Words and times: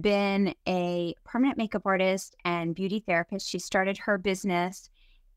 been 0.00 0.54
a 0.66 1.14
permanent 1.24 1.58
makeup 1.58 1.82
artist 1.84 2.36
and 2.44 2.74
beauty 2.74 3.02
therapist. 3.06 3.48
She 3.48 3.58
started 3.58 3.98
her 3.98 4.18
business 4.18 4.88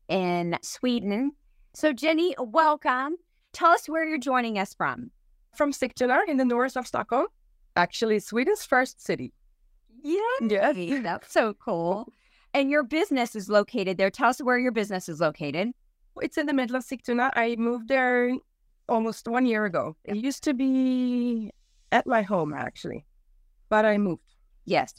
in 0.08 0.58
Sweden. 0.62 1.32
So, 1.74 1.92
Jennie, 1.92 2.34
welcome. 2.38 3.16
Tell 3.52 3.70
us 3.70 3.88
where 3.88 4.06
you're 4.06 4.18
joining 4.18 4.58
us 4.58 4.74
from. 4.74 5.10
From 5.54 5.72
Sigtuna 5.72 6.20
in 6.28 6.36
the 6.36 6.44
north 6.44 6.76
of 6.76 6.86
Stockholm, 6.86 7.26
actually, 7.76 8.18
Sweden's 8.18 8.64
first 8.64 9.02
city. 9.04 9.32
Yeah. 10.02 10.20
Yes. 10.40 10.76
That's 11.02 11.32
so 11.32 11.54
cool. 11.54 12.08
And 12.54 12.70
your 12.70 12.82
business 12.82 13.34
is 13.34 13.48
located 13.48 13.98
there. 13.98 14.10
Tell 14.10 14.30
us 14.30 14.40
where 14.40 14.58
your 14.58 14.72
business 14.72 15.08
is 15.08 15.20
located. 15.20 15.72
It's 16.20 16.38
in 16.38 16.46
the 16.46 16.54
middle 16.54 16.76
of 16.76 16.84
Sigtuna. 16.84 17.30
I 17.34 17.56
moved 17.56 17.88
there 17.88 18.34
almost 18.88 19.28
one 19.28 19.46
year 19.46 19.64
ago. 19.64 19.96
It 20.04 20.16
used 20.16 20.44
to 20.44 20.54
be 20.54 21.50
at 21.92 22.06
my 22.06 22.22
home, 22.22 22.54
actually, 22.54 23.04
but 23.68 23.84
I 23.84 23.98
moved. 23.98 24.22
Yes. 24.66 24.94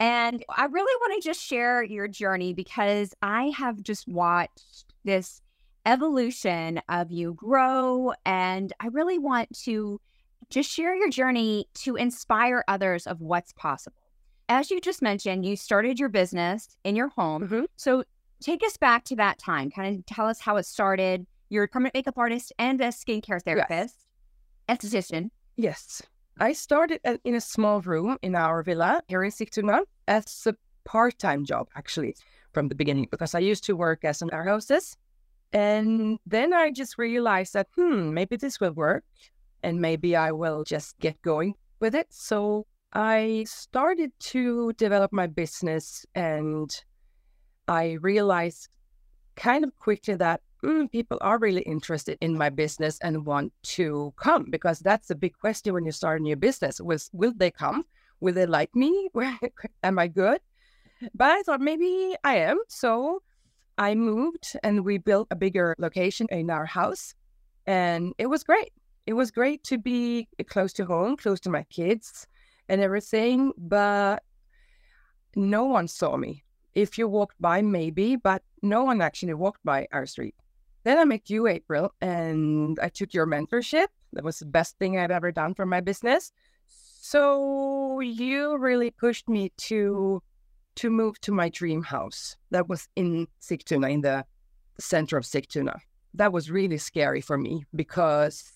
And 0.00 0.44
I 0.48 0.64
really 0.64 0.94
want 1.00 1.22
to 1.22 1.28
just 1.28 1.40
share 1.40 1.82
your 1.82 2.08
journey 2.08 2.52
because 2.52 3.14
I 3.22 3.52
have 3.56 3.82
just 3.82 4.08
watched 4.08 4.84
this 5.04 5.40
evolution 5.86 6.80
of 6.88 7.10
you 7.10 7.34
grow. 7.34 8.12
And 8.26 8.72
I 8.80 8.88
really 8.88 9.18
want 9.18 9.56
to 9.60 10.00
just 10.50 10.70
share 10.70 10.94
your 10.96 11.08
journey 11.08 11.66
to 11.74 11.96
inspire 11.96 12.64
others 12.68 13.06
of 13.06 13.20
what's 13.20 13.52
possible. 13.52 13.96
As 14.48 14.70
you 14.70 14.80
just 14.80 15.02
mentioned, 15.02 15.46
you 15.46 15.56
started 15.56 15.98
your 15.98 16.08
business 16.08 16.76
in 16.84 16.96
your 16.96 17.08
home. 17.10 17.48
Mhm. 17.48 17.66
So 17.76 18.04
take 18.40 18.62
us 18.64 18.76
back 18.76 19.04
to 19.04 19.16
that 19.16 19.38
time. 19.38 19.70
Kind 19.70 19.98
of 19.98 20.06
tell 20.06 20.26
us 20.26 20.40
how 20.40 20.56
it 20.56 20.66
started. 20.66 21.26
You're 21.48 21.64
a 21.64 21.68
permanent 21.68 21.94
makeup 21.94 22.18
artist 22.18 22.52
and 22.58 22.80
a 22.80 22.88
skincare 22.88 23.40
therapist, 23.42 24.04
esthetician. 24.68 25.30
Yes. 25.56 26.02
I 26.38 26.52
started 26.52 27.00
in 27.24 27.34
a 27.34 27.40
small 27.40 27.80
room 27.80 28.18
in 28.22 28.34
our 28.34 28.62
villa 28.62 29.02
here 29.06 29.22
in 29.22 29.30
Sigtuna 29.30 29.82
as 30.08 30.46
a 30.46 30.54
part 30.84 31.18
time 31.18 31.44
job, 31.44 31.68
actually, 31.76 32.16
from 32.52 32.68
the 32.68 32.74
beginning, 32.74 33.08
because 33.10 33.34
I 33.34 33.40
used 33.40 33.64
to 33.64 33.76
work 33.76 34.04
as 34.04 34.22
an 34.22 34.30
air 34.32 34.44
hostess. 34.44 34.96
And 35.52 36.18
then 36.26 36.54
I 36.54 36.70
just 36.70 36.96
realized 36.96 37.52
that, 37.52 37.68
hmm, 37.76 38.14
maybe 38.14 38.36
this 38.36 38.58
will 38.60 38.72
work 38.72 39.04
and 39.62 39.80
maybe 39.80 40.16
I 40.16 40.32
will 40.32 40.64
just 40.64 40.98
get 40.98 41.20
going 41.22 41.54
with 41.80 41.94
it. 41.94 42.06
So 42.10 42.66
I 42.92 43.44
started 43.46 44.12
to 44.32 44.72
develop 44.74 45.12
my 45.12 45.26
business 45.26 46.06
and 46.14 46.74
I 47.68 47.98
realized 48.00 48.68
kind 49.36 49.64
of 49.64 49.78
quickly 49.78 50.14
that 50.14 50.40
mm, 50.62 50.90
people 50.90 51.18
are 51.20 51.38
really 51.38 51.62
interested 51.62 52.18
in 52.20 52.36
my 52.36 52.50
business 52.50 52.98
and 53.00 53.26
want 53.26 53.52
to 53.62 54.12
come 54.16 54.46
because 54.50 54.78
that's 54.80 55.10
a 55.10 55.14
big 55.14 55.36
question 55.38 55.74
when 55.74 55.84
you 55.84 55.92
start 55.92 56.20
a 56.20 56.22
new 56.22 56.36
business. 56.36 56.80
Was 56.80 57.10
will 57.12 57.32
they 57.36 57.50
come? 57.50 57.84
Will 58.20 58.34
they 58.34 58.46
like 58.46 58.74
me? 58.74 59.08
Am 59.82 59.98
I 59.98 60.08
good? 60.08 60.40
But 61.14 61.30
I 61.32 61.42
thought 61.42 61.60
maybe 61.60 62.14
I 62.22 62.36
am. 62.36 62.60
So 62.68 63.22
I 63.78 63.94
moved 63.94 64.56
and 64.62 64.84
we 64.84 64.98
built 64.98 65.28
a 65.30 65.36
bigger 65.36 65.74
location 65.78 66.28
in 66.30 66.50
our 66.50 66.66
house. 66.66 67.14
And 67.66 68.14
it 68.18 68.26
was 68.26 68.44
great. 68.44 68.72
It 69.06 69.14
was 69.14 69.30
great 69.32 69.64
to 69.64 69.78
be 69.78 70.28
close 70.46 70.72
to 70.74 70.84
home, 70.84 71.16
close 71.16 71.40
to 71.40 71.50
my 71.50 71.64
kids 71.64 72.26
and 72.68 72.80
everything. 72.80 73.52
But 73.58 74.22
no 75.34 75.64
one 75.64 75.88
saw 75.88 76.16
me. 76.16 76.44
If 76.74 76.96
you 76.96 77.08
walked 77.08 77.40
by, 77.40 77.60
maybe, 77.62 78.16
but 78.16 78.42
no 78.62 78.84
one 78.84 79.02
actually 79.02 79.34
walked 79.34 79.64
by 79.64 79.88
our 79.92 80.06
street. 80.06 80.34
Then 80.84 80.98
I 80.98 81.04
met 81.04 81.30
you, 81.30 81.46
April, 81.46 81.94
and 82.00 82.78
I 82.82 82.88
took 82.88 83.14
your 83.14 83.26
mentorship. 83.26 83.86
That 84.12 84.24
was 84.24 84.40
the 84.40 84.46
best 84.46 84.78
thing 84.78 84.98
I'd 84.98 85.10
ever 85.10 85.30
done 85.32 85.54
for 85.54 85.64
my 85.64 85.80
business. 85.80 86.32
So 86.66 88.00
you 88.00 88.56
really 88.58 88.90
pushed 88.90 89.28
me 89.28 89.52
to 89.68 90.22
to 90.74 90.90
move 90.90 91.20
to 91.20 91.32
my 91.32 91.48
dream 91.50 91.82
house. 91.82 92.36
That 92.50 92.68
was 92.68 92.88
in 92.96 93.28
Sigtuna, 93.40 93.92
in 93.92 94.00
the 94.00 94.24
center 94.80 95.18
of 95.18 95.24
Sigtuna. 95.24 95.78
That 96.14 96.32
was 96.32 96.50
really 96.50 96.78
scary 96.78 97.20
for 97.20 97.36
me 97.36 97.64
because 97.74 98.50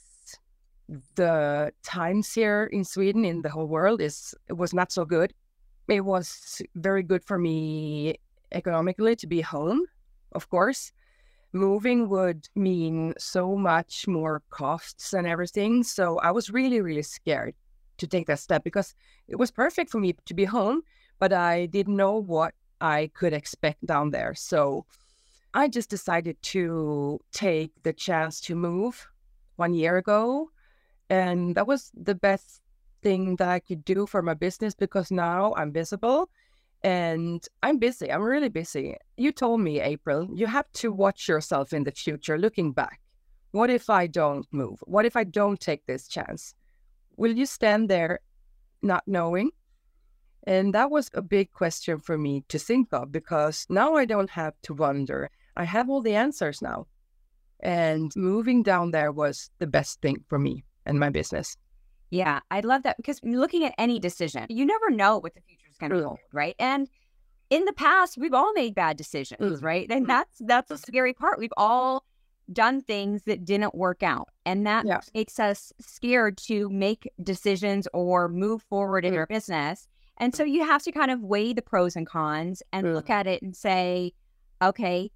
the 1.16 1.72
times 1.82 2.32
here 2.32 2.65
in 2.72 2.84
Sweden, 2.84 3.25
in 3.25 3.42
the 3.42 3.50
whole 3.50 3.66
world, 3.66 4.00
is 4.00 4.34
was 4.50 4.72
not 4.72 4.92
so 4.92 5.04
good. 5.04 5.34
It 5.88 6.04
was 6.04 6.62
very 6.75 7.03
good 7.03 7.25
for 7.25 7.38
me 7.38 8.16
economically 8.53 9.16
to 9.16 9.26
be 9.26 9.41
home, 9.41 9.82
of 10.32 10.48
course. 10.48 10.92
Moving 11.56 12.08
would 12.10 12.48
mean 12.54 13.14
so 13.18 13.56
much 13.56 14.06
more 14.06 14.42
costs 14.50 15.14
and 15.14 15.26
everything. 15.26 15.82
So 15.82 16.18
I 16.18 16.30
was 16.30 16.50
really, 16.50 16.82
really 16.82 17.02
scared 17.02 17.54
to 17.96 18.06
take 18.06 18.26
that 18.26 18.40
step 18.40 18.62
because 18.62 18.94
it 19.26 19.36
was 19.36 19.50
perfect 19.50 19.90
for 19.90 19.98
me 19.98 20.14
to 20.26 20.34
be 20.34 20.44
home, 20.44 20.82
but 21.18 21.32
I 21.32 21.64
didn't 21.66 21.96
know 21.96 22.16
what 22.16 22.52
I 22.80 23.10
could 23.14 23.32
expect 23.32 23.86
down 23.86 24.10
there. 24.10 24.34
So 24.34 24.84
I 25.54 25.68
just 25.68 25.88
decided 25.88 26.36
to 26.52 27.18
take 27.32 27.72
the 27.82 27.94
chance 27.94 28.40
to 28.42 28.54
move 28.54 29.08
one 29.56 29.72
year 29.72 29.96
ago. 29.96 30.50
And 31.08 31.54
that 31.54 31.66
was 31.66 31.90
the 31.94 32.14
best 32.14 32.60
thing 33.02 33.36
that 33.36 33.48
I 33.48 33.60
could 33.60 33.82
do 33.84 34.06
for 34.06 34.20
my 34.20 34.34
business 34.34 34.74
because 34.74 35.10
now 35.10 35.54
I'm 35.56 35.72
visible 35.72 36.28
and 36.86 37.44
I'm 37.64 37.78
busy. 37.78 38.12
I'm 38.12 38.22
really 38.22 38.48
busy. 38.48 38.97
You 39.16 39.32
told 39.32 39.60
me, 39.60 39.80
April, 39.80 40.28
you 40.32 40.47
have 40.47 40.70
to 40.74 40.92
watch 40.92 41.26
yourself 41.26 41.72
in 41.72 41.82
the 41.82 41.91
future 41.91 42.38
looking 42.38 42.70
back. 42.70 43.00
What 43.50 43.70
if 43.70 43.91
I 43.91 44.06
don't 44.06 44.47
move? 44.52 44.78
What 44.84 45.04
if 45.04 45.16
I 45.16 45.24
don't 45.24 45.58
take 45.58 45.84
this 45.86 46.06
chance? 46.06 46.54
Will 47.16 47.32
you 47.32 47.44
stand 47.44 47.91
there 47.91 48.20
not 48.82 49.02
knowing? 49.08 49.50
And 50.47 50.72
that 50.74 50.92
was 50.92 51.10
a 51.12 51.22
big 51.22 51.50
question 51.50 51.98
for 51.98 52.16
me 52.16 52.44
to 52.50 52.58
think 52.58 52.92
of 52.92 53.10
because 53.10 53.66
now 53.68 53.97
I 53.97 54.04
don't 54.04 54.30
have 54.30 54.54
to 54.62 54.74
wonder. 54.74 55.28
I 55.56 55.64
have 55.64 55.91
all 55.91 56.03
the 56.03 56.14
answers 56.14 56.62
now. 56.62 56.86
And 57.64 58.12
moving 58.14 58.62
down 58.62 58.92
there 58.92 59.10
was 59.10 59.50
the 59.58 59.66
best 59.66 60.00
thing 60.03 60.24
for 60.28 60.38
me 60.38 60.62
and 60.84 61.00
my 61.00 61.10
business. 61.10 61.56
Yeah, 62.10 62.38
I 62.53 62.60
love 62.60 62.84
that 62.84 62.97
because 62.97 63.18
looking 63.24 63.64
at 63.64 63.74
any 63.76 63.98
decision, 63.98 64.47
you 64.48 64.65
never 64.65 64.88
know 64.91 65.18
what 65.18 65.34
the 65.34 65.41
future 65.41 65.66
is 65.76 65.78
going 65.78 65.90
to 65.92 65.98
Mm. 65.98 66.08
hold, 66.08 66.18
right? 66.32 66.56
And 66.58 66.88
in 67.50 67.64
the 67.64 67.72
past, 67.72 68.16
we've 68.18 68.34
all 68.34 68.52
made 68.54 68.74
bad 68.74 68.96
decisions, 68.96 69.60
Mm. 69.60 69.64
right? 69.64 69.86
And 69.90 70.04
Mm. 70.04 70.08
that's 70.08 70.38
that's 70.40 70.70
a 70.70 70.78
scary 70.78 71.12
part. 71.12 71.38
We've 71.38 71.52
all 71.56 72.04
done 72.52 72.80
things 72.80 73.24
that 73.24 73.44
didn't 73.44 73.74
work 73.74 74.02
out, 74.02 74.28
and 74.44 74.66
that 74.66 74.86
Yeah. 74.86 75.00
makes 75.14 75.38
us 75.38 75.72
scared 75.80 76.38
to 76.38 76.68
make 76.70 77.10
decisions 77.22 77.88
or 77.92 78.28
move 78.28 78.62
forward 78.62 79.04
in 79.04 79.14
Mm. 79.14 79.18
our 79.18 79.26
business. 79.26 79.88
And 80.18 80.34
so 80.34 80.44
you 80.44 80.64
have 80.64 80.82
to 80.84 80.92
kind 80.92 81.10
of 81.10 81.20
weigh 81.22 81.52
the 81.52 81.60
pros 81.62 81.94
and 81.96 82.06
cons 82.06 82.62
and 82.72 82.86
Mm. 82.86 82.94
look 82.94 83.10
at 83.10 83.26
it 83.26 83.42
and 83.42 83.54
say, 83.54 84.14
okay, 84.62 85.10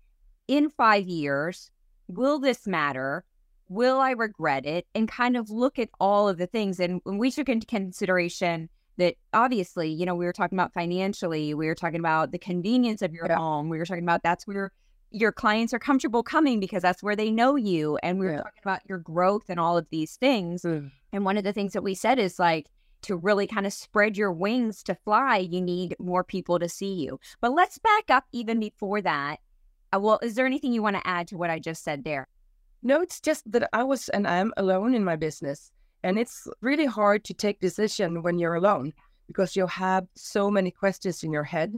in 0.46 0.68
five 0.68 1.06
years, 1.08 1.70
will 2.08 2.38
this 2.38 2.66
matter? 2.66 3.24
Will 3.68 4.00
I 4.00 4.10
regret 4.10 4.66
it? 4.66 4.86
And 4.94 5.08
kind 5.08 5.36
of 5.36 5.48
look 5.48 5.78
at 5.78 5.88
all 6.00 6.28
of 6.28 6.36
the 6.38 6.46
things. 6.48 6.80
And 6.80 7.00
when 7.04 7.18
we 7.18 7.30
took 7.30 7.48
into 7.48 7.66
consideration 7.66 8.68
that 9.00 9.16
obviously, 9.34 9.88
you 9.88 10.06
know, 10.06 10.14
we 10.14 10.24
were 10.24 10.32
talking 10.32 10.56
about 10.56 10.72
financially, 10.72 11.52
we 11.54 11.66
were 11.66 11.74
talking 11.74 11.98
about 12.00 12.30
the 12.30 12.38
convenience 12.38 13.02
of 13.02 13.12
your 13.12 13.26
Yeah. 13.26 13.36
home, 13.36 13.68
we 13.68 13.78
were 13.78 13.86
talking 13.86 14.04
about 14.04 14.22
that's 14.22 14.46
where 14.46 14.70
your 15.10 15.32
clients 15.32 15.74
are 15.74 15.78
comfortable 15.80 16.22
coming 16.22 16.60
because 16.60 16.82
that's 16.82 17.02
where 17.02 17.16
they 17.16 17.30
know 17.30 17.56
you. 17.56 17.98
And 18.02 18.20
we 18.20 18.26
were 18.26 18.32
Yeah. 18.32 18.42
talking 18.42 18.62
about 18.62 18.80
your 18.88 18.98
growth 18.98 19.48
and 19.48 19.58
all 19.58 19.76
of 19.76 19.88
these 19.90 20.16
things. 20.16 20.62
Mm. 20.62 20.92
And 21.12 21.24
one 21.24 21.36
of 21.36 21.42
the 21.44 21.52
things 21.52 21.72
that 21.72 21.82
we 21.82 21.94
said 21.94 22.18
is 22.20 22.38
like, 22.38 22.68
to 23.02 23.16
really 23.16 23.46
kind 23.46 23.66
of 23.66 23.72
spread 23.72 24.18
your 24.18 24.30
wings 24.30 24.82
to 24.82 24.94
fly, 24.94 25.38
you 25.38 25.58
need 25.60 25.96
more 25.98 26.22
people 26.22 26.58
to 26.58 26.68
see 26.68 26.92
you. 26.92 27.18
But 27.40 27.52
let's 27.52 27.78
back 27.78 28.10
up 28.10 28.24
even 28.32 28.60
before 28.60 29.00
that. 29.00 29.40
Uh, 29.90 30.00
well, 30.00 30.18
is 30.22 30.34
there 30.34 30.44
anything 30.44 30.74
you 30.74 30.82
want 30.82 30.96
to 30.96 31.06
add 31.06 31.26
to 31.28 31.38
what 31.38 31.48
I 31.48 31.58
just 31.58 31.82
said 31.82 32.04
there? 32.04 32.28
No, 32.82 33.00
it's 33.00 33.18
just 33.18 33.50
that 33.50 33.68
I 33.72 33.84
was 33.84 34.10
and 34.10 34.28
I 34.28 34.36
am 34.36 34.52
alone 34.58 34.94
in 34.94 35.02
my 35.02 35.16
business. 35.16 35.72
And 36.02 36.18
it's 36.18 36.46
really 36.60 36.86
hard 36.86 37.24
to 37.24 37.34
take 37.34 37.60
decision 37.60 38.22
when 38.22 38.38
you're 38.38 38.54
alone 38.54 38.92
because 39.26 39.54
you 39.54 39.66
have 39.66 40.06
so 40.14 40.50
many 40.50 40.70
questions 40.70 41.22
in 41.22 41.32
your 41.32 41.44
head 41.44 41.74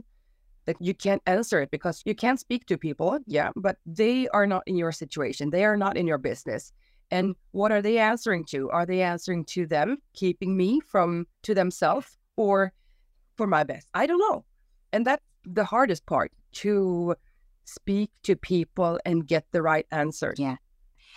that 0.65 0.77
you 0.79 0.93
can't 0.93 1.21
answer 1.25 1.61
it 1.61 1.71
because 1.71 2.01
you 2.05 2.15
can't 2.15 2.39
speak 2.39 2.65
to 2.67 2.77
people. 2.77 3.19
Yeah, 3.27 3.51
but 3.55 3.77
they 3.85 4.27
are 4.29 4.47
not 4.47 4.63
in 4.65 4.77
your 4.77 4.91
situation. 4.91 5.49
They 5.49 5.65
are 5.65 5.77
not 5.77 5.97
in 5.97 6.07
your 6.07 6.17
business. 6.17 6.71
And 7.11 7.35
what 7.51 7.71
are 7.71 7.81
they 7.81 7.97
answering 7.97 8.45
to? 8.45 8.69
Are 8.71 8.85
they 8.85 9.01
answering 9.01 9.45
to 9.45 9.67
them, 9.67 9.97
keeping 10.13 10.57
me 10.57 10.79
from 10.79 11.27
to 11.43 11.53
themselves 11.53 12.17
or 12.37 12.71
for 13.35 13.45
my 13.45 13.63
best? 13.63 13.87
I 13.93 14.07
don't 14.07 14.19
know. 14.19 14.45
And 14.93 15.05
that's 15.05 15.23
the 15.45 15.65
hardest 15.65 16.05
part 16.05 16.31
to 16.53 17.15
speak 17.65 18.09
to 18.23 18.35
people 18.35 18.99
and 19.05 19.27
get 19.27 19.45
the 19.51 19.61
right 19.61 19.85
answer. 19.91 20.33
Yeah. 20.37 20.55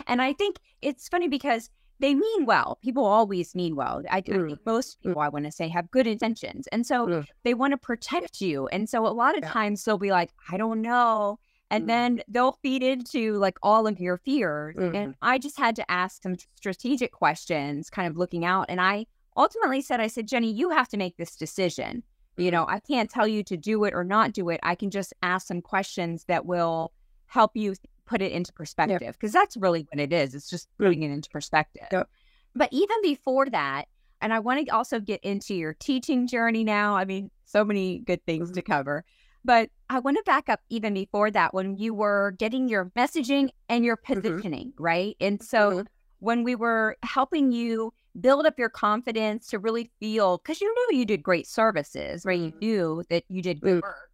And 0.07 0.21
I 0.21 0.33
think 0.33 0.59
it's 0.83 1.09
funny 1.09 1.29
because 1.29 1.71
they 1.99 2.15
mean 2.15 2.47
well. 2.47 2.79
People 2.83 3.05
always 3.05 3.55
mean 3.55 3.75
well. 3.75 4.03
I, 4.11 4.21
mm. 4.21 4.35
I 4.35 4.49
think 4.49 4.67
most 4.67 5.01
people, 5.03 5.21
I 5.21 5.29
want 5.29 5.45
to 5.47 5.53
say, 5.53 5.69
have 5.69 5.91
good 5.91 6.07
intentions. 6.07 6.67
And 6.69 6.87
so 6.87 7.07
mm. 7.07 7.27
they 7.45 7.55
want 7.55 7.73
to 7.73 7.79
protect 7.79 8.41
you. 8.41 8.67
And 8.69 8.89
so 8.89 9.07
a 9.07 9.09
lot 9.09 9.37
of 9.37 9.45
yeah. 9.45 9.51
times 9.51 9.85
they'll 9.85 9.99
be 9.99 10.11
like, 10.11 10.31
I 10.51 10.57
don't 10.57 10.83
know. 10.83 11.39
And 11.71 11.85
mm. 11.85 11.87
then 11.89 12.23
they'll 12.29 12.59
feed 12.63 12.83
into 12.83 13.39
like 13.39 13.59
all 13.63 13.87
of 13.87 13.99
your 13.99 14.19
fears. 14.19 14.77
And 14.77 14.93
mm-hmm. 14.93 15.11
I 15.23 15.39
just 15.39 15.59
had 15.59 15.75
to 15.77 15.91
ask 15.91 16.23
some 16.23 16.37
strategic 16.55 17.13
questions, 17.13 17.91
kind 17.91 18.09
of 18.09 18.17
looking 18.17 18.45
out. 18.45 18.67
And 18.69 18.81
I 18.81 19.07
ultimately 19.37 19.81
said, 19.81 20.01
I 20.01 20.07
said, 20.07 20.29
Jennie, 20.29 20.53
you 20.53 20.71
have 20.71 20.89
to 20.89 20.97
make 20.97 21.17
this 21.17 21.35
decision. 21.37 22.03
You 22.37 22.51
know, 22.51 22.67
I 22.69 22.81
can't 22.81 23.11
tell 23.11 23.27
you 23.27 23.43
to 23.45 23.57
do 23.57 23.85
it 23.85 23.95
or 23.95 24.05
not 24.05 24.33
do 24.33 24.51
it. 24.51 24.61
I 24.63 24.75
can 24.75 24.91
just 24.91 25.15
ask 25.23 25.47
some 25.47 25.63
questions 25.63 26.25
that 26.25 26.45
will 26.45 26.93
help 27.27 27.53
you 27.55 27.75
put 28.07 28.23
it 28.23 28.33
into 28.33 28.53
perspective 28.53 29.15
because 29.15 29.35
yep. 29.35 29.43
that's 29.43 29.57
really 29.57 29.87
what 29.93 30.01
it 30.01 30.13
is. 30.13 30.35
It's 30.35 30.49
just 30.49 30.69
putting 30.79 31.03
it 31.03 31.11
into 31.11 31.29
perspective. 31.31 31.87
Yep. 31.93 32.09
But 32.55 32.69
even 32.73 32.97
before 33.03 33.47
that, 33.51 33.87
and 34.21 34.33
I 34.33 34.39
want 34.39 34.67
to 34.67 34.75
also 34.75 34.99
get 34.99 35.23
into 35.23 35.55
your 35.55 35.75
teaching 35.75 36.27
journey 36.27 36.65
now. 36.65 36.97
I 36.97 37.05
mean, 37.05 37.31
so 37.45 37.65
many 37.65 37.99
good 37.99 38.25
things 38.25 38.51
to 38.53 38.63
mm-hmm. 38.63 38.73
cover. 38.73 39.05
But 39.45 39.71
I 39.91 40.01
want 40.01 40.17
to 40.17 40.23
back 40.25 40.49
up 40.49 40.61
even 40.71 40.95
before 40.95 41.31
that 41.31 41.55
when 41.55 41.77
you 41.77 41.95
were 41.95 42.35
getting 42.39 42.69
your 42.69 42.87
messaging 42.97 43.51
and 43.69 43.85
your 43.85 43.97
mm-hmm. 43.97 44.21
positioning, 44.21 44.69
mm-hmm. 44.69 44.83
right? 44.83 45.17
And 45.21 45.43
so 45.43 45.71
mm-hmm. 45.71 45.81
when 46.19 46.43
we 46.43 46.55
were 46.55 46.97
helping 47.03 47.53
you 47.53 47.93
build 48.19 48.47
up 48.47 48.59
your 48.59 48.71
confidence 48.71 49.47
to 49.49 49.59
really 49.59 49.91
feel, 50.01 50.39
because 50.39 50.61
you 50.61 50.75
knew 50.75 50.99
you 50.99 51.05
did 51.05 51.23
great 51.23 51.47
services, 51.47 52.25
right? 52.25 52.41
You 52.41 52.49
mm-hmm. 52.49 52.59
knew 52.59 53.05
that 53.11 53.25
you 53.29 53.43
did 53.43 53.61
good 53.61 53.83
work 53.83 54.06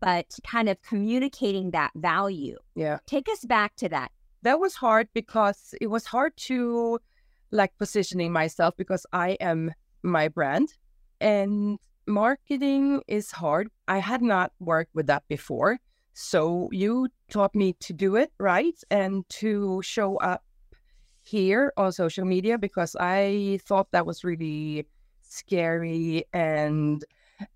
but 0.00 0.26
kind 0.46 0.68
of 0.68 0.80
communicating 0.82 1.70
that 1.72 1.92
value. 1.94 2.56
Yeah. 2.74 2.98
Take 3.06 3.28
us 3.28 3.44
back 3.44 3.76
to 3.76 3.88
that. 3.90 4.10
That 4.42 4.58
was 4.58 4.74
hard 4.74 5.08
because 5.12 5.74
it 5.80 5.88
was 5.88 6.06
hard 6.06 6.36
to 6.48 6.98
like 7.50 7.76
positioning 7.78 8.32
myself 8.32 8.74
because 8.76 9.06
I 9.12 9.30
am 9.40 9.72
my 10.02 10.28
brand 10.28 10.72
and 11.20 11.78
marketing 12.06 13.02
is 13.06 13.30
hard. 13.30 13.68
I 13.88 13.98
had 13.98 14.22
not 14.22 14.52
worked 14.58 14.94
with 14.94 15.06
that 15.08 15.24
before. 15.28 15.78
So 16.12 16.68
you 16.72 17.08
taught 17.30 17.54
me 17.54 17.74
to 17.80 17.92
do 17.92 18.16
it 18.16 18.32
right 18.38 18.78
and 18.90 19.28
to 19.40 19.80
show 19.82 20.16
up 20.16 20.42
here 21.22 21.72
on 21.76 21.92
social 21.92 22.24
media 22.24 22.58
because 22.58 22.96
I 22.98 23.60
thought 23.64 23.88
that 23.92 24.06
was 24.06 24.24
really 24.24 24.86
scary 25.22 26.24
and 26.32 27.04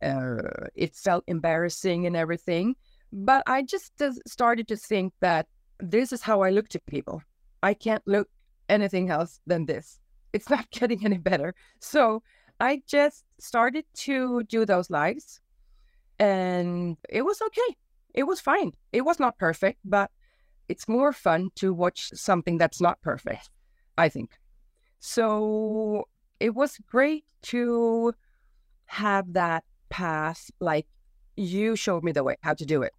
uh, 0.03 0.69
it 0.75 0.95
felt 0.95 1.25
embarrassing 1.27 2.07
and 2.07 2.17
everything. 2.17 2.77
But 3.13 3.43
I 3.47 3.63
just 3.63 3.93
started 4.27 4.69
to 4.69 4.77
think 4.77 5.13
that 5.21 5.47
this 5.81 6.13
is 6.13 6.23
how 6.23 6.43
I 6.43 6.51
look 6.51 6.69
to 6.71 6.81
people. 6.81 7.23
I 7.63 7.75
can't 7.75 8.03
look 8.07 8.29
anything 8.69 9.11
else 9.11 9.41
than 9.47 9.67
this. 9.67 9.99
It's 10.33 10.51
not 10.55 10.71
getting 10.71 11.05
any 11.05 11.19
better. 11.19 11.55
So 11.81 12.23
I 12.61 12.83
just 12.87 13.25
started 13.39 13.85
to 13.95 14.43
do 14.45 14.65
those 14.65 14.91
lives 14.91 15.41
and 16.19 16.97
it 17.09 17.23
was 17.23 17.41
okay. 17.43 17.77
It 18.15 18.25
was 18.25 18.41
fine. 18.41 18.73
It 18.93 19.03
was 19.03 19.19
not 19.19 19.39
perfect, 19.39 19.81
but 19.85 20.11
it's 20.69 20.89
more 20.89 21.13
fun 21.13 21.51
to 21.57 21.75
watch 21.75 22.11
something 22.15 22.59
that's 22.59 22.81
not 22.81 23.01
perfect, 23.03 23.51
I 23.99 24.09
think. 24.09 24.31
So 25.01 26.09
it 26.41 26.55
was 26.55 26.79
great 26.87 27.25
to 27.43 28.15
have 28.87 29.33
that 29.33 29.65
path 29.95 30.51
like 30.59 30.89
you 31.37 31.77
showed 31.77 32.03
me 32.03 32.11
the 32.11 32.25
way 32.25 32.37
how 32.43 32.55
to 32.55 32.67
do 32.67 32.83
it. 32.83 32.93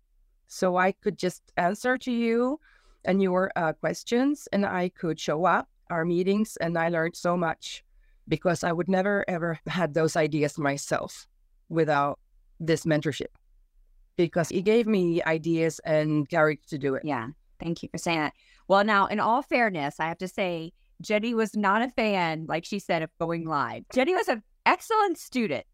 So 0.48 0.78
i 0.78 0.94
could 0.94 1.18
just 1.18 1.42
answer 1.58 1.98
to 1.98 2.12
you 2.12 2.60
and 3.04 3.22
your 3.22 3.52
uh, 3.56 3.74
questions 3.74 4.48
and 4.54 4.66
i 4.66 4.90
could 4.90 5.20
show 5.20 5.40
up 5.46 5.68
our 5.90 6.06
meetings 6.06 6.58
and 6.62 6.78
i 6.78 6.88
learned 6.90 7.16
so 7.16 7.36
much 7.36 7.84
because 8.28 8.64
i 8.64 8.72
would 8.72 8.88
never 8.88 9.26
ever 9.28 9.60
had 9.68 9.94
those 9.94 10.16
ideas 10.16 10.58
myself 10.58 11.28
without 11.70 12.18
this 12.60 12.86
mentorship 12.86 13.34
because 14.16 14.50
he 14.50 14.62
gave 14.62 14.88
me 14.88 15.22
ideas 15.24 15.82
and 15.84 16.30
courage 16.30 16.64
to 16.70 16.78
do 16.78 16.96
it. 16.96 17.04
Yeah. 17.04 17.28
Thank 17.60 17.84
you 17.84 17.90
for 17.90 17.98
saying 17.98 18.20
that. 18.20 18.34
Well 18.70 18.86
now 18.86 19.08
in 19.08 19.20
all 19.20 19.42
fairness 19.42 20.00
i 20.00 20.08
have 20.12 20.22
to 20.26 20.30
say 20.40 20.72
jennie 21.02 21.36
was 21.44 21.52
not 21.68 21.82
a 21.82 21.90
fan 21.90 22.46
like 22.48 22.64
she 22.64 22.80
said 22.80 23.02
of 23.04 23.10
going 23.20 23.44
live. 23.60 23.84
Jennie 23.94 24.20
was 24.22 24.30
an 24.30 24.42
excellent 24.66 25.18
student 25.18 25.66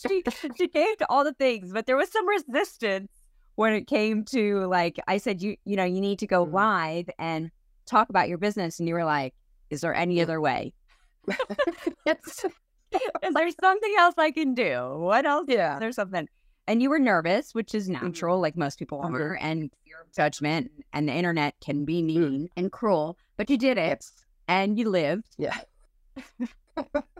she 0.00 0.22
she 0.56 0.68
came 0.68 0.96
to 0.96 1.06
all 1.08 1.24
the 1.24 1.34
things, 1.34 1.72
but 1.72 1.86
there 1.86 1.96
was 1.96 2.10
some 2.10 2.28
resistance 2.28 3.10
when 3.54 3.72
it 3.72 3.86
came 3.86 4.24
to 4.26 4.66
like 4.66 4.98
I 5.06 5.18
said, 5.18 5.42
you 5.42 5.56
you 5.64 5.76
know, 5.76 5.84
you 5.84 6.00
need 6.00 6.18
to 6.20 6.26
go 6.26 6.44
mm-hmm. 6.44 6.54
live 6.54 7.10
and 7.18 7.50
talk 7.86 8.08
about 8.08 8.28
your 8.28 8.38
business, 8.38 8.78
and 8.78 8.88
you 8.88 8.94
were 8.94 9.04
like, 9.04 9.34
"Is 9.70 9.80
there 9.80 9.94
any 9.94 10.20
other 10.20 10.40
way?" 10.40 10.72
Is 12.92 13.34
there 13.34 13.50
something 13.60 13.94
else 13.98 14.14
I 14.16 14.30
can 14.30 14.54
do? 14.54 14.94
What 14.96 15.26
else? 15.26 15.46
Yeah, 15.48 15.78
there's 15.78 15.96
something. 15.96 16.28
And 16.66 16.82
you 16.82 16.90
were 16.90 16.98
nervous, 16.98 17.54
which 17.54 17.74
is 17.74 17.88
mm-hmm. 17.88 18.06
natural, 18.06 18.36
mm-hmm. 18.36 18.42
like 18.42 18.56
most 18.56 18.78
people 18.78 19.00
are, 19.00 19.10
mm-hmm. 19.10 19.44
and 19.44 19.70
fear 19.84 19.96
of 20.02 20.12
judgment 20.14 20.70
and 20.92 21.08
the 21.08 21.12
internet 21.12 21.54
can 21.60 21.84
be 21.84 22.02
mm. 22.02 22.06
mean 22.06 22.42
mm. 22.42 22.48
and 22.56 22.72
cruel, 22.72 23.16
but 23.36 23.48
you 23.48 23.56
did 23.56 23.78
it 23.78 24.04
and 24.48 24.78
you 24.78 24.88
lived. 24.88 25.28
Yeah. 25.38 25.56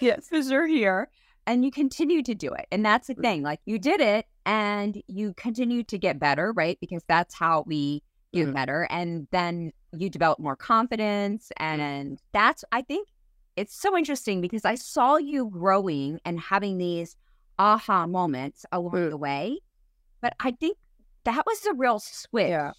yes, 0.00 0.28
because 0.28 0.50
you're 0.50 0.66
here 0.66 1.08
and 1.46 1.64
you 1.64 1.70
continue 1.70 2.22
to 2.22 2.34
do 2.34 2.52
it. 2.52 2.66
And 2.72 2.84
that's 2.84 3.08
the 3.08 3.14
mm. 3.14 3.22
thing. 3.22 3.42
Like 3.42 3.60
you 3.64 3.78
did 3.78 4.00
it 4.00 4.26
and 4.46 5.02
you 5.06 5.34
continue 5.34 5.82
to 5.84 5.98
get 5.98 6.18
better, 6.18 6.52
right? 6.52 6.78
Because 6.80 7.02
that's 7.08 7.34
how 7.34 7.64
we 7.66 8.02
get 8.32 8.48
mm. 8.48 8.54
better. 8.54 8.86
And 8.90 9.26
then 9.30 9.72
you 9.92 10.10
develop 10.10 10.38
more 10.38 10.56
confidence. 10.56 11.52
And, 11.58 11.80
and 11.80 12.18
that's, 12.32 12.64
I 12.72 12.82
think 12.82 13.08
it's 13.56 13.74
so 13.74 13.96
interesting 13.96 14.40
because 14.40 14.64
I 14.64 14.74
saw 14.74 15.16
you 15.16 15.48
growing 15.50 16.20
and 16.24 16.40
having 16.40 16.78
these 16.78 17.16
aha 17.58 18.06
moments 18.06 18.66
along 18.72 18.92
mm. 18.92 19.10
the 19.10 19.16
way. 19.16 19.58
But 20.20 20.34
I 20.40 20.52
think 20.52 20.78
that 21.24 21.44
was 21.46 21.60
the 21.60 21.74
real 21.74 22.00
switch 22.00 22.48
yeah. 22.48 22.72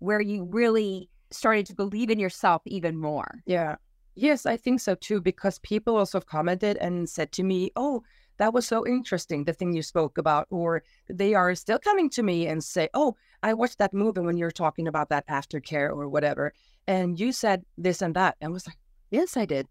where 0.00 0.20
you 0.20 0.44
really 0.44 1.08
started 1.30 1.66
to 1.66 1.74
believe 1.74 2.10
in 2.10 2.18
yourself 2.18 2.62
even 2.66 2.96
more. 2.96 3.42
Yeah. 3.46 3.76
Yes, 4.20 4.46
I 4.46 4.56
think 4.56 4.80
so 4.80 4.96
too, 4.96 5.20
because 5.20 5.60
people 5.60 5.96
also 5.96 6.18
have 6.18 6.26
commented 6.26 6.76
and 6.78 7.08
said 7.08 7.30
to 7.32 7.44
me, 7.44 7.70
Oh, 7.76 8.02
that 8.38 8.52
was 8.52 8.66
so 8.66 8.84
interesting, 8.84 9.44
the 9.44 9.52
thing 9.52 9.72
you 9.72 9.82
spoke 9.82 10.18
about. 10.18 10.48
Or 10.50 10.82
they 11.08 11.34
are 11.34 11.54
still 11.54 11.78
coming 11.78 12.10
to 12.10 12.24
me 12.24 12.48
and 12.48 12.64
say, 12.64 12.88
Oh, 12.94 13.14
I 13.44 13.54
watched 13.54 13.78
that 13.78 13.94
movie 13.94 14.20
when 14.20 14.36
you're 14.36 14.50
talking 14.50 14.88
about 14.88 15.08
that 15.10 15.24
aftercare 15.28 15.90
or 15.90 16.08
whatever. 16.08 16.52
And 16.88 17.20
you 17.20 17.30
said 17.30 17.62
this 17.76 18.02
and 18.02 18.12
that. 18.16 18.34
And 18.40 18.48
I 18.48 18.52
was 18.52 18.66
like, 18.66 18.78
Yes, 19.12 19.36
I 19.36 19.44
did. 19.44 19.68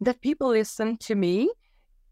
That 0.00 0.20
people 0.20 0.50
listen 0.50 0.96
to 0.98 1.16
me 1.16 1.50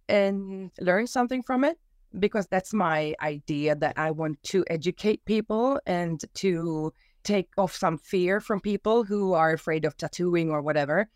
and 0.08 0.72
learn 0.80 1.06
something 1.06 1.44
from 1.44 1.62
it 1.62 1.78
because 2.18 2.48
that's 2.48 2.74
my 2.74 3.14
idea 3.22 3.76
that 3.76 3.96
I 3.96 4.10
want 4.10 4.42
to 4.50 4.64
educate 4.68 5.24
people 5.26 5.80
and 5.86 6.20
to 6.34 6.92
take 7.22 7.50
off 7.56 7.76
some 7.76 7.98
fear 7.98 8.40
from 8.40 8.60
people 8.60 9.04
who 9.04 9.32
are 9.34 9.52
afraid 9.52 9.84
of 9.84 9.96
tattooing 9.96 10.50
or 10.50 10.60
whatever 10.60 11.08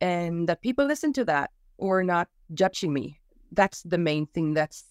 and 0.00 0.48
that 0.48 0.62
people 0.62 0.86
listen 0.86 1.12
to 1.14 1.24
that 1.24 1.50
or 1.76 2.02
not 2.02 2.28
judging 2.54 2.92
me. 2.92 3.18
That's 3.52 3.82
the 3.82 3.98
main 3.98 4.26
thing 4.26 4.54
that's 4.54 4.84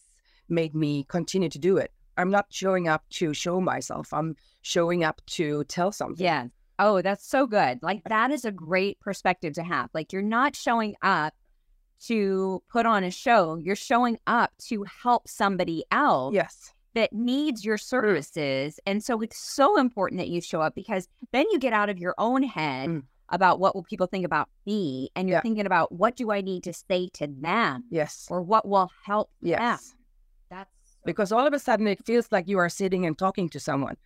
made 0.49 0.73
me 0.73 1.05
continue 1.09 1.49
to 1.49 1.59
do 1.59 1.77
it. 1.77 1.91
I'm 2.17 2.31
not 2.31 2.47
showing 2.49 2.87
up 2.87 3.03
to 3.11 3.33
show 3.33 3.61
myself. 3.61 4.11
I'm 4.11 4.35
showing 4.61 5.03
up 5.03 5.21
to 5.27 5.63
tell 5.65 5.91
something. 5.91 6.23
Yeah. 6.23 6.47
Oh, 6.79 7.01
that's 7.01 7.27
so 7.27 7.45
good. 7.47 7.79
Like 7.81 8.03
that 8.05 8.31
is 8.31 8.45
a 8.45 8.51
great 8.51 8.99
perspective 8.99 9.53
to 9.53 9.63
have. 9.63 9.89
Like 9.93 10.11
you're 10.11 10.21
not 10.21 10.55
showing 10.55 10.95
up 11.01 11.33
to 12.05 12.61
put 12.69 12.85
on 12.85 13.03
a 13.03 13.11
show. 13.11 13.55
You're 13.55 13.75
showing 13.75 14.17
up 14.27 14.51
to 14.67 14.83
help 14.83 15.27
somebody 15.27 15.83
else. 15.91 16.33
Yes. 16.33 16.73
That 16.93 17.13
needs 17.13 17.63
your 17.63 17.77
services. 17.77 18.79
And 18.87 19.03
so 19.03 19.21
it's 19.21 19.37
so 19.37 19.77
important 19.77 20.19
that 20.19 20.29
you 20.29 20.41
show 20.41 20.61
up 20.61 20.73
because 20.73 21.07
then 21.31 21.45
you 21.51 21.59
get 21.59 21.73
out 21.73 21.89
of 21.89 21.99
your 21.99 22.15
own 22.17 22.41
head 22.41 22.89
mm 22.89 23.03
about 23.29 23.59
what 23.59 23.75
will 23.75 23.83
people 23.83 24.07
think 24.07 24.25
about 24.25 24.49
me 24.65 25.09
and 25.15 25.27
you're 25.27 25.37
yeah. 25.37 25.41
thinking 25.41 25.65
about 25.65 25.91
what 25.91 26.15
do 26.15 26.31
I 26.31 26.41
need 26.41 26.63
to 26.63 26.73
say 26.73 27.09
to 27.13 27.27
them? 27.27 27.83
Yes. 27.89 28.27
Or 28.29 28.41
what 28.41 28.67
will 28.67 28.89
help 29.05 29.29
yes. 29.41 29.89
them. 29.89 29.97
That's 30.49 30.69
because 31.05 31.31
all 31.31 31.45
of 31.45 31.53
a 31.53 31.59
sudden 31.59 31.87
it 31.87 32.05
feels 32.05 32.31
like 32.31 32.47
you 32.47 32.57
are 32.57 32.69
sitting 32.69 33.05
and 33.05 33.17
talking 33.17 33.49
to 33.49 33.59
someone 33.59 33.97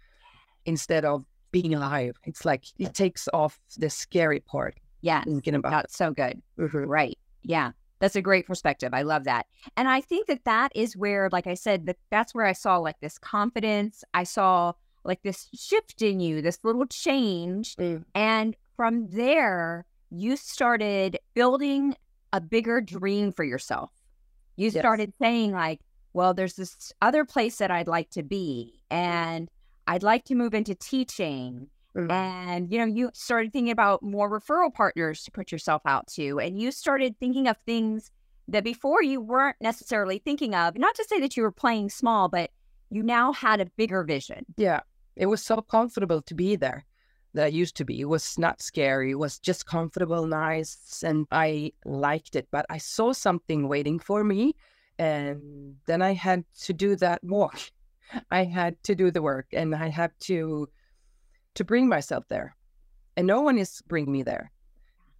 instead 0.65 1.05
of 1.05 1.25
being 1.51 1.73
alive. 1.73 2.15
It's 2.23 2.45
like 2.45 2.65
it 2.79 2.93
takes 2.93 3.27
off 3.33 3.59
the 3.77 3.89
scary 3.89 4.39
part. 4.39 4.77
Yeah. 5.01 5.23
Thinking 5.23 5.55
about 5.55 5.71
That's 5.71 5.97
so 5.97 6.11
good. 6.11 6.41
Mhm. 6.57 6.87
Right. 6.87 7.17
Yeah. 7.43 7.71
That's 7.99 8.15
a 8.15 8.21
great 8.21 8.47
perspective. 8.47 8.93
I 8.93 9.03
love 9.03 9.25
that. 9.25 9.45
And 9.77 9.87
I 9.87 10.01
think 10.01 10.25
that 10.27 10.43
that 10.45 10.71
is 10.75 10.97
where, 10.97 11.29
like 11.31 11.45
I 11.45 11.53
said, 11.53 11.85
that 11.85 11.97
that's 12.09 12.33
where 12.33 12.45
I 12.45 12.53
saw 12.53 12.77
like 12.77 12.99
this 12.99 13.19
confidence. 13.19 14.03
I 14.15 14.23
saw 14.23 14.73
like 15.03 15.21
this 15.21 15.47
shift 15.53 16.01
in 16.01 16.19
you, 16.19 16.41
this 16.41 16.59
little 16.63 16.87
change. 16.87 17.75
Mm. 17.75 18.03
And 18.15 18.55
from 18.81 19.07
there, 19.11 19.85
you 20.09 20.35
started 20.35 21.15
building 21.35 21.93
a 22.33 22.41
bigger 22.41 22.81
dream 22.81 23.31
for 23.31 23.43
yourself. 23.43 23.91
You 24.55 24.71
Yes. 24.71 24.81
started 24.81 25.13
saying, 25.21 25.51
like, 25.51 25.81
well, 26.13 26.33
there's 26.33 26.55
this 26.55 26.91
other 26.99 27.23
place 27.23 27.59
that 27.59 27.69
I'd 27.69 27.87
like 27.87 28.09
to 28.09 28.23
be, 28.23 28.81
and 28.89 29.47
I'd 29.85 30.01
like 30.01 30.25
to 30.25 30.35
move 30.35 30.55
into 30.55 30.73
teaching. 30.73 31.69
Mm. 31.95 32.11
And, 32.11 32.71
you 32.73 32.79
know, 32.79 32.85
you 32.85 33.11
started 33.13 33.53
thinking 33.53 33.69
about 33.69 34.01
more 34.01 34.27
referral 34.27 34.73
partners 34.73 35.21
to 35.25 35.31
put 35.31 35.51
yourself 35.51 35.83
out 35.85 36.07
to, 36.15 36.39
and 36.39 36.59
you 36.59 36.71
started 36.71 37.19
thinking 37.19 37.47
of 37.47 37.57
things 37.67 38.09
that 38.47 38.63
before 38.63 39.03
you 39.03 39.21
weren't 39.21 39.57
necessarily 39.61 40.17
thinking 40.17 40.55
of. 40.55 40.75
Not 40.75 40.95
to 40.95 41.05
say 41.07 41.19
that 41.19 41.37
you 41.37 41.43
were 41.43 41.51
playing 41.51 41.91
small, 41.91 42.29
but 42.29 42.49
you 42.89 43.03
now 43.03 43.31
had 43.31 43.61
a 43.61 43.67
bigger 43.77 44.03
vision. 44.03 44.43
Yeah. 44.57 44.79
It 45.15 45.27
was 45.27 45.43
so 45.43 45.61
comfortable 45.61 46.23
to 46.23 46.33
be 46.33 46.55
there 46.55 46.83
that 47.33 47.45
I 47.45 47.47
used 47.47 47.75
to 47.77 47.85
be. 47.85 48.01
It 48.01 48.09
was 48.09 48.37
not 48.37 48.61
scary. 48.61 49.11
It 49.11 49.19
was 49.19 49.39
just 49.39 49.65
comfortable, 49.65 50.25
nice, 50.25 51.03
and 51.05 51.25
I 51.31 51.73
liked 51.85 52.35
it. 52.35 52.47
But 52.51 52.65
I 52.69 52.77
saw 52.77 53.13
something 53.13 53.67
waiting 53.67 53.99
for 53.99 54.23
me, 54.23 54.55
and 54.99 55.75
then 55.85 56.01
I 56.01 56.13
had 56.13 56.43
to 56.61 56.73
do 56.73 56.95
that 56.97 57.23
walk. 57.23 57.59
I 58.31 58.43
had 58.43 58.81
to 58.83 58.95
do 58.95 59.11
the 59.11 59.21
work, 59.21 59.47
and 59.53 59.73
I 59.75 59.87
had 59.87 60.11
to 60.21 60.69
to 61.55 61.63
bring 61.63 61.87
myself 61.87 62.25
there. 62.29 62.55
And 63.17 63.27
no 63.27 63.41
one 63.41 63.57
is 63.57 63.81
bringing 63.87 64.11
me 64.11 64.23
there. 64.23 64.51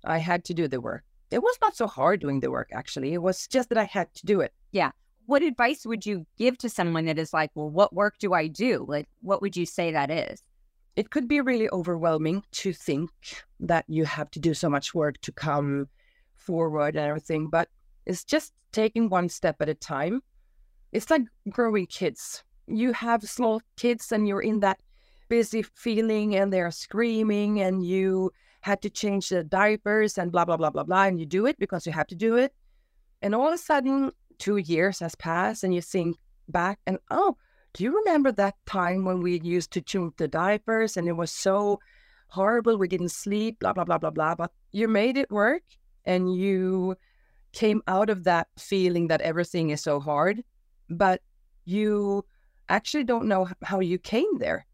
I 0.06 0.18
had 0.18 0.46
to 0.46 0.54
do 0.54 0.68
the 0.68 0.80
work. 0.80 1.04
It 1.30 1.44
was 1.44 1.58
not 1.62 1.76
so 1.76 1.88
hard 1.88 2.22
doing 2.22 2.40
the 2.40 2.52
work, 2.52 2.70
actually. 2.74 3.14
It 3.14 3.22
was 3.22 3.48
just 3.48 3.70
that 3.70 3.78
I 3.78 3.84
had 3.84 4.14
to 4.16 4.26
do 4.26 4.42
it. 4.42 4.54
Yeah. 4.72 4.92
What 5.26 5.44
advice 5.44 5.86
would 5.86 6.06
you 6.06 6.26
give 6.38 6.58
to 6.60 6.70
someone 6.70 7.06
that 7.06 7.20
is 7.20 7.34
like, 7.34 7.52
well, 7.54 7.70
what 7.70 7.94
work 7.94 8.18
do 8.20 8.34
I 8.34 8.48
do? 8.48 8.86
Like, 8.88 9.08
what 9.22 9.42
would 9.42 9.56
you 9.56 9.66
say 9.66 9.92
that 9.92 10.10
is? 10.10 10.42
It 10.96 11.10
could 11.10 11.28
be 11.28 11.42
really 11.42 11.70
overwhelming 11.70 12.44
to 12.52 12.74
think 12.74 13.10
that 13.60 13.86
you 13.88 14.06
have 14.06 14.30
to 14.32 14.40
do 14.40 14.54
so 14.54 14.70
much 14.70 14.94
work 14.94 15.20
to 15.22 15.32
come 15.32 15.88
forward 16.36 16.96
and 16.96 17.06
everything, 17.06 17.48
but 17.48 17.70
it's 18.06 18.24
just 18.24 18.54
taking 18.72 19.10
one 19.10 19.30
step 19.30 19.62
at 19.62 19.70
a 19.70 19.74
time. 19.74 20.22
It's 20.92 21.10
like 21.10 21.24
growing 21.50 21.86
kids. 21.86 22.44
You 22.68 22.94
have 22.94 23.24
small 23.24 23.62
kids 23.78 24.12
and 24.12 24.28
you're 24.28 24.42
in 24.42 24.60
that 24.62 24.82
busy 25.30 25.64
feeling 25.64 26.36
and 26.36 26.52
they're 26.52 26.72
screaming 26.72 27.62
and 27.62 27.86
you 27.86 28.32
had 28.62 28.82
to 28.82 28.90
change 28.90 29.30
the 29.30 29.44
diapers 29.44 30.18
and 30.18 30.32
blah, 30.32 30.46
blah, 30.46 30.58
blah, 30.58 30.70
blah, 30.70 30.84
blah. 30.84 31.06
And 31.06 31.20
you 31.20 31.26
do 31.26 31.46
it 31.46 31.58
because 31.58 31.86
you 31.86 31.94
have 31.94 32.08
to 32.08 32.16
do 32.16 32.36
it. 32.36 32.54
And 33.22 33.34
all 33.34 33.48
of 33.48 33.54
a 33.54 33.58
sudden, 33.58 34.12
two 34.40 34.58
years 34.58 35.00
has 35.00 35.16
passed 35.16 35.64
and 35.64 35.74
you 35.74 35.82
think 35.82 36.18
back 36.50 36.80
and, 36.86 36.98
oh, 37.10 37.38
do 37.74 37.84
you 37.84 37.96
remember 37.98 38.32
that 38.34 38.56
time 38.66 39.06
when 39.06 39.22
we 39.22 39.40
used 39.42 39.72
to 39.72 39.82
change 39.82 40.14
the 40.18 40.28
diapers 40.28 40.98
and 40.98 41.08
it 41.08 41.14
was 41.14 41.32
so 41.32 41.80
horrible? 42.28 42.78
We 42.78 42.88
didn't 42.88 43.10
sleep, 43.10 43.60
blah, 43.60 43.74
blah, 43.74 43.86
blah, 43.86 43.98
blah, 43.98 44.10
blah. 44.10 44.36
But 44.36 44.52
you 44.72 44.88
made 44.88 45.18
it 45.18 45.32
work 45.32 45.64
and 46.06 46.36
you 46.36 46.96
came 47.54 47.82
out 47.88 48.10
of 48.10 48.24
that 48.24 48.48
feeling 48.58 49.08
that 49.08 49.22
everything 49.22 49.70
is 49.70 49.82
so 49.82 50.00
hard, 50.00 50.44
but 50.90 51.22
you 51.66 52.26
actually 52.70 53.04
don't 53.04 53.28
know 53.28 53.48
how 53.62 53.80
you 53.80 53.98
came 53.98 54.38
there, 54.40 54.66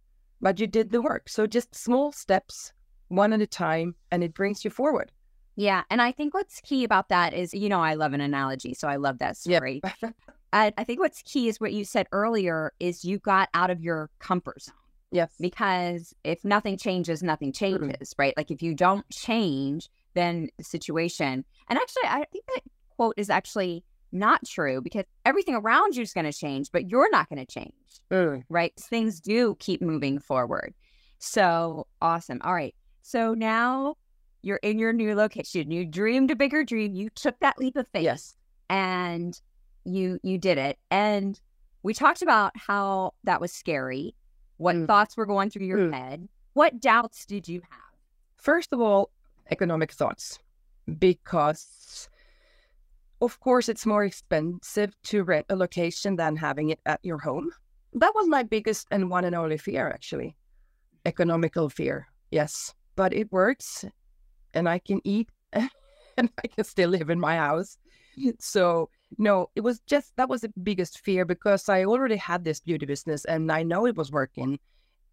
but 0.42 0.60
you 0.60 0.68
did 0.68 0.92
the 0.92 1.01
work. 1.01 1.30
So 1.30 1.48
just 1.48 1.74
small 1.75 2.12
steps, 2.12 2.74
one 3.08 3.34
at 3.34 3.42
a 3.42 3.48
time, 3.48 3.96
and 4.12 4.24
it 4.24 4.34
brings 4.34 4.63
you 4.63 4.72
forward. 4.72 5.12
Yeah. 5.56 5.84
And 5.89 6.01
I 6.01 6.12
think 6.12 6.36
what's 6.36 6.62
key 6.62 6.84
about 6.84 7.10
that 7.10 7.34
is, 7.34 7.54
you 7.54 7.68
know, 7.68 7.82
I 7.82 7.96
love 7.96 8.13
an 8.13 8.22
analogy. 8.22 8.75
So 8.75 8.88
I 8.88 8.98
love 8.98 9.18
that 9.20 9.38
Yep. 9.44 9.63
I, 10.54 10.74
I 10.77 10.84
think 10.84 11.00
what's 11.00 11.22
key 11.24 11.48
is 11.48 11.60
what 11.60 11.74
you 11.74 11.84
said 11.86 12.08
earlier 12.12 12.74
is 12.80 13.04
you 13.04 13.20
got 13.20 13.50
out 13.54 13.70
of 13.70 13.82
your 13.82 14.10
comfort 14.20 14.62
zone 14.62 14.75
yes. 15.12 15.32
because 15.39 16.13
if 16.24 16.44
nothing 16.46 16.77
changes, 16.77 17.22
nothing 17.22 17.51
changes, 17.51 18.13
right? 18.18 18.34
Like 18.38 18.50
if 18.51 18.62
you 18.62 18.74
don't 18.74 19.08
change, 19.10 19.89
then 20.13 20.50
the 20.58 20.63
situation. 20.63 21.44
And 21.70 21.77
actually, 21.77 22.04
I 22.06 22.25
think 22.32 22.46
that 22.56 22.62
quote 22.96 23.16
is 23.18 23.30
actually 23.30 23.84
not 24.12 24.46
true 24.46 24.82
because 24.82 25.04
everything 25.25 25.54
around 25.54 25.96
you 25.96 26.01
is 26.01 26.13
going 26.13 26.25
to 26.25 26.34
change, 26.34 26.72
but 26.72 26.89
you're 26.89 27.10
not 27.12 27.30
going 27.30 27.46
to 27.46 27.51
change, 27.51 27.74
Mm. 28.10 28.44
right? 28.50 28.74
Things 28.80 29.20
do 29.20 29.56
keep 29.60 29.82
moving 29.82 30.18
forward. 30.18 30.74
So 31.20 31.88
awesome. 32.01 32.39
All 32.44 32.54
right. 32.54 32.74
So 33.01 33.34
now 33.34 33.96
you're 34.44 34.62
in 34.63 34.80
your 34.80 34.94
new 34.94 35.13
location. 35.13 35.72
You 35.72 35.86
dreamed 35.86 36.32
a 36.32 36.36
bigger 36.38 36.63
dream. 36.63 36.94
You 36.96 37.10
took 37.10 37.38
that 37.39 37.58
leap 37.60 37.75
of 37.75 37.86
faith 37.89 38.04
Yes. 38.04 38.36
and 38.70 39.39
you 39.88 40.20
you 40.24 40.38
did 40.38 40.58
it 40.58 40.77
and 40.91 41.39
we 41.84 41.94
talked 41.94 42.22
about 42.22 42.51
how 42.56 43.13
that 43.24 43.39
was 43.41 43.51
scary 43.51 44.13
what 44.58 44.75
Mm. 44.75 44.88
thoughts 44.88 45.15
were 45.15 45.25
going 45.25 45.50
through 45.50 45.65
your 45.65 45.77
Mm. 45.79 45.94
head 45.94 46.29
what 46.53 46.79
doubts 46.79 47.25
did 47.25 47.48
you 47.48 47.62
have 47.70 47.82
First 48.36 48.72
of 48.72 48.79
all, 48.79 49.10
economic 49.50 49.91
thoughts, 49.91 50.39
because 51.00 52.08
of 53.22 53.39
course 53.39 53.67
it's 53.67 53.86
more 53.86 54.03
expensive 54.06 54.94
to 55.03 55.24
rent 55.24 55.46
a 55.50 55.56
location 55.56 56.15
than 56.17 56.36
having 56.36 56.70
it 56.70 56.79
at 56.86 57.00
your 57.03 57.17
home. 57.17 57.51
That 57.94 58.13
was 58.15 58.27
my 58.27 58.44
biggest 58.44 58.88
and 58.91 59.10
one 59.10 59.25
and 59.25 59.36
only 59.36 59.58
fear, 59.58 59.89
actually. 59.89 60.36
Economical 61.06 61.70
fear, 61.70 62.08
yes. 62.32 62.74
But 62.96 63.13
it 63.13 63.32
works, 63.32 63.86
and 64.53 64.70
I 64.70 64.79
can 64.79 65.01
eat, 65.03 65.29
and 65.53 66.29
I 66.44 66.48
can 66.48 66.63
still 66.63 66.89
live 66.91 67.10
in 67.10 67.20
my 67.20 67.38
house. 67.38 67.77
So, 68.39 68.89
no, 69.18 69.50
it 69.56 69.62
was 69.62 69.80
just 69.88 70.16
that 70.18 70.30
was 70.30 70.42
the 70.42 70.52
biggest 70.62 71.00
fear 71.00 71.26
because 71.26 71.70
I 71.70 71.86
already 71.86 72.18
had 72.18 72.44
this 72.44 72.60
beauty 72.60 72.86
business 72.86 73.26
and 73.26 73.52
I 73.52 73.64
know 73.64 73.86
it 73.86 73.96
was 73.96 74.12
working. 74.12 74.60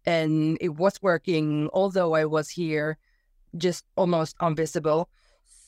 And 0.07 0.57
it 0.61 0.75
was 0.75 1.01
working, 1.01 1.69
although 1.73 2.13
I 2.13 2.25
was 2.25 2.49
here 2.49 2.97
just 3.57 3.85
almost 3.95 4.35
invisible. 4.41 5.09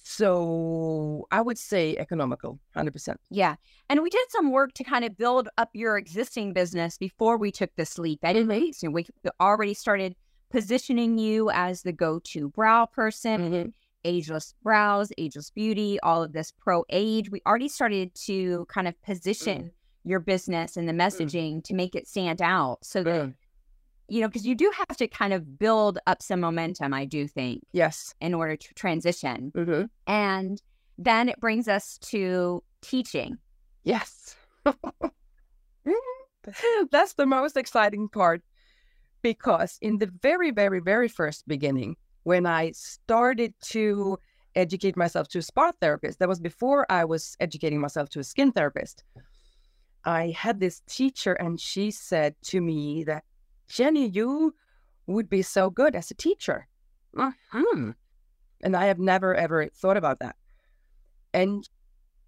So 0.04 1.28
I 1.32 1.42
would 1.42 1.58
say 1.58 1.98
economical, 1.98 2.60
100%. 2.76 3.16
yeah 3.30 3.56
and 3.90 4.02
we 4.02 4.10
did 4.10 4.26
some 4.30 4.52
work 4.52 4.74
to 4.74 4.84
kind 4.84 5.04
of 5.04 5.18
build 5.18 5.50
up 5.58 5.70
your 5.74 5.98
existing 5.98 6.54
business 6.54 6.98
before 6.98 7.38
we 7.38 7.52
took 7.52 7.76
this 7.76 7.98
leap 7.98 8.20
anyway 8.24 8.72
so 8.72 8.90
we 8.90 9.06
already 9.42 9.74
started 9.74 10.16
positioning 10.50 11.18
you 11.18 11.50
as 11.52 11.82
the 11.82 11.92
go-to 11.92 12.48
brow 12.50 12.86
person 12.86 13.42
mm-hmm. 13.42 13.70
Ageless 14.08 14.54
brows 14.64 15.12
ageless 15.18 15.50
beauty 15.52 16.00
all 16.02 16.24
of 16.24 16.32
this 16.34 16.52
pro 16.52 16.84
age 16.90 17.30
we 17.30 17.42
already 17.46 17.68
started 17.68 18.14
to 18.16 18.66
kind 18.70 18.88
of 18.88 19.00
position 19.04 19.70
your 20.04 20.20
business 20.22 20.78
and 20.78 20.88
the 20.88 20.94
messaging 20.94 21.62
to 21.64 21.74
make 21.74 21.94
it 21.94 22.08
stand 22.08 22.42
out 22.42 22.78
so 22.82 23.04
that 23.04 23.26
Mm. 23.26 23.34
you 24.08 24.22
know, 24.22 24.28
because 24.30 24.48
you 24.48 24.56
do 24.56 24.72
have 24.88 24.96
to 24.98 25.08
kind 25.08 25.34
of 25.34 25.60
build 25.60 26.00
up 26.08 26.22
some 26.22 26.40
momentum, 26.40 26.94
I 26.94 27.04
do 27.04 27.28
think, 27.28 27.62
Yes. 27.74 28.16
in 28.22 28.34
order 28.34 28.56
to 28.56 28.74
transition. 28.74 29.52
hmm 29.54 29.84
And 30.08 30.62
then 30.98 31.28
it 31.28 31.40
brings 31.42 31.68
us 31.68 31.98
to 32.12 32.64
teaching. 32.82 33.38
Yes. 33.84 34.36
That's 36.92 37.14
the 37.16 37.26
most 37.26 37.58
exciting 37.58 38.08
part 38.08 38.42
because 39.22 39.78
in 39.82 39.98
the 39.98 40.10
very, 40.22 40.52
very, 40.52 40.80
very 40.80 41.10
first 41.10 41.46
beginning, 41.48 41.98
when 42.28 42.46
I 42.46 42.72
started 42.72 43.54
to 43.72 44.20
educate 44.54 44.98
myself 44.98 45.30
to 45.30 45.40
a 45.40 45.42
spa 45.42 45.72
therapist, 45.80 46.20
that 46.20 46.28
was 46.28 46.42
before 46.42 46.86
I 46.92 47.06
was 47.06 47.38
educating 47.40 47.80
myself 47.80 48.10
to 48.10 48.20
a 48.20 48.24
skin 48.26 48.52
therapist. 48.52 49.06
I 50.04 50.36
had 50.38 50.60
this 50.60 50.82
teacher, 50.90 51.36
and 51.36 51.58
she 51.58 51.90
said 51.90 52.36
to 52.52 52.60
me 52.60 53.06
that, 53.06 53.24
Jennie, 53.70 54.10
you 54.10 54.54
would 55.06 55.30
be 55.30 55.42
so 55.42 55.70
good 55.70 55.96
as 55.96 56.12
a 56.12 56.16
teacher. 56.16 56.68
hmm 57.52 57.92
And 58.62 58.76
I 58.76 58.88
have 58.88 59.00
never, 59.00 59.34
ever 59.34 59.70
thought 59.70 59.96
about 59.96 60.20
that. 60.20 60.36
And 61.34 61.64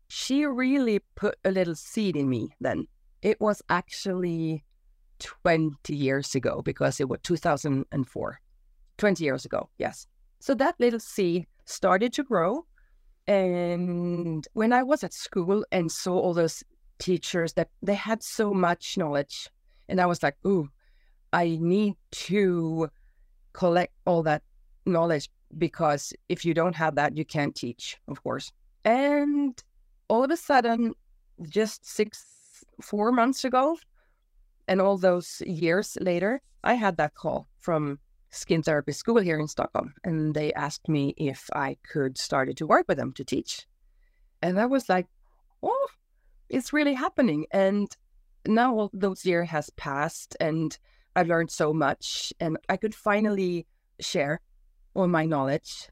she 0.07 0.45
really 0.45 1.01
put 1.15 1.35
a 1.43 1.51
little 1.51 1.75
seed 1.75 2.15
in 2.15 2.29
me 2.29 2.55
then. 2.61 2.87
It 3.21 3.41
was 3.41 3.61
actually 3.67 4.63
20 5.19 5.93
years 5.93 6.35
ago 6.35 6.61
because 6.61 7.01
it 7.01 7.09
was 7.09 7.19
2004. 7.23 8.39
20 8.99 9.23
years 9.23 9.45
ago, 9.45 9.69
yes. 9.79 10.05
So 10.39 10.53
that 10.55 10.75
little 10.79 10.99
seed 10.99 11.47
started 11.65 12.13
to 12.13 12.23
grow. 12.23 12.65
And 13.27 14.47
when 14.53 14.73
I 14.73 14.83
was 14.83 15.03
at 15.03 15.13
school 15.13 15.65
and 15.71 15.91
saw 15.91 16.19
all 16.19 16.33
those 16.33 16.63
teachers 16.99 17.53
that 17.53 17.69
they 17.81 17.95
had 17.95 18.21
so 18.21 18.53
much 18.53 18.97
knowledge, 18.97 19.49
and 19.87 19.99
I 19.99 20.05
was 20.05 20.21
like, 20.21 20.35
ooh, 20.45 20.69
I 21.33 21.57
need 21.59 21.95
to 22.11 22.89
collect 23.53 23.93
all 24.05 24.23
that 24.23 24.43
knowledge 24.85 25.29
because 25.57 26.13
if 26.27 26.45
you 26.45 26.53
don't 26.53 26.75
have 26.75 26.95
that, 26.95 27.17
you 27.17 27.25
can't 27.25 27.55
teach, 27.55 27.97
of 28.07 28.21
course. 28.23 28.51
And 28.85 29.61
all 30.07 30.23
of 30.23 30.31
a 30.31 30.37
sudden, 30.37 30.93
just 31.49 31.85
six 31.85 32.25
four 32.81 33.11
months 33.11 33.43
ago. 33.43 33.77
And 34.67 34.81
all 34.81 34.97
those 34.97 35.41
years 35.45 35.97
later, 36.01 36.41
I 36.63 36.75
had 36.75 36.97
that 36.97 37.15
call 37.15 37.47
from 37.59 37.99
Skin 38.31 38.61
Therapy 38.61 38.91
School 38.91 39.19
here 39.19 39.39
in 39.39 39.47
Stockholm. 39.47 39.93
And 40.03 40.33
they 40.33 40.53
asked 40.53 40.87
me 40.87 41.13
if 41.17 41.49
I 41.53 41.77
could 41.83 42.17
start 42.17 42.55
to 42.55 42.67
work 42.67 42.85
with 42.87 42.97
them 42.97 43.13
to 43.13 43.23
teach. 43.23 43.65
And 44.41 44.59
I 44.59 44.65
was 44.65 44.87
like, 44.87 45.07
oh, 45.63 45.87
it's 46.49 46.73
really 46.73 46.93
happening. 46.93 47.45
And 47.51 47.87
now 48.47 48.75
all 48.75 48.89
those 48.93 49.25
years 49.25 49.49
has 49.49 49.69
passed 49.71 50.37
and 50.39 50.77
I've 51.15 51.27
learned 51.27 51.51
so 51.51 51.73
much 51.73 52.31
and 52.39 52.57
I 52.69 52.77
could 52.77 52.95
finally 52.95 53.65
share 53.99 54.41
all 54.93 55.07
my 55.07 55.25
knowledge. 55.25 55.89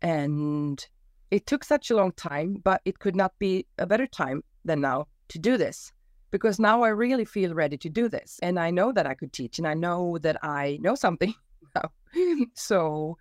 And 0.00 0.84
it 1.30 1.46
took 1.46 1.64
such 1.64 1.90
a 1.90 1.96
long 1.96 2.12
time, 2.12 2.54
but 2.62 2.80
it 2.84 2.98
could 2.98 3.16
not 3.16 3.32
be 3.38 3.66
a 3.78 3.86
better 3.86 4.06
time 4.06 4.42
than 4.64 4.80
now 4.80 5.06
to 5.28 5.38
do 5.38 5.56
this 5.56 5.92
because 6.30 6.58
now 6.58 6.82
I 6.82 6.88
really 6.88 7.24
feel 7.24 7.54
ready 7.54 7.76
to 7.78 7.88
do 7.88 8.08
this. 8.08 8.38
And 8.42 8.58
I 8.58 8.70
know 8.70 8.92
that 8.92 9.06
I 9.06 9.14
could 9.14 9.32
teach 9.32 9.58
and 9.58 9.66
I 9.66 9.74
know 9.74 10.18
that 10.18 10.42
I 10.44 10.78
know 10.80 10.94
something 10.94 11.34
now. 11.74 11.90
so 12.54 13.16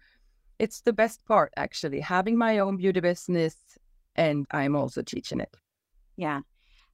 it's 0.60 0.82
the 0.82 0.94
best 0.94 1.26
part, 1.26 1.52
actually, 1.58 2.00
having 2.00 2.38
my 2.38 2.60
own 2.60 2.78
beauty 2.78 3.00
business 3.00 3.56
and 4.16 4.46
I'm 4.52 4.76
also 4.76 5.02
teaching 5.02 5.40
it. 5.40 5.54
Yeah. 6.18 6.42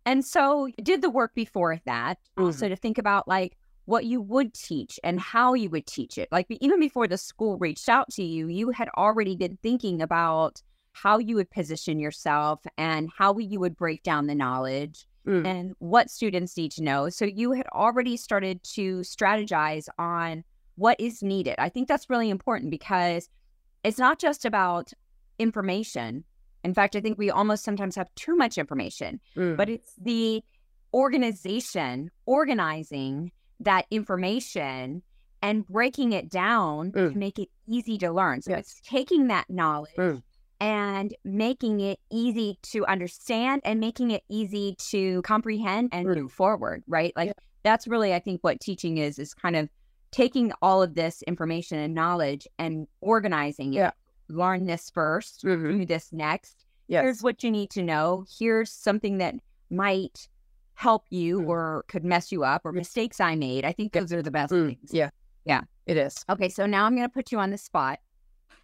And 0.05 0.25
so 0.25 0.65
you 0.65 0.73
did 0.81 1.01
the 1.01 1.09
work 1.09 1.33
before 1.35 1.79
that. 1.85 2.17
Mhm. 2.37 2.53
So 2.53 2.69
to 2.69 2.75
think 2.75 2.97
about 2.97 3.27
like 3.27 3.57
what 3.85 4.05
you 4.05 4.21
would 4.21 4.53
teach 4.53 4.99
and 5.03 5.19
how 5.19 5.53
you 5.53 5.69
would 5.69 5.85
teach 5.85 6.17
it. 6.17 6.29
Like 6.31 6.47
even 6.61 6.79
before 6.79 7.07
the 7.07 7.17
school 7.17 7.57
reached 7.57 7.89
out 7.89 8.09
to 8.11 8.23
you, 8.23 8.47
you 8.47 8.69
had 8.69 8.87
already 8.95 9.35
been 9.35 9.57
thinking 9.61 10.01
about 10.01 10.61
how 10.93 11.17
you 11.17 11.35
would 11.35 11.49
position 11.51 11.99
yourself 11.99 12.61
and 12.77 13.09
how 13.17 13.37
you 13.37 13.59
would 13.59 13.75
break 13.75 14.03
down 14.03 14.27
the 14.27 14.35
knowledge 14.35 15.05
Mm. 15.27 15.45
and 15.45 15.75
what 15.79 16.09
students 16.09 16.55
need 16.55 16.71
to 16.71 16.81
know. 16.81 17.09
So 17.09 17.25
you 17.25 17.51
had 17.51 17.67
already 17.67 18.15
started 18.15 18.63
to 18.75 19.01
strategize 19.01 19.87
on 19.99 20.45
what 20.79 20.99
is 20.99 21.21
needed. 21.21 21.55
I 21.59 21.69
think 21.69 21.87
that's 21.87 22.09
really 22.09 22.29
important 22.29 22.71
because 22.71 23.29
it's 23.83 23.99
not 23.99 24.19
just 24.19 24.45
about 24.45 24.91
information. 25.37 26.23
In 26.63 26.73
fact, 26.73 26.95
I 26.95 27.01
think 27.01 27.17
we 27.17 27.29
almost 27.29 27.63
sometimes 27.63 27.95
have 27.95 28.13
too 28.15 28.35
much 28.35 28.57
information, 28.57 29.19
Mm. 29.35 29.55
but 29.57 29.69
it's 29.69 29.93
the 30.01 30.41
organization 30.93 32.09
organizing 32.25 33.31
that 33.59 33.85
information 33.91 35.01
and 35.41 35.65
breaking 35.65 36.13
it 36.13 36.29
down 36.29 36.91
Mm. 36.91 37.13
to 37.13 37.17
make 37.17 37.39
it 37.39 37.49
easy 37.67 37.97
to 37.99 38.11
learn. 38.11 38.41
So 38.41 38.51
Yes. 38.51 38.59
it's 38.59 38.81
taking 38.81 39.27
that 39.27 39.49
knowledge 39.49 39.95
Mm. 39.97 40.21
and 40.59 41.15
making 41.23 41.79
it 41.79 41.99
easy 42.11 42.57
to 42.71 42.85
understand 42.85 43.61
and 43.63 43.79
making 43.79 44.11
it 44.11 44.23
easy 44.29 44.75
to 44.91 45.21
comprehend 45.23 45.89
and 45.93 46.07
Mm. 46.07 46.15
move 46.23 46.31
forward, 46.31 46.83
right? 46.87 47.13
Like 47.15 47.27
Yeah. 47.27 47.33
that's 47.63 47.87
really 47.87 48.13
I 48.13 48.19
think 48.19 48.41
what 48.43 48.59
teaching 48.59 48.97
is 48.97 49.17
is 49.19 49.33
kind 49.33 49.55
of 49.55 49.69
taking 50.11 50.51
all 50.61 50.81
of 50.83 50.95
this 50.95 51.21
information 51.23 51.77
and 51.79 51.93
knowledge 51.93 52.47
and 52.57 52.87
organizing 53.01 53.73
it. 53.73 53.77
Yeah. 53.77 53.91
Learn 54.29 54.65
this 54.65 54.89
1st 54.89 55.43
Mhm. 55.43 55.79
do 55.79 55.85
this 55.85 56.11
next. 56.13 56.65
Yes. 56.87 57.03
Here's 57.03 57.21
what 57.23 57.43
you 57.43 57.51
need 57.51 57.69
to 57.71 57.83
know. 57.83 58.25
Here's 58.39 58.71
something 58.71 59.17
that 59.19 59.35
might 59.69 60.27
help 60.73 61.05
you 61.09 61.41
Mm. 61.41 61.47
or 61.47 61.85
could 61.87 62.03
mess 62.05 62.31
you 62.31 62.43
up 62.43 62.61
or 62.65 62.71
mistakes 62.71 63.19
I 63.19 63.35
made. 63.35 63.65
I 63.65 63.71
think 63.73 63.91
those 63.93 64.11
are 64.13 64.21
the 64.21 64.31
best 64.31 64.53
Mm. 64.53 64.67
things. 64.77 64.93
Yeah. 64.93 65.09
Yeah. 65.45 65.61
It 65.85 65.97
is. 65.97 66.23
Okay, 66.29 66.49
so 66.49 66.65
now 66.65 66.85
I'm 66.85 66.95
going 66.95 67.07
to 67.07 67.13
put 67.13 67.31
you 67.31 67.39
on 67.39 67.49
the 67.51 67.57
spot. 67.57 67.99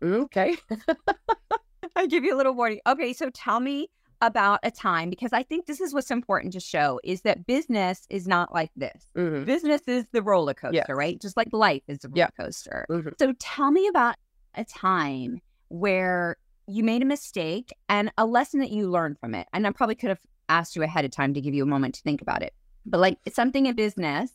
Okay. 0.01 0.55
I 1.95 2.07
give 2.07 2.23
you 2.23 2.35
a 2.35 2.37
little 2.37 2.53
warning. 2.53 2.79
Okay, 2.87 3.13
so 3.13 3.29
tell 3.31 3.59
me 3.59 3.89
about 4.21 4.59
a 4.63 4.71
time 4.71 5.09
because 5.09 5.33
I 5.33 5.43
think 5.43 5.65
this 5.65 5.81
is 5.81 5.93
what's 5.93 6.11
important 6.11 6.53
to 6.53 6.59
show 6.59 6.99
is 7.03 7.21
that 7.21 7.45
business 7.45 8.05
is 8.09 8.27
not 8.27 8.53
like 8.53 8.71
this. 8.75 9.07
Mhm. 9.15 9.45
Business 9.45 9.81
is 9.87 10.05
the 10.11 10.21
roller 10.21 10.53
coaster, 10.53 10.75
Yes. 10.75 10.89
right? 10.89 11.19
Just 11.21 11.37
like 11.37 11.49
life 11.51 11.83
is 11.87 12.03
a 12.05 12.09
roller 12.09 12.29
coaster. 12.39 12.85
Mhm. 12.89 13.13
So 13.19 13.33
tell 13.39 13.71
me 13.71 13.87
about 13.87 14.15
a 14.55 14.63
time 14.65 15.41
where 15.69 16.37
you 16.67 16.83
made 16.83 17.01
a 17.01 17.05
mistake 17.05 17.71
and 17.89 18.11
a 18.17 18.25
lesson 18.25 18.59
that 18.61 18.71
you 18.71 18.89
learned 18.89 19.19
from 19.19 19.35
it. 19.35 19.47
And 19.53 19.67
I 19.67 19.71
probably 19.71 19.95
could 19.95 20.09
have 20.09 20.21
asked 20.49 20.75
you 20.75 20.83
ahead 20.83 21.05
of 21.05 21.11
time 21.11 21.33
to 21.33 21.41
give 21.41 21.53
you 21.53 21.63
a 21.63 21.67
moment 21.67 21.95
to 21.95 22.01
think 22.01 22.21
about 22.21 22.41
it. 22.41 22.53
But 22.85 22.99
like 22.99 23.17
something 23.31 23.65
in 23.65 23.75
business 23.75 24.31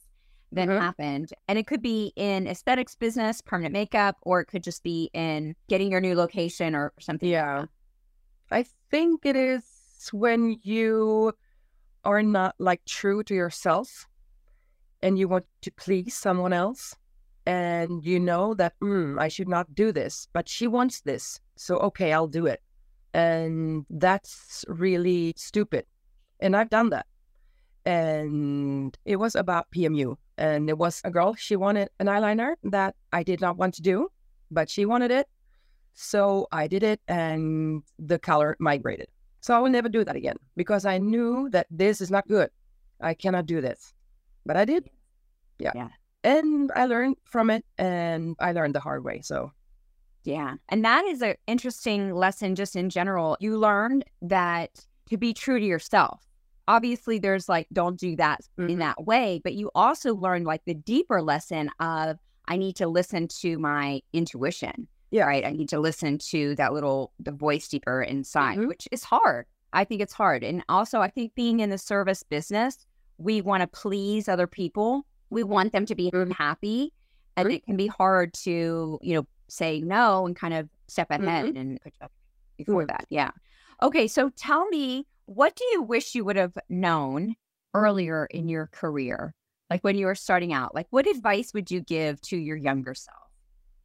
that 0.52 0.68
Mhm. 0.68 0.78
happened. 0.80 1.32
And 1.48 1.58
it 1.58 1.66
could 1.68 1.80
be 1.82 2.12
in 2.16 2.46
aesthetics 2.48 2.96
business, 2.96 3.40
permanent 3.40 3.72
makeup, 3.72 4.16
or 4.22 4.40
it 4.40 4.46
could 4.46 4.64
just 4.64 4.82
be 4.82 5.08
in 5.14 5.54
getting 5.68 5.90
your 5.92 6.00
new 6.00 6.14
location 6.16 6.74
or 6.74 6.92
something. 7.00 7.28
Yeah. 7.28 7.60
that. 7.62 7.68
I 8.52 8.64
think 8.90 9.24
it 9.24 9.36
is 9.36 9.62
when 10.12 10.58
you 10.62 11.32
are 12.04 12.22
not 12.22 12.54
like 12.58 12.84
true 12.84 13.22
to 13.24 13.34
yourself 13.34 14.06
and 15.02 15.18
you 15.18 15.28
want 15.28 15.46
to 15.62 15.70
please 15.72 16.14
someone 16.14 16.52
else 16.52 16.96
and 17.46 18.04
you 18.04 18.20
know 18.20 18.54
that 18.54 18.78
mm, 18.80 19.18
I 19.18 19.28
should 19.28 19.48
not 19.48 19.74
do 19.74 19.92
this, 19.92 20.28
but 20.32 20.48
she 20.48 20.66
wants 20.66 21.00
this. 21.00 21.40
So, 21.56 21.78
okay, 21.78 22.12
I'll 22.12 22.28
do 22.28 22.46
it. 22.46 22.60
And 23.14 23.86
that's 23.90 24.64
really 24.68 25.34
stupid. 25.36 25.84
And 26.40 26.56
I've 26.56 26.70
done 26.70 26.90
that. 26.90 27.06
And 27.84 28.96
it 29.04 29.16
was 29.16 29.34
about 29.34 29.70
PMU. 29.74 30.16
And 30.38 30.68
it 30.68 30.78
was 30.78 31.00
a 31.04 31.10
girl, 31.10 31.34
she 31.34 31.56
wanted 31.56 31.88
an 31.98 32.06
eyeliner 32.06 32.54
that 32.64 32.94
I 33.12 33.22
did 33.22 33.40
not 33.40 33.56
want 33.56 33.74
to 33.74 33.82
do, 33.82 34.08
but 34.50 34.70
she 34.70 34.84
wanted 34.84 35.10
it. 35.10 35.28
So 35.94 36.46
I 36.52 36.66
did 36.66 36.82
it 36.82 37.00
and 37.08 37.82
the 37.98 38.18
color 38.18 38.56
migrated. 38.58 39.08
So 39.40 39.54
I 39.54 39.58
will 39.58 39.70
never 39.70 39.88
do 39.88 40.04
that 40.04 40.16
again 40.16 40.36
because 40.56 40.84
I 40.84 40.98
knew 40.98 41.48
that 41.50 41.66
this 41.70 42.00
is 42.00 42.10
not 42.10 42.28
good. 42.28 42.50
I 43.00 43.14
cannot 43.14 43.46
do 43.46 43.60
this. 43.60 43.92
But 44.46 44.56
I 44.56 44.64
did. 44.64 44.88
Yeah. 45.58 45.72
Yeah. 45.74 45.88
And 46.24 46.70
I 46.74 46.86
learned 46.86 47.16
from 47.24 47.50
it 47.50 47.64
and 47.78 48.36
I 48.40 48.52
learned 48.52 48.74
the 48.74 48.80
hard 48.80 49.04
way. 49.04 49.20
So 49.22 49.52
Yeah. 50.24 50.56
And 50.68 50.84
that 50.84 51.04
is 51.06 51.22
an 51.22 51.34
interesting 51.46 52.14
lesson 52.14 52.54
just 52.54 52.76
in 52.76 52.90
general. 52.90 53.38
You 53.40 53.56
learned 53.58 54.04
that 54.20 54.84
to 55.08 55.16
be 55.16 55.32
true 55.32 55.58
to 55.58 55.64
yourself. 55.64 56.22
Obviously, 56.68 57.18
there's 57.18 57.48
like, 57.48 57.66
don't 57.72 57.98
do 57.98 58.14
that 58.16 58.40
in 58.58 58.66
Mhm. 58.68 58.78
that 58.78 59.04
way. 59.04 59.40
But 59.42 59.54
you 59.54 59.70
also 59.74 60.14
learned 60.14 60.44
like 60.46 60.62
the 60.66 60.74
deeper 60.74 61.22
lesson 61.22 61.70
of, 61.80 62.18
I 62.46 62.58
need 62.58 62.76
to 62.76 62.86
listen 62.86 63.28
to 63.40 63.58
my 63.58 64.02
intuition. 64.12 64.88
Yeah. 65.10 65.24
Right. 65.24 65.44
I 65.44 65.50
need 65.50 65.68
to 65.70 65.80
listen 65.80 66.18
to 66.30 66.54
that 66.56 66.72
little, 66.72 67.12
the 67.18 67.32
voice 67.32 67.68
deeper 67.68 68.02
inside, 68.02 68.58
Mhm. 68.58 68.68
which 68.68 68.86
is 68.92 69.04
hard. 69.04 69.46
I 69.72 69.84
think 69.84 70.00
it's 70.00 70.12
hard. 70.12 70.42
And 70.44 70.64
also, 70.68 71.00
I 71.00 71.08
think 71.08 71.34
being 71.34 71.60
in 71.60 71.70
the 71.70 71.78
service 71.78 72.22
business, 72.22 72.86
we 73.18 73.40
want 73.40 73.60
to 73.62 73.66
please 73.66 74.28
other 74.28 74.46
people. 74.46 75.06
We 75.30 75.42
want 75.42 75.72
them 75.72 75.86
to 75.86 75.94
be 75.94 76.10
Mhm. 76.10 76.32
happy. 76.32 76.92
And 77.36 77.50
it 77.52 77.64
can 77.64 77.76
be 77.76 77.86
hard 77.86 78.34
to, 78.34 78.98
you 79.02 79.14
know, 79.14 79.26
say 79.48 79.80
no 79.80 80.26
and 80.26 80.36
kind 80.36 80.54
of 80.54 80.68
step 80.88 81.10
ahead 81.10 81.56
and 81.56 81.80
put 81.80 81.92
yourself 81.94 82.12
before 82.56 82.84
Mhm. 82.84 82.88
that. 82.88 83.06
Yeah. 83.10 83.30
Okay. 83.82 84.06
So 84.08 84.30
tell 84.30 84.66
me, 84.68 85.06
what 85.26 85.56
do 85.56 85.64
you 85.72 85.82
wish 85.82 86.14
you 86.14 86.24
would 86.24 86.36
have 86.36 86.56
known 86.68 87.36
earlier 87.74 88.26
in 88.26 88.48
your 88.48 88.66
career? 88.68 89.34
Like 89.70 89.82
when 89.84 89.96
you 89.96 90.06
were 90.06 90.14
starting 90.16 90.52
out, 90.52 90.74
like 90.74 90.88
what 90.90 91.06
advice 91.06 91.54
would 91.54 91.70
you 91.70 91.80
give 91.80 92.20
to 92.22 92.36
your 92.36 92.56
younger 92.56 92.94
self? 92.94 93.29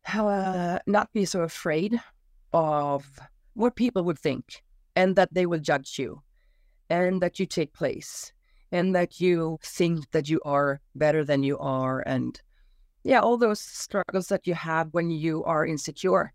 How 0.06 0.28
uh, 0.28 0.80
not 0.86 1.12
be 1.14 1.26
so 1.26 1.42
afraid 1.42 2.00
of 2.54 3.20
what 3.56 3.76
people 3.76 4.04
would 4.04 4.20
think 4.20 4.64
and 4.96 5.16
that 5.16 5.34
they 5.34 5.46
will 5.46 5.60
judge 5.60 5.98
you 5.98 6.22
and 6.90 7.22
that 7.22 7.40
you 7.40 7.46
take 7.46 7.74
place 7.74 8.32
and 8.72 8.96
that 8.96 9.20
you 9.20 9.58
think 9.64 10.10
that 10.12 10.30
you 10.30 10.40
are 10.46 10.80
better 10.94 11.24
than 11.24 11.44
you 11.44 11.58
are 11.58 12.02
and 12.02 12.42
yeah 13.04 13.20
all 13.20 13.38
those 13.38 13.60
struggles 13.60 14.28
that 14.28 14.46
you 14.46 14.54
have 14.54 14.88
when 14.92 15.10
you 15.10 15.44
are 15.44 15.66
insecure. 15.66 16.32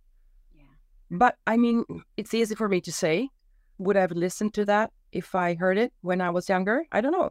Yeah. 0.55 0.63
but 1.11 1.37
i 1.47 1.57
mean 1.57 1.85
it's 2.17 2.35
easy 2.35 2.55
for 2.55 2.69
me 2.69 2.81
to 2.81 2.93
say 2.93 3.29
would 3.79 3.97
i 3.97 4.01
have 4.01 4.13
listened 4.13 4.53
to 4.55 4.65
that 4.65 4.91
if 5.13 5.35
i 5.35 5.55
heard 5.55 5.79
it 5.79 5.93
when 6.03 6.21
i 6.21 6.31
was 6.31 6.49
younger? 6.49 6.85
I 6.93 7.01
don't 7.01 7.13
know. 7.13 7.31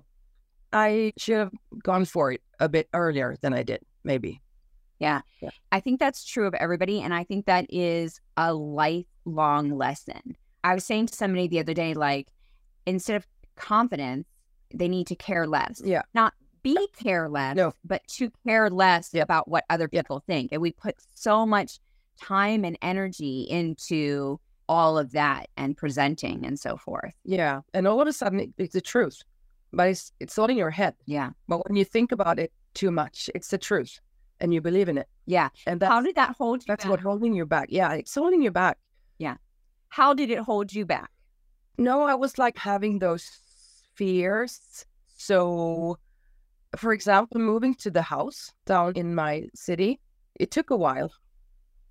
I 0.71 1.13
should 1.17 1.37
have 1.37 1.51
gone 1.83 2.05
for 2.05 2.31
it 2.31 2.41
a 2.59 2.69
bit 2.69 2.87
earlier 2.93 3.35
than 3.41 3.53
i 3.53 3.63
did 3.63 3.81
maybe 4.03 4.41
I 5.01 5.79
think 5.79 5.99
that's 5.99 6.25
true 6.25 6.47
of 6.47 6.53
everybody. 6.55 7.01
And 7.01 7.13
I 7.13 7.23
think 7.23 7.45
that 7.45 7.65
is 7.69 8.19
a 8.37 8.53
lifelong 8.53 9.71
lesson. 9.71 10.35
I 10.63 10.73
was 10.73 10.85
saying 10.85 11.07
to 11.07 11.15
somebody 11.15 11.47
the 11.47 11.59
other 11.59 11.73
day, 11.73 11.93
like, 11.93 12.27
instead 12.85 13.15
of 13.15 13.27
confidence, 13.55 14.27
they 14.73 14.87
need 14.87 15.07
to 15.07 15.15
care 15.15 15.47
less. 15.47 15.81
Yeah. 15.83 16.01
Not 16.13 16.33
be 16.63 16.77
careless, 17.01 17.55
No. 17.55 17.73
but 17.85 18.05
to 18.07 18.29
care 18.45 18.69
less 18.69 19.11
Yeah. 19.13 19.23
about 19.23 19.47
what 19.47 19.63
other 19.69 19.87
Yeah. 19.91 20.01
people 20.01 20.19
think. 20.27 20.51
And 20.51 20.61
we 20.61 20.71
put 20.73 20.95
so 21.15 21.45
much 21.45 21.79
time 22.19 22.65
and 22.65 22.77
energy 22.81 23.43
into 23.49 24.39
all 24.67 24.97
of 24.99 25.11
that 25.13 25.49
and 25.57 25.75
presenting 25.77 26.45
and 26.45 26.59
so 26.59 26.77
forth. 26.77 27.13
Yeah, 27.23 27.61
and 27.73 27.87
all 27.87 28.01
of 28.01 28.07
a 28.07 28.13
sudden 28.13 28.39
it, 28.41 28.49
it's 28.57 28.73
the 28.73 28.81
truth, 28.81 29.23
but 29.73 29.87
it's 29.87 30.11
it's 30.19 30.37
all 30.37 30.47
in 30.49 30.57
your 30.57 30.69
head. 30.69 30.95
Yeah. 31.05 31.31
But 31.47 31.67
when 31.67 31.75
you 31.77 31.85
think 31.85 32.11
about 32.11 32.37
it 32.37 32.51
too 32.75 32.91
much, 32.91 33.29
it's 33.33 33.47
the 33.47 33.57
truth, 33.57 33.99
and 34.41 34.53
you 34.53 34.61
believe 34.61 34.89
in 34.89 34.97
it, 34.97 35.07
Yeah. 35.25 35.49
and 35.67 35.79
that's 35.79 35.91
How 35.91 36.01
did 36.01 36.15
that 36.15 36.35
hold 36.37 36.61
you 36.61 36.65
that's 36.67 36.83
back? 36.85 36.91
what 36.91 36.99
holding 37.01 37.33
you 37.33 37.45
back. 37.45 37.67
Yeah, 37.69 37.93
it's 37.93 38.15
holding 38.15 38.41
you 38.41 38.51
back. 38.51 38.77
Yeah. 39.17 39.35
How 39.89 40.13
did 40.13 40.29
it 40.31 40.39
hold 40.39 40.73
you 40.73 40.85
back? 40.85 41.09
No, 41.77 42.03
I 42.03 42.15
was 42.15 42.37
like 42.37 42.57
having 42.57 42.99
those 42.99 43.25
fears 43.95 44.85
So, 45.21 45.97
for 46.77 46.93
example, 46.93 47.41
moving 47.41 47.75
to 47.75 47.91
the 47.91 48.01
house 48.01 48.53
down 48.65 48.93
in 48.95 49.13
my 49.15 49.47
city, 49.53 49.99
it 50.35 50.51
took 50.51 50.69
a 50.69 50.77
while 50.77 51.11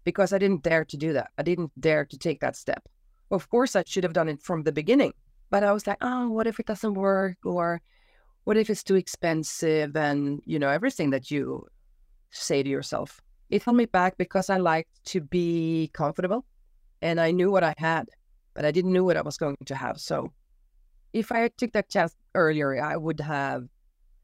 because 0.05 0.33
I 0.33 0.39
didn't 0.39 0.63
dare 0.63 0.85
to 0.87 0.97
do 0.97 1.13
that. 1.13 1.29
I 1.37 1.43
didn't 1.43 1.73
dare 1.79 2.07
to 2.07 2.17
take 2.17 2.41
that 2.41 2.57
step. 2.57 2.83
Of 3.31 3.51
course, 3.51 3.77
I 3.77 3.83
should 3.87 4.05
have 4.05 4.15
done 4.15 4.31
it 4.31 4.43
from 4.43 4.63
the 4.63 4.73
beginning, 4.73 5.13
but 5.51 5.63
I 5.63 5.73
was 5.73 5.87
like, 5.87 5.99
oh, 6.01 6.31
what 6.31 6.47
if 6.47 6.59
it 6.59 6.65
doesn't 6.67 6.95
work? 6.95 7.37
Or 7.45 7.83
what 8.45 8.57
if 8.57 8.71
it's 8.71 8.83
too 8.83 8.95
expensive? 8.97 9.95
And, 9.95 10.41
you 10.47 10.59
know, 10.59 10.71
everything 10.71 11.11
that 11.11 11.31
you 11.31 11.67
say 12.31 12.63
to 12.63 12.69
yourself. 12.69 13.21
It 13.51 13.63
held 13.63 13.77
me 13.77 13.87
back 13.87 14.19
because 14.19 14.51
I 14.51 14.59
liked 14.59 15.05
to 15.07 15.21
be 15.21 15.91
comfortable 15.95 16.45
and 17.01 17.21
I 17.21 17.31
knew 17.31 17.51
what 17.51 17.65
I 17.65 17.75
had, 17.79 18.09
but 18.55 18.65
I 18.65 18.71
didn't 18.71 18.93
know 18.93 19.05
what 19.05 19.17
I 19.17 19.23
was 19.23 19.39
going 19.39 19.57
to 19.65 19.75
have. 19.75 19.99
So 19.99 20.33
if 21.13 21.33
I 21.33 21.49
took 21.49 21.73
that 21.73 21.89
chance 21.89 22.15
earlier, 22.35 22.83
I 22.83 22.97
would 22.97 23.21
have, 23.21 23.65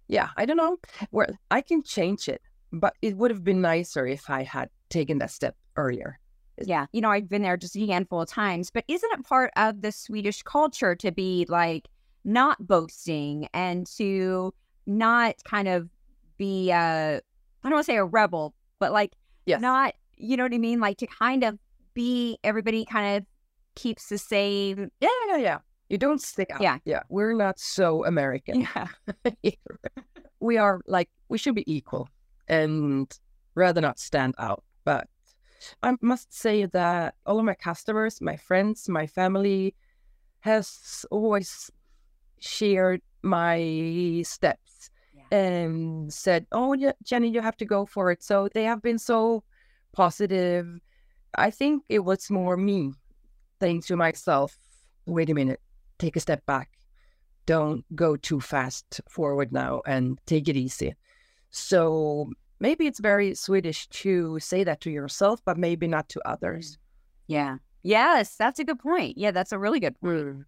yeah, 0.08 0.28
I 0.36 0.44
don't 0.44 0.58
know. 0.58 0.76
Well, 1.10 1.28
I 1.50 1.62
can 1.62 1.82
change 1.82 2.28
it, 2.28 2.42
but 2.72 2.94
it 3.00 3.16
would 3.16 3.30
have 3.30 3.44
been 3.44 3.62
nicer 3.62 4.06
if 4.06 4.28
I 4.28 4.42
had 4.42 4.68
taken 4.90 5.18
that 5.18 5.30
step 5.30 5.56
earlier. 5.76 6.18
Yeah. 6.62 6.86
You 6.92 7.00
know, 7.00 7.10
I've 7.10 7.28
been 7.28 7.42
there 7.42 7.56
just 7.56 7.76
a 7.76 7.86
handful 7.86 8.20
of 8.20 8.28
times, 8.28 8.70
but 8.70 8.84
isn't 8.86 9.12
it 9.12 9.24
part 9.24 9.50
of 9.56 9.80
the 9.80 9.90
Swedish 9.90 10.42
culture 10.42 10.94
to 10.96 11.10
be 11.10 11.46
like 11.48 11.88
not 12.24 12.64
boasting 12.66 13.48
and 13.54 13.86
to 13.96 14.52
not 14.86 15.36
kind 15.44 15.68
of 15.68 15.88
be, 16.36 16.70
uh, 16.70 17.20
I 17.64 17.68
don't 17.68 17.76
want 17.76 17.86
to 17.86 17.92
say 17.92 17.96
a 17.96 18.04
rebel, 18.04 18.54
but 18.78 18.92
like 18.92 19.12
yes. 19.46 19.60
not, 19.60 19.94
you 20.16 20.36
know 20.36 20.44
what 20.44 20.54
I 20.54 20.58
mean? 20.58 20.80
Like 20.80 20.98
to 20.98 21.06
kind 21.06 21.42
of 21.42 21.58
be, 21.94 22.38
everybody 22.44 22.84
kind 22.84 23.16
of 23.16 23.26
keeps 23.74 24.08
the 24.08 24.18
same. 24.18 24.90
Yeah, 25.00 25.08
yeah, 25.28 25.36
yeah. 25.38 25.58
You 25.88 25.98
don't 25.98 26.20
stick 26.20 26.50
out. 26.50 26.60
Yeah. 26.60 26.78
Yeah. 26.84 27.02
We're 27.08 27.34
not 27.34 27.58
so 27.58 28.04
American. 28.04 28.66
Yeah. 28.76 28.88
we 30.40 30.56
are 30.56 30.80
like, 30.86 31.08
we 31.28 31.38
should 31.38 31.54
be 31.54 31.64
equal 31.72 32.08
and 32.48 33.12
rather 33.54 33.80
not 33.80 33.98
stand 33.98 34.34
out. 34.38 34.62
But 34.84 35.08
I 35.82 35.94
must 36.00 36.32
say 36.32 36.66
that 36.66 37.14
all 37.26 37.38
of 37.38 37.44
my 37.44 37.54
customers, 37.54 38.20
my 38.20 38.36
friends, 38.36 38.88
my 38.88 39.06
family 39.06 39.74
has 40.40 41.06
always 41.10 41.70
shared 42.40 43.00
my 43.22 43.56
yeah. 43.56 44.22
And 45.30 46.12
said, 46.12 46.46
Oh, 46.52 46.74
yeah, 46.74 46.92
Jennie, 47.02 47.30
you 47.30 47.40
have 47.40 47.56
to 47.58 47.64
go 47.64 47.86
for 47.86 48.10
it. 48.10 48.22
So 48.22 48.48
they 48.52 48.64
have 48.64 48.82
been 48.82 48.98
so 48.98 49.42
positive. 49.92 50.66
I 51.36 51.50
think 51.50 51.82
it 51.88 52.00
was 52.00 52.30
more 52.30 52.56
me 52.56 52.92
saying 53.60 53.82
to 53.82 53.96
myself, 53.96 54.56
wait 55.06 55.30
a 55.30 55.34
minute, 55.34 55.60
take 55.98 56.16
a 56.16 56.20
step 56.20 56.44
back. 56.46 56.70
Don't 57.46 57.84
go 57.94 58.16
too 58.16 58.40
fast 58.40 59.00
forward 59.08 59.52
now 59.52 59.82
and 59.86 60.18
take 60.26 60.48
it 60.48 60.56
easy. 60.56 60.94
So 61.50 62.30
maybe 62.60 62.86
it's 62.86 63.00
very 63.00 63.34
Swedish 63.34 63.86
to 63.88 64.38
say 64.40 64.64
that 64.64 64.80
to 64.82 64.90
yourself, 64.90 65.40
but 65.44 65.58
maybe 65.58 65.86
not 65.86 66.08
to 66.10 66.20
others. 66.28 66.78
Yeah. 67.26 67.58
Yes, 67.82 68.36
that's 68.36 68.58
a 68.58 68.64
good 68.64 68.78
point. 68.78 69.18
Yeah, 69.18 69.30
that's 69.30 69.52
a 69.52 69.58
really 69.58 69.80
good 69.80 70.00
point. 70.00 70.24
Mm. 70.24 70.44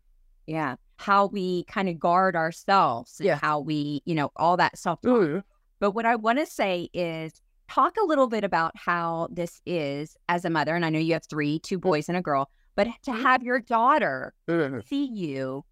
Yeah. 0.46 0.76
How 0.98 1.26
we 1.26 1.64
kind 1.64 1.88
of 1.88 1.98
guard 1.98 2.36
ourselves, 2.36 3.20
yeah. 3.20 3.38
how 3.40 3.60
we, 3.60 4.02
you 4.06 4.14
know, 4.14 4.30
all 4.36 4.56
that 4.56 4.78
stuff. 4.78 5.00
Mm. 5.02 5.42
But 5.78 5.90
what 5.90 6.06
I 6.06 6.16
want 6.16 6.38
to 6.38 6.46
say 6.46 6.88
is 6.94 7.42
talk 7.68 7.96
a 8.02 8.06
little 8.06 8.28
bit 8.28 8.44
about 8.44 8.72
how 8.76 9.28
this 9.30 9.60
is 9.66 10.16
as 10.28 10.44
a 10.44 10.50
mother. 10.50 10.74
And 10.74 10.84
I 10.86 10.90
know 10.90 10.98
you 10.98 11.12
have 11.12 11.26
three, 11.28 11.58
two 11.58 11.78
boys 11.78 12.08
and 12.08 12.16
a 12.16 12.22
girl, 12.22 12.48
but 12.74 12.88
to 13.02 13.10
mm. 13.10 13.22
have 13.22 13.42
your 13.42 13.60
daughter 13.60 14.32
mm. 14.48 14.86
see 14.88 15.04
you, 15.04 15.64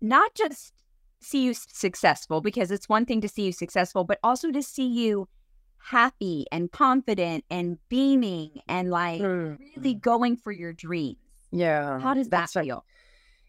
not 0.00 0.34
just 0.34 0.72
see 1.20 1.42
you 1.42 1.54
successful, 1.54 2.40
because 2.40 2.70
it's 2.70 2.88
one 2.88 3.06
thing 3.06 3.20
to 3.22 3.28
see 3.28 3.46
you 3.46 3.52
successful, 3.52 4.04
but 4.04 4.18
also 4.22 4.52
to 4.52 4.62
see 4.62 4.86
you 4.86 5.26
happy 5.78 6.46
and 6.52 6.70
confident 6.70 7.44
and 7.50 7.78
beaming 7.88 8.50
and 8.68 8.90
like 8.90 9.20
mm. 9.20 9.58
really 9.76 9.94
going 9.94 10.36
for 10.36 10.52
your 10.52 10.72
dreams. 10.72 11.18
Yeah. 11.50 11.98
How 12.00 12.14
does 12.14 12.28
that 12.30 12.50
feel? 12.50 12.84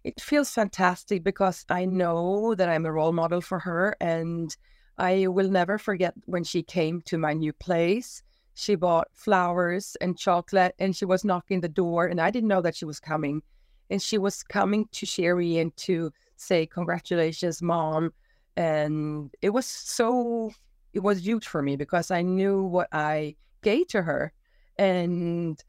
It 0.05 0.21
feels 0.21 0.51
fantastic 0.51 1.23
because 1.23 1.65
I 1.67 1.85
know 1.85 2.53
that 2.53 2.69
I'm 2.69 2.85
a 2.85 2.91
role 2.91 3.11
model 3.11 3.41
for 3.41 3.57
her 3.57 3.97
and 3.99 4.55
I 4.99 5.25
will 5.25 5.49
never 5.49 5.79
forget 5.79 6.13
when 6.25 6.43
she 6.43 6.61
came 6.61 7.01
to 7.07 7.17
my 7.17 7.33
new 7.33 7.51
place. 7.51 8.21
She 8.53 8.75
bought 8.75 9.07
flowers 9.13 9.97
and 10.01 10.15
chocolate 10.15 10.75
and 10.77 10.95
she 10.95 11.05
was 11.05 11.25
knocking 11.25 11.61
the 11.61 11.69
door 11.69 12.05
and 12.05 12.21
I 12.21 12.29
didn't 12.29 12.49
know 12.49 12.61
that 12.61 12.75
she 12.75 12.85
was 12.85 12.99
coming. 12.99 13.41
And 13.89 13.99
she 13.99 14.19
was 14.19 14.43
coming 14.43 14.87
to 14.91 15.07
Sherry 15.07 15.57
and 15.57 15.75
to 15.77 16.11
say, 16.35 16.67
Congratulations, 16.67 17.63
mom. 17.63 18.13
And 18.55 19.33
it 19.41 19.49
was 19.49 19.65
so 19.65 20.51
it 20.93 20.99
was 21.01 21.25
huge 21.25 21.47
for 21.47 21.63
me 21.63 21.77
because 21.77 22.11
I 22.11 22.21
knew 22.21 22.61
what 22.61 22.89
I 22.91 23.37
gave 23.63 23.87
to 23.87 24.03
her 24.03 24.33
and 24.77 25.59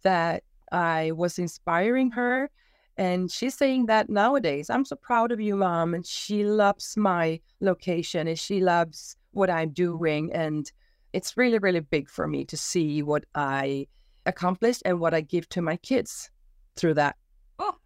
that 0.00 0.44
I 0.72 1.10
was 1.12 1.38
inspiring 1.38 2.12
her. 2.12 2.48
And 2.96 3.30
she's 3.30 3.54
saying 3.54 3.86
that 3.86 4.10
nowadays, 4.10 4.68
I'm 4.68 4.84
so 4.84 4.96
proud 4.96 5.32
of 5.32 5.40
you, 5.40 5.56
mom. 5.56 5.94
And 5.94 6.06
she 6.06 6.44
loves 6.44 6.96
my 6.96 7.40
location 7.60 8.28
and 8.28 8.38
she 8.38 8.60
loves 8.60 9.16
what 9.32 9.50
I'm 9.50 9.70
doing. 9.70 10.32
And 10.32 10.70
it's 11.12 11.36
really, 11.36 11.58
really 11.58 11.80
big 11.80 12.08
for 12.08 12.26
me 12.26 12.44
to 12.46 12.56
see 12.56 13.02
what 13.02 13.24
I 13.34 13.86
accomplished 14.26 14.82
and 14.84 15.00
what 15.00 15.14
I 15.14 15.20
give 15.20 15.48
to 15.50 15.62
my 15.62 15.76
kids 15.76 16.30
through 16.76 16.94
that. 16.94 17.16
Oh, 17.58 17.76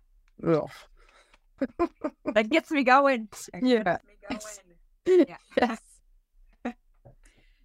oh. 0.45 0.69
that 2.35 2.51
gets 2.51 2.71
me 2.71 2.83
going. 2.83 3.29
yeah. 3.63 3.99
Me 4.07 4.15
going. 4.29 5.27
yeah. 5.29 5.37
Yes. 5.61 5.81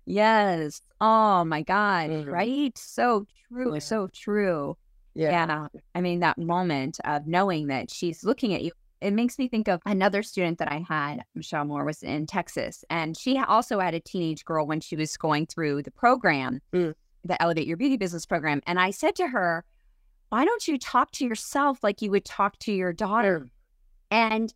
Yes. 0.06 0.82
Oh 1.00 1.46
my 1.46 1.62
God. 1.62 2.10
Mm-hmm. 2.10 2.30
Right? 2.30 2.78
So 2.78 3.26
true. 3.48 3.80
So 3.80 4.08
true. 4.12 4.76
Yeah. 5.14 5.32
yeah. 5.32 5.68
I 5.96 6.02
mean, 6.02 6.20
that 6.22 6.38
moment 6.38 7.00
of 7.04 7.28
knowing 7.28 7.68
that 7.68 7.92
she's 7.92 8.24
looking 8.24 8.54
at 8.54 8.64
you, 8.64 8.72
it 9.02 9.12
makes 9.12 9.40
me 9.40 9.48
think 9.48 9.68
of 9.68 9.82
another 9.86 10.22
student 10.24 10.60
that 10.60 10.72
I 10.72 10.86
had, 10.88 11.24
Michelle 11.34 11.66
Moore, 11.66 11.86
was 11.86 12.04
in 12.04 12.28
Texas. 12.28 12.86
And 12.90 13.18
she 13.18 13.38
also 13.40 13.80
had 13.80 13.94
a 13.94 14.00
teenage 14.00 14.46
girl 14.46 14.68
when 14.68 14.80
she 14.80 14.96
was 14.96 15.18
going 15.18 15.48
through 15.48 15.84
the 15.84 15.92
program, 15.92 16.62
mm. 16.72 16.94
the 17.26 17.42
Elevate 17.42 17.68
Your 17.68 17.78
Beauty 17.78 17.98
Business 17.98 18.26
program. 18.26 18.62
And 18.68 18.80
I 18.80 18.92
said 18.92 19.16
to 19.16 19.28
her, 19.28 19.66
why 20.30 20.46
don't 20.46 20.68
you 20.68 20.78
talk 20.78 21.12
to 21.14 21.26
yourself 21.26 21.84
like 21.84 22.02
you 22.02 22.12
would 22.12 22.26
talk 22.26 22.58
to 22.60 22.72
your 22.72 22.94
daughter? 22.94 23.40
Mm. 23.42 23.50
And 24.12 24.54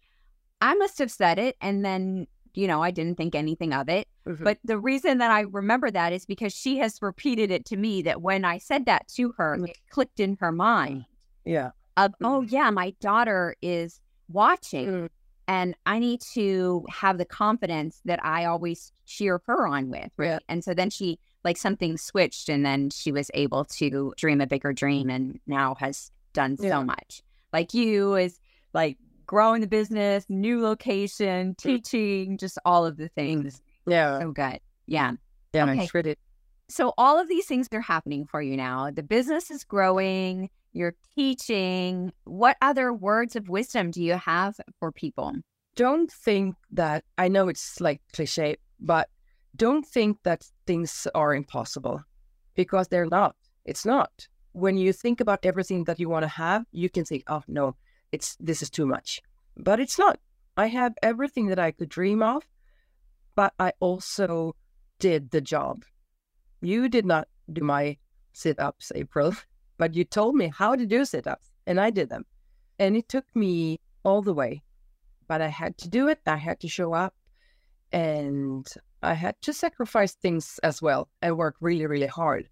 I 0.62 0.76
must 0.76 1.00
have 1.00 1.12
said 1.12 1.40
it. 1.40 1.58
And 1.60 1.84
then 1.84 2.28
you 2.58 2.68
know, 2.68 2.82
I 2.82 2.92
didn't 2.92 3.16
think 3.16 3.36
anything 3.36 3.74
of 3.74 3.90
it. 3.90 4.08
Mm-hmm. 4.28 4.44
But 4.44 4.60
the 4.64 4.80
reason 4.80 5.20
that 5.20 5.32
I 5.32 5.42
remember 5.42 5.92
that 5.92 6.14
is 6.14 6.26
because 6.26 6.54
she 6.54 6.78
has 6.78 7.02
repeated 7.02 7.52
it 7.52 7.66
to 7.66 7.78
me 7.78 8.02
that 8.04 8.22
when 8.22 8.46
I 8.46 8.58
said 8.58 8.86
that 8.86 9.08
to 9.10 9.34
her, 9.38 9.56
mm-hmm. 9.56 9.66
it 9.66 9.78
clicked 9.90 10.20
in 10.20 10.38
her 10.40 10.52
mind. 10.52 11.06
Yeah. 11.44 11.72
Of, 11.98 12.14
oh, 12.22 12.42
mm-hmm. 12.42 12.54
yeah, 12.54 12.70
my 12.72 12.94
daughter 13.02 13.56
is 13.62 14.00
watching. 14.30 14.88
Mm. 14.88 15.10
And 15.48 15.76
I 15.86 16.00
need 16.00 16.22
to 16.34 16.86
have 16.90 17.20
the 17.20 17.26
confidence 17.26 18.02
that 18.06 18.24
I 18.26 18.46
always 18.46 18.92
cheer 19.06 19.40
her 19.46 19.68
on 19.68 19.92
with. 19.92 20.10
Right. 20.18 20.28
Yeah. 20.28 20.40
And 20.50 20.64
so 20.64 20.74
then 20.74 20.90
she, 20.90 21.20
like, 21.44 21.58
something 21.58 21.98
switched, 21.98 22.50
and 22.50 22.66
then 22.66 22.90
she 22.90 23.12
was 23.12 23.30
able 23.36 23.66
to 23.66 24.14
dream 24.18 24.42
a 24.42 24.48
bigger 24.48 24.74
dream 24.74 25.12
and 25.12 25.40
now 25.46 25.76
has 25.76 26.10
done 26.34 26.58
yeah. 26.60 26.70
so 26.70 26.84
much. 26.84 27.22
Like 27.52 27.74
you 27.74 28.16
is 28.16 28.38
like 28.74 28.98
growing 29.26 29.62
the 29.62 29.68
business, 29.68 30.26
new 30.30 30.62
location, 30.62 31.52
mm. 31.52 31.58
teaching, 31.58 32.38
just 32.38 32.58
all 32.66 32.86
of 32.86 32.98
the 32.98 33.10
things. 33.10 33.62
Yeah. 33.88 34.20
So 34.20 34.32
good. 34.32 34.60
Yeah. 34.88 35.14
Yeah, 35.54 35.70
okay. 35.70 36.12
It. 36.12 36.20
So 36.68 36.94
all 36.98 37.20
of 37.20 37.30
these 37.30 37.46
things 37.46 37.68
are 37.72 37.82
happening 37.82 38.26
for 38.26 38.42
you 38.42 38.58
now. 38.58 38.92
The 38.92 39.04
business 39.04 39.50
is 39.50 39.64
growing, 39.64 40.50
you're 40.74 40.96
teaching. 41.16 42.12
What 42.26 42.58
other 42.62 42.92
words 42.92 43.36
of 43.36 43.48
wisdom 43.48 43.92
do 43.92 44.04
you 44.04 44.16
have 44.16 44.60
for 44.80 44.92
people? 44.92 45.34
Don't 45.76 46.12
think 46.12 46.56
that 46.72 47.06
I 47.18 47.30
know 47.30 47.48
it's 47.48 47.80
like 47.80 48.02
cliche, 48.14 48.58
but 48.80 49.10
don't 49.56 49.86
think 49.86 50.18
that 50.24 50.46
things 50.68 51.08
are 51.16 51.34
impossible 51.34 52.02
because 52.56 52.90
they're 52.90 53.06
not. 53.06 53.36
It's 53.64 53.86
not. 53.86 54.28
When 54.52 54.78
you 54.78 54.94
think 54.94 55.22
about 55.22 55.46
everything 55.46 55.86
that 55.86 56.00
you 56.00 56.10
want 56.10 56.24
to 56.24 56.30
have, 56.30 56.66
you 56.72 56.90
can 56.90 57.06
think, 57.06 57.24
oh 57.28 57.44
no, 57.48 57.76
it's 58.16 58.36
this 58.40 58.62
is 58.62 58.70
too 58.70 58.88
much. 58.96 59.22
But 59.56 59.80
it's 59.80 60.00
not. 60.00 60.20
I 60.58 60.68
have 60.68 60.94
everything 61.04 61.48
that 61.48 61.60
I 61.60 61.72
could 61.72 61.90
dream 61.90 62.24
of, 62.24 62.48
but 63.36 63.54
I 63.60 63.74
also 63.80 64.56
did 65.00 65.32
the 65.32 65.42
job. 65.42 65.84
You 66.62 66.90
did 66.90 67.06
not 67.06 67.28
do 67.52 67.62
my 67.62 67.98
sit 68.34 68.58
ups, 68.60 68.92
April, 68.96 69.34
but 69.78 69.94
you 69.94 70.04
told 70.06 70.36
me 70.36 70.48
how 70.48 70.76
to 70.76 70.86
do 70.86 71.06
sit 71.06 71.28
ups, 71.28 71.52
and 71.68 71.80
I 71.80 71.90
did 71.90 72.10
them. 72.10 72.26
And 72.80 72.96
it 72.96 73.08
took 73.10 73.26
me 73.36 73.80
all 74.04 74.22
the 74.22 74.34
way, 74.34 74.64
but 75.28 75.42
I 75.42 75.48
had 75.48 75.78
to 75.80 75.90
do 75.90 76.08
it. 76.08 76.20
I 76.26 76.38
had 76.38 76.60
to 76.62 76.68
show 76.68 76.94
up, 76.94 77.14
and 77.92 78.68
I 79.04 79.14
had 79.14 79.36
to 79.44 79.54
sacrifice 79.54 80.14
things 80.16 80.60
as 80.64 80.82
well 80.82 81.10
and 81.22 81.38
work 81.38 81.56
really, 81.60 81.86
really 81.86 82.08
hard. 82.08 82.50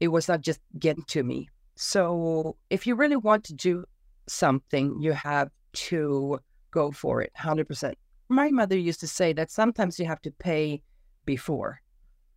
It 0.00 0.08
was 0.08 0.28
not 0.28 0.42
just 0.42 0.60
getting 0.78 1.04
to 1.14 1.22
me. 1.22 1.48
So 1.76 2.56
if 2.70 2.86
you 2.86 2.94
really 2.94 3.16
want 3.16 3.44
to 3.44 3.54
do 3.54 3.84
something, 4.28 5.00
you 5.00 5.12
have 5.12 5.50
to 5.72 6.38
go 6.70 6.90
for 6.90 7.22
it 7.22 7.32
100%. 7.38 7.94
my 8.28 8.50
mother 8.50 8.76
used 8.76 9.00
to 9.00 9.06
say 9.06 9.32
that 9.32 9.50
sometimes 9.50 9.98
you 9.98 10.06
have 10.06 10.20
to 10.20 10.30
pay 10.30 10.82
before. 11.24 11.80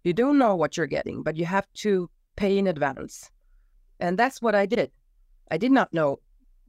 You 0.03 0.13
don't 0.13 0.37
know 0.37 0.55
what 0.55 0.77
you're 0.77 0.87
getting, 0.87 1.21
but 1.21 1.35
you 1.37 1.45
have 1.45 1.67
to 1.75 2.09
pay 2.35 2.57
in 2.57 2.67
advance. 2.67 3.29
And 3.99 4.17
that's 4.17 4.41
what 4.41 4.55
I 4.55 4.65
did. 4.65 4.91
I 5.51 5.57
did 5.57 5.71
not 5.71 5.93
know 5.93 6.19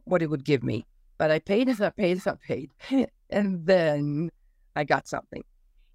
what 0.04 0.22
it 0.22 0.30
would 0.30 0.44
give 0.44 0.62
me, 0.62 0.86
but 1.18 1.30
I 1.30 1.38
paid 1.38 1.68
and 1.68 1.80
I 1.80 1.90
paid 1.90 2.20
and 2.26 2.26
I 2.26 2.46
paid. 2.46 2.70
and 3.30 3.64
then 3.64 4.30
I 4.76 4.84
got 4.84 5.08
something. 5.08 5.44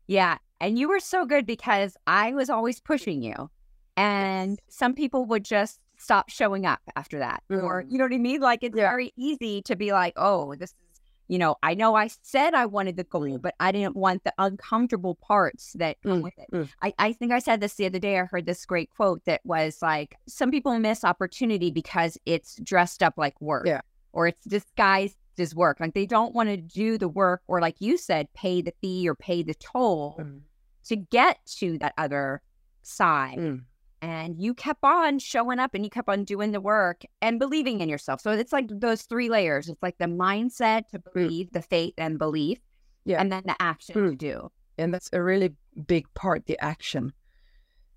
Yeah. 0.07 0.37
And 0.59 0.79
you 0.79 0.89
were 0.89 0.99
so 0.99 1.25
good 1.25 1.45
because 1.45 1.95
I 2.07 2.33
was 2.33 2.49
always 2.49 2.79
pushing 2.79 3.21
you. 3.21 3.49
And 3.95 4.59
some 4.69 4.93
people 4.93 5.25
would 5.25 5.43
just 5.43 5.79
stop 6.07 6.29
showing 6.29 6.65
up 6.65 6.79
after 6.95 7.19
that. 7.19 7.43
Mm. 7.51 7.63
Or, 7.63 7.83
you 7.89 7.97
know 7.97 8.05
what 8.05 8.13
I 8.13 8.17
mean? 8.17 8.39
Like 8.39 8.63
it's 8.63 8.77
yeah. 8.77 8.89
very 8.89 9.11
easy 9.17 9.61
to 9.63 9.75
be 9.75 9.91
like, 9.91 10.13
oh, 10.15 10.55
this 10.55 10.69
is, 10.69 11.01
you 11.27 11.37
know, 11.37 11.57
I 11.61 11.73
know 11.73 11.95
I 11.95 12.07
said 12.21 12.53
I 12.53 12.65
wanted 12.65 12.95
the 12.95 13.03
goal, 13.03 13.23
mm. 13.23 13.41
but 13.41 13.55
I 13.59 13.73
didn't 13.73 13.97
want 13.97 14.23
the 14.23 14.33
uncomfortable 14.37 15.15
parts 15.15 15.73
that 15.73 15.97
come 16.03 16.19
mm. 16.19 16.23
with 16.23 16.37
it. 16.37 16.49
Mm. 16.53 16.69
I, 16.81 16.93
I 16.97 17.11
think 17.11 17.33
I 17.33 17.39
said 17.39 17.59
this 17.59 17.73
the 17.73 17.87
other 17.87 17.99
day. 17.99 18.17
I 18.17 18.23
heard 18.23 18.45
this 18.45 18.65
great 18.65 18.89
quote 18.95 19.25
that 19.25 19.41
was 19.43 19.79
like, 19.81 20.15
some 20.27 20.49
people 20.49 20.79
miss 20.79 21.03
opportunity 21.03 21.71
because 21.71 22.17
it's 22.25 22.55
dressed 22.63 23.03
up 23.03 23.15
like 23.17 23.39
work. 23.41 23.67
Yeah. 23.67 23.81
Or 24.13 24.27
it's 24.27 24.45
disguised 24.45 25.17
as 25.37 25.53
work. 25.53 25.81
Like 25.81 25.93
they 25.93 26.05
don't 26.05 26.33
want 26.33 26.47
to 26.47 26.55
do 26.55 26.97
the 26.97 27.09
work 27.09 27.41
or 27.47 27.59
like 27.59 27.75
you 27.79 27.97
said, 27.97 28.31
pay 28.33 28.61
the 28.61 28.71
fee 28.79 29.09
or 29.09 29.13
pay 29.13 29.43
the 29.43 29.55
toll 29.55 30.15
mm. 30.17 30.39
to 30.85 30.95
get 30.95 31.37
to 31.57 31.77
that 31.79 31.93
other 31.97 32.41
side. 32.83 33.59
And 34.01 34.39
you 34.39 34.53
kept 34.53 34.83
on 34.83 35.17
showing 35.19 35.57
up 35.59 35.73
and 35.73 35.83
you 35.83 35.89
kept 35.89 36.09
on 36.09 36.23
doing 36.23 36.51
the 36.51 36.61
work 36.61 37.03
and 37.21 37.39
believing 37.39 37.81
in 37.81 37.89
yourself. 37.89 38.21
So 38.21 38.31
it's 38.31 38.53
like 38.53 38.67
those 38.69 39.03
three 39.03 39.29
layers. 39.29 39.69
It's 39.69 39.81
like 39.81 39.97
the 39.97 40.05
mindset 40.05 40.87
to 40.89 40.99
mm. 40.99 41.13
believe, 41.13 41.47
mm. 41.47 41.53
the 41.53 41.61
faith 41.63 41.95
and 41.97 42.19
belief, 42.19 42.59
yeah. 43.05 43.19
and 43.19 43.31
then 43.31 43.43
the 43.45 43.55
action 43.59 43.95
mm. 43.95 44.09
to 44.11 44.15
do. 44.15 44.51
And 44.77 44.93
that's 44.93 45.09
a 45.13 45.23
really 45.23 45.53
big 45.87 46.05
part, 46.13 46.45
the 46.45 46.59
action. 46.59 47.11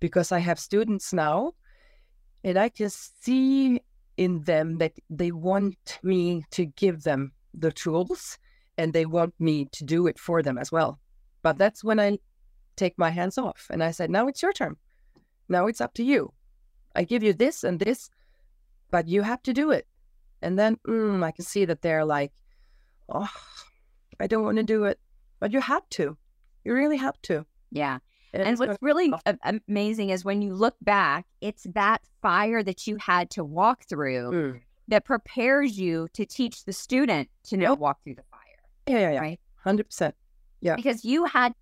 Because 0.00 0.32
I 0.32 0.38
have 0.38 0.58
students 0.58 1.12
now 1.12 1.52
and 2.42 2.58
I 2.58 2.70
can 2.70 2.88
see 2.88 3.80
in 4.16 4.42
them 4.44 4.78
that 4.78 4.94
they 5.10 5.32
want 5.32 5.98
me 6.02 6.44
to 6.52 6.64
give 6.64 7.02
them 7.02 7.32
the 7.52 7.72
tools 7.72 8.38
and 8.78 8.94
they 8.94 9.04
want 9.04 9.34
me 9.38 9.66
to 9.72 9.84
do 9.84 10.06
it 10.06 10.18
for 10.18 10.42
them 10.42 10.56
as 10.56 10.72
well. 10.72 10.98
But 11.42 11.58
that's 11.58 11.84
when 11.84 12.00
I 12.00 12.18
take 12.76 12.96
my 12.96 13.10
hands 13.10 13.36
off 13.36 13.66
and 13.70 13.84
I 13.84 13.90
said, 13.90 14.10
now 14.10 14.26
it's 14.26 14.40
your 14.40 14.54
turn 14.54 14.76
now 15.50 15.66
it's 15.66 15.80
up 15.80 15.94
to 15.94 16.04
you. 16.04 16.32
I 16.94 17.04
give 17.04 17.22
you 17.22 17.32
this 17.32 17.64
and 17.64 17.78
this, 17.78 18.10
but 18.90 19.08
you 19.08 19.22
have 19.22 19.42
to 19.42 19.52
do 19.52 19.70
it. 19.70 19.86
And 20.42 20.58
then 20.58 20.76
mm, 20.86 21.22
I 21.22 21.30
can 21.32 21.44
see 21.44 21.64
that 21.64 21.82
they're 21.82 22.04
like, 22.04 22.32
oh, 23.08 23.28
I 24.20 24.26
don't 24.26 24.44
want 24.44 24.56
to 24.56 24.62
do 24.62 24.84
it. 24.84 24.98
But 25.38 25.52
you 25.52 25.60
have 25.60 25.88
to. 25.90 26.16
You 26.64 26.74
really 26.74 26.96
have 26.96 27.20
to. 27.22 27.44
Yeah. 27.70 27.98
And, 28.32 28.42
and 28.42 28.58
what's 28.58 28.78
really 28.80 29.12
amazing 29.42 30.10
is 30.10 30.24
when 30.24 30.40
you 30.40 30.54
look 30.54 30.76
back, 30.82 31.26
it's 31.40 31.66
that 31.74 32.02
fire 32.22 32.62
that 32.62 32.86
you 32.86 32.96
had 32.96 33.30
to 33.30 33.44
walk 33.44 33.84
through 33.88 34.30
mm. 34.30 34.60
that 34.88 35.04
prepares 35.04 35.78
you 35.78 36.08
to 36.12 36.24
teach 36.24 36.64
the 36.64 36.72
student 36.72 37.28
to 37.44 37.56
know 37.56 37.74
walk 37.74 38.02
through 38.04 38.14
the 38.14 38.22
fire. 38.30 38.40
Yeah, 38.86 38.98
yeah, 38.98 39.12
yeah. 39.12 39.20
Right? 39.20 39.40
100%. 39.66 40.12
Yeah. 40.60 40.76
Because 40.76 41.04
you 41.04 41.24
had 41.24 41.54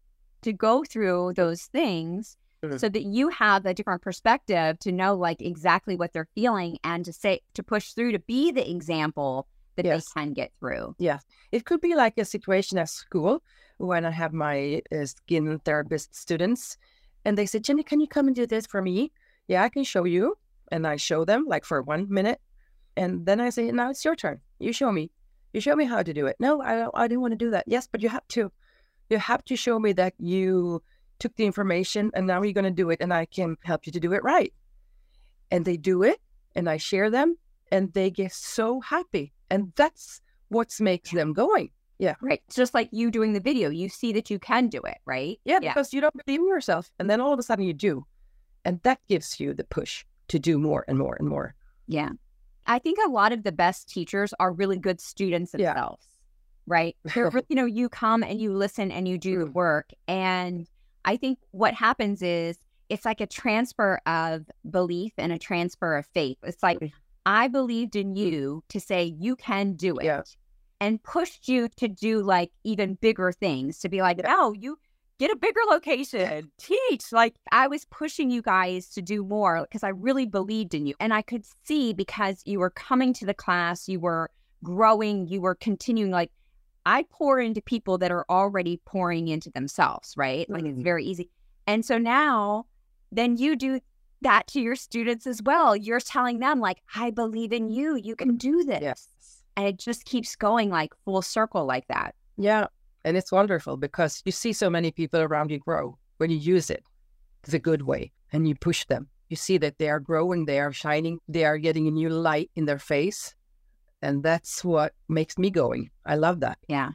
to 0.42 0.53
go 0.53 0.85
through 0.85 1.33
those 1.37 1.62
things 1.62 2.37
mm-hmm. 2.62 2.77
so 2.77 2.88
that 2.88 3.05
you 3.05 3.29
have 3.29 3.66
a 3.66 3.75
different 3.75 4.03
perspective 4.03 4.79
to 4.81 4.92
know 4.92 5.14
like 5.14 5.40
exactly 5.40 5.97
what 5.97 6.12
they're 6.12 6.29
feeling 6.35 6.79
and 6.85 7.05
to 7.05 7.12
say 7.12 7.40
to 7.55 7.62
push 7.62 7.92
through 7.92 8.12
to 8.12 8.18
be 8.18 8.51
the 8.51 8.68
example 8.68 9.47
that 9.77 9.85
yes. 9.85 10.12
they 10.14 10.21
can 10.21 10.33
get 10.33 10.53
through. 10.59 10.94
Yeah. 10.99 11.18
It 11.53 11.64
could 11.64 11.81
be 11.81 11.94
like 11.94 12.18
a 12.18 12.25
situation 12.25 12.79
at 12.79 12.88
school 12.88 13.42
when 13.79 14.05
I 14.05 14.11
have 14.11 14.33
my 14.33 14.83
uh, 14.92 15.07
skin 15.07 15.61
therapist 15.64 16.14
students 16.14 16.77
and 17.25 17.38
they 17.38 17.47
say, 17.47 17.59
Jennie, 17.59 17.83
can 17.83 18.01
you 18.01 18.09
come 18.09 18.27
and 18.27 18.35
do 18.35 18.47
this 18.47 18.66
for 18.66 18.83
me? 18.83 19.12
Yeah, 19.47 19.62
I 19.62 19.68
can 19.68 19.85
show 19.85 20.05
you. 20.05 20.37
And 20.71 20.87
I 20.87 20.97
show 20.97 21.25
them 21.25 21.47
like 21.47 21.64
for 21.64 21.81
one 21.81 22.07
minute. 22.11 22.40
And 22.97 23.25
then 23.25 23.40
I 23.40 23.51
say, 23.51 23.71
now 23.71 23.90
it's 23.90 24.05
your 24.05 24.16
turn. 24.16 24.40
You 24.59 24.73
show 24.73 24.92
me. 24.92 25.11
You 25.53 25.61
show 25.61 25.77
me 25.77 25.85
how 25.85 26.03
to 26.03 26.12
do 26.12 26.27
it. 26.27 26.37
No, 26.38 26.61
I, 26.61 26.88
I 26.94 27.09
didn't 27.09 27.23
want 27.23 27.33
to 27.33 27.38
do 27.38 27.51
that. 27.51 27.64
Yes, 27.66 27.88
but 27.90 28.03
you 28.03 28.09
have 28.09 28.27
to. 28.29 28.53
You 29.09 29.18
have 29.18 29.44
to 29.47 29.57
show 29.57 29.79
me 29.79 29.92
that 29.94 30.14
you 30.18 30.83
took 31.18 31.35
the 31.37 31.46
information 31.46 32.11
and 32.14 32.26
now 32.26 32.42
you're 32.42 32.52
going 32.52 32.64
to 32.64 32.70
do 32.70 32.90
it 32.90 33.00
and 33.00 33.12
I 33.12 33.26
can 33.26 33.57
help 33.64 33.87
you 33.87 33.92
to 33.92 34.00
do 34.00 34.12
it 34.12 34.22
right. 34.22 34.52
And 35.50 35.64
they 35.64 35.76
do 35.76 36.02
it 36.02 36.20
and 36.54 36.68
I 36.68 36.76
share 36.76 37.11
them 37.11 37.37
and 37.70 37.92
they 37.92 38.11
get 38.11 38.33
so 38.33 38.81
happy. 38.81 39.33
And 39.50 39.72
that's 39.76 40.20
what 40.48 40.74
makes 40.81 41.11
them 41.11 41.33
going. 41.33 41.70
Yeah. 41.98 42.14
Right. 42.20 42.40
It's 42.46 42.57
just 42.57 42.74
like 42.74 42.88
you 42.92 43.11
doing 43.11 43.33
the 43.33 43.40
video. 43.40 43.70
You 43.70 43.88
see 43.88 44.12
that 44.12 44.31
you 44.31 44.38
can 44.38 44.68
do 44.68 44.81
it, 44.83 44.98
right? 45.04 45.40
Yeah, 45.44 45.59
yeah, 45.61 45.72
because 45.72 45.92
you 45.92 46.00
don't 46.00 46.14
believe 46.24 46.40
in 46.40 46.48
yourself. 46.48 46.90
And 46.98 47.11
then 47.11 47.20
all 47.20 47.33
of 47.33 47.38
a 47.38 47.42
sudden 47.42 47.64
you 47.64 47.74
do. 47.74 48.07
And 48.64 48.81
that 48.83 49.00
gives 49.09 49.40
you 49.40 49.52
the 49.52 49.64
push 49.64 50.04
to 50.28 50.38
do 50.38 50.59
more 50.59 50.85
and 50.87 50.98
more 50.98 51.16
and 51.18 51.28
more. 51.28 51.54
Yeah. 51.88 52.11
I 52.66 52.78
think 52.78 52.98
a 53.04 53.11
lot 53.11 53.33
of 53.33 53.42
the 53.42 53.52
best 53.52 53.88
teachers 53.88 54.33
are 54.38 54.52
really 54.52 54.78
good 54.78 55.00
students 55.00 55.52
themselves. 55.52 56.07
Yeah. 56.07 56.14
Right. 56.66 56.96
you 57.16 57.57
know, 57.57 57.64
you 57.64 57.88
come 57.88 58.22
and 58.22 58.40
you 58.40 58.52
listen 58.52 58.92
and 58.92 59.09
you 59.09 59.18
do 59.18 59.40
the 59.40 59.50
work 59.50 59.90
and 60.07 60.68
I 61.09 61.16
think 61.16 61.38
what 61.53 61.73
happens 61.73 62.21
is 62.21 62.59
it's 62.90 63.05
like 63.07 63.23
a 63.23 63.27
transfer 63.27 64.01
of 64.05 64.44
belief 64.71 65.12
and 65.16 65.33
a 65.33 65.38
transfer 65.38 65.97
of 65.97 66.07
faith. 66.07 66.37
It's 66.42 66.62
like. 66.62 66.79
I 67.27 67.49
believed 67.49 67.94
in 67.94 68.16
you 68.16 68.64
to 68.71 68.81
say 68.81 69.05
you 69.05 69.37
can 69.37 69.75
do 69.75 69.99
it 69.99 70.07
yeah. 70.07 70.23
and 70.81 71.03
pushed 71.03 71.47
you 71.47 71.68
to 71.77 71.87
do 71.87 72.23
like 72.23 72.51
even 72.64 72.94
bigger 72.94 73.33
things 73.33 73.81
to 73.81 73.90
be 73.90 74.01
like, 74.01 74.16
yeah. 74.16 74.35
oh, 74.38 74.55
you 74.55 74.79
get 75.18 75.31
a 75.31 75.37
bigger 75.37 75.61
location, 75.68 76.51
teach. 76.59 77.12
Like 77.12 77.35
I 77.53 77.68
was 77.68 77.85
pushing 77.87 78.31
you 78.31 78.40
guys 78.40 78.88
to 78.90 79.03
do 79.03 79.25
more 79.25 79.61
because 79.61 79.83
I 79.83 79.90
really 79.90 80.25
believed 80.25 80.73
in 80.73 80.87
you. 80.87 80.94
And 81.01 81.12
I 81.12 81.21
could 81.21 81.44
see 81.64 81.92
because 81.92 82.40
you 82.47 82.61
were 82.61 82.71
coming 82.71 83.12
to 83.14 83.27
the 83.27 83.35
class, 83.35 83.88
you 83.88 84.01
were 84.01 84.31
growing, 84.64 85.29
you 85.29 85.42
were 85.42 85.55
continuing 85.55 86.11
like 86.11 86.31
I 86.88 87.05
pour 87.11 87.38
into 87.38 87.61
people 87.61 87.98
that 87.98 88.11
are 88.11 88.24
already 88.31 88.81
pouring 88.87 89.29
into 89.29 89.51
themselves, 89.51 90.14
right? 90.16 90.48
Like 90.48 90.64
it's 90.64 90.79
mm. 90.79 90.83
very 90.83 91.05
easy. 91.05 91.29
And 91.66 91.85
so 91.85 91.98
now, 91.98 92.64
then 93.12 93.37
you 93.37 93.57
do 93.57 93.81
that 94.22 94.46
to 94.48 94.61
your 94.62 94.74
students 94.74 95.27
as 95.27 95.42
well. 95.42 95.77
You're 95.77 96.01
telling 96.01 96.38
them, 96.38 96.61
like, 96.61 96.79
I 96.94 97.11
believe 97.11 97.53
in 97.53 97.68
you. 97.68 97.96
You 97.96 98.16
can 98.16 98.37
do 98.37 98.64
this. 98.64 98.81
Yes. 98.81 99.09
And 99.55 99.66
it 99.66 99.79
just 99.79 100.07
keeps 100.07 100.35
going 100.35 100.70
like 100.70 100.94
full 101.05 101.20
circle 101.20 101.66
like 101.66 101.87
that. 101.88 102.14
Yeah. 102.38 102.68
And 103.05 103.18
it's 103.18 103.33
wonderful 103.33 103.77
because 103.77 104.22
you 104.24 104.33
see 104.33 104.55
so 104.55 104.70
many 104.70 104.90
people 104.90 105.20
around 105.20 105.51
you 105.51 105.59
grow 105.59 105.98
when 106.16 106.31
you 106.31 106.38
use 106.38 106.70
it 106.70 106.85
the 107.42 107.59
good 107.59 107.83
way 107.83 108.12
and 108.33 108.48
you 108.48 108.55
push 108.55 108.87
them. 108.87 109.09
You 109.29 109.37
see 109.37 109.59
that 109.59 109.77
they 109.77 109.90
are 109.90 110.01
growing, 110.01 110.46
they 110.46 110.59
are 110.59 110.72
shining, 110.72 111.18
they 111.29 111.44
are 111.44 111.59
getting 111.59 111.87
a 111.87 111.90
new 111.90 112.09
light 112.09 112.51
in 112.57 112.64
their 112.64 112.79
face 112.79 113.35
and 114.02 114.22
that's 114.22 114.64
what 114.64 114.94
makes 115.08 115.38
me 115.38 115.50
going. 115.50 115.90
I 116.06 116.16
love 116.16 116.40
that. 116.40 116.58
Yeah. 116.68 116.90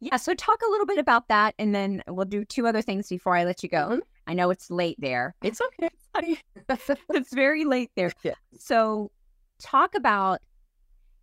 Yeah. 0.00 0.16
So 0.16 0.34
talk 0.34 0.60
a 0.62 0.70
little 0.70 0.86
bit 0.86 0.98
about 0.98 1.28
that 1.28 1.54
and 1.58 1.74
then 1.74 2.02
we'll 2.06 2.26
do 2.26 2.44
two 2.44 2.66
other 2.66 2.82
things 2.82 3.08
before 3.08 3.34
I 3.36 3.44
let 3.44 3.62
you 3.62 3.68
go. 3.68 3.88
Mm-hmm. 3.88 3.98
I 4.26 4.34
know 4.34 4.50
it's 4.50 4.70
late 4.70 4.96
there. 4.98 5.34
It's 5.42 5.60
okay. 5.60 5.90
it's 7.10 7.34
very 7.34 7.64
late 7.64 7.90
there. 7.96 8.12
Yeah. 8.22 8.34
So 8.58 9.10
talk 9.58 9.94
about 9.94 10.40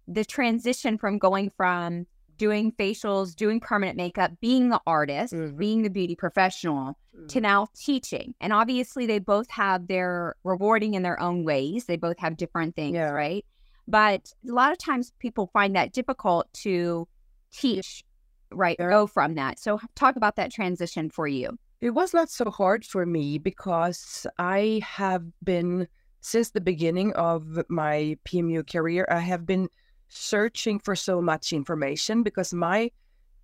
the 0.08 0.26
transition 0.26 0.98
from 0.98 1.18
going 1.18 1.50
from 1.50 2.06
doing 2.38 2.72
facials, 2.74 3.36
doing 3.36 3.60
permanent 3.60 3.98
makeup, 3.98 4.32
being 4.42 4.70
the 4.70 4.82
artist, 4.88 5.34
mm-hmm. 5.34 5.58
being 5.58 5.84
the 5.84 5.90
beauty 5.90 6.16
professional 6.16 6.98
mm-hmm. 7.16 7.28
to 7.28 7.42
now 7.42 7.68
teaching. 7.76 8.34
And 8.42 8.52
obviously 8.54 9.06
they 9.06 9.20
both 9.20 9.50
have 9.50 9.88
their 9.88 10.36
rewarding 10.44 10.94
in 10.96 11.04
their 11.04 11.20
own 11.20 11.44
ways. 11.44 11.86
They 11.86 11.98
both 11.98 12.20
have 12.20 12.38
different 12.38 12.76
things, 12.76 12.96
yeah. 12.96 13.10
right? 13.10 13.46
But 13.88 14.32
a 14.48 14.52
lot 14.52 14.72
of 14.72 14.78
times 14.78 15.12
people 15.20 15.50
find 15.54 15.76
that 15.76 15.92
difficult 15.92 16.52
to 16.64 17.08
teach, 17.52 18.04
right? 18.52 18.76
Or 18.80 18.90
go 18.90 19.08
from 19.08 19.36
that. 19.36 19.60
So 19.60 19.80
talk 19.96 20.16
about 20.16 20.36
that 20.38 20.52
transition 20.52 21.10
for 21.10 21.28
you. 21.28 21.58
It 21.82 21.92
was 21.92 22.14
not 22.14 22.30
so 22.30 22.50
hard 22.50 22.86
for 22.86 23.06
me 23.06 23.38
because 23.38 24.26
I 24.40 24.82
have 24.86 25.24
been, 25.44 25.88
since 26.22 26.52
the 26.52 26.62
beginning 26.62 27.12
of 27.14 27.60
my 27.68 28.18
PMU 28.26 28.72
career, 28.72 29.06
I 29.12 29.20
have 29.20 29.46
been 29.46 29.68
searching 30.08 30.80
for 30.80 30.96
so 30.96 31.22
much 31.22 31.52
information 31.52 32.24
because 32.24 32.54
my 32.54 32.90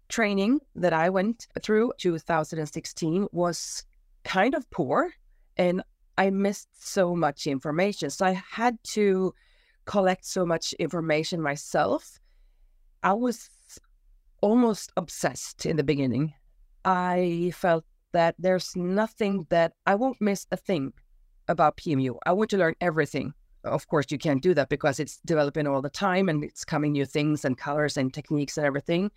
training 0.08 0.60
that 0.76 0.94
I 0.94 1.10
went 1.10 1.48
through 1.62 1.92
2016 1.98 3.28
was 3.32 3.84
kind 4.24 4.56
of 4.56 4.70
poor 4.72 5.12
and 5.58 5.84
I 6.18 6.30
missed 6.30 6.70
so 6.80 7.16
much 7.16 7.46
information. 7.48 8.10
So 8.10 8.26
I 8.26 8.42
had 8.50 8.78
to 8.96 9.34
collect 9.90 10.24
so 10.24 10.46
much 10.46 10.74
information 10.74 11.42
myself, 11.42 12.20
I 13.02 13.14
was 13.14 13.50
almost 14.40 14.92
obsessed 14.98 15.66
in 15.66 15.78
the 15.78 15.84
beginning. 15.84 16.32
I 16.86 17.52
felt 17.56 17.86
that 18.12 18.36
there's 18.38 18.76
nothing 18.76 19.48
that 19.50 19.74
I 19.88 19.96
won't 19.96 20.22
miss 20.22 20.46
a 20.52 20.58
thing 20.58 20.94
about 21.48 21.78
PMU. 21.78 22.18
I 22.28 22.34
want 22.34 22.52
to 22.52 22.58
learn 22.58 22.76
everything. 22.82 23.34
Of 23.64 23.88
course, 23.88 24.06
you 24.12 24.20
can't 24.20 24.44
do 24.44 24.54
that 24.54 24.70
because 24.70 25.00
it's 25.00 25.20
developing 25.26 25.66
all 25.66 25.82
the 25.82 25.90
time 25.90 26.30
and 26.30 26.44
it's 26.44 26.64
coming 26.64 26.92
new 26.92 27.06
things 27.06 27.44
and 27.44 27.58
colors 27.58 27.98
and 27.98 28.14
techniques 28.14 28.58
and 28.58 28.68
everything. 28.68 29.10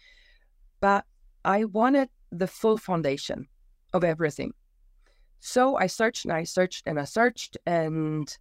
But 0.80 1.04
I 1.44 1.66
wanted 1.66 2.08
the 2.30 2.46
full 2.46 2.78
foundation 2.78 3.46
of 3.92 4.04
everything. 4.04 4.54
So 5.40 5.76
I 5.76 5.86
searched 5.86 6.24
and 6.24 6.32
I 6.32 6.44
searched 6.44 6.84
and 6.86 6.98
I 6.98 7.04
searched. 7.04 7.58
And 7.66 8.34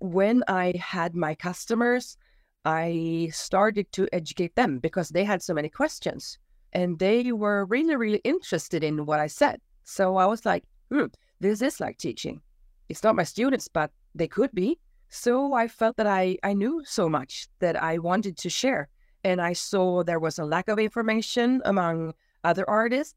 when 0.00 0.42
I 0.48 0.74
had 0.78 1.14
my 1.14 1.34
customers, 1.34 2.16
I 2.64 3.30
started 3.32 3.90
to 3.92 4.08
educate 4.12 4.54
them 4.54 4.78
because 4.78 5.08
they 5.08 5.24
had 5.24 5.42
so 5.42 5.54
many 5.54 5.68
questions 5.68 6.38
and 6.72 6.98
they 6.98 7.32
were 7.32 7.64
really, 7.64 7.96
really 7.96 8.20
interested 8.24 8.84
in 8.84 9.06
what 9.06 9.20
I 9.20 9.26
said. 9.26 9.60
So 9.84 10.16
I 10.16 10.26
was 10.26 10.44
like, 10.44 10.64
hmm, 10.90 11.06
this 11.40 11.62
is 11.62 11.80
like 11.80 11.98
teaching. 11.98 12.40
It's 12.88 13.02
not 13.02 13.16
my 13.16 13.24
students, 13.24 13.68
but 13.68 13.90
they 14.14 14.28
could 14.28 14.52
be. 14.52 14.78
So 15.08 15.54
I 15.54 15.68
felt 15.68 15.96
that 15.96 16.06
I, 16.06 16.36
I 16.42 16.52
knew 16.52 16.82
so 16.84 17.08
much 17.08 17.48
that 17.60 17.82
I 17.82 17.98
wanted 17.98 18.36
to 18.38 18.50
share. 18.50 18.88
And 19.24 19.40
I 19.40 19.52
saw 19.52 20.02
there 20.02 20.20
was 20.20 20.38
a 20.38 20.44
lack 20.44 20.68
of 20.68 20.78
information 20.78 21.62
among 21.64 22.14
other 22.44 22.68
artists. 22.68 23.14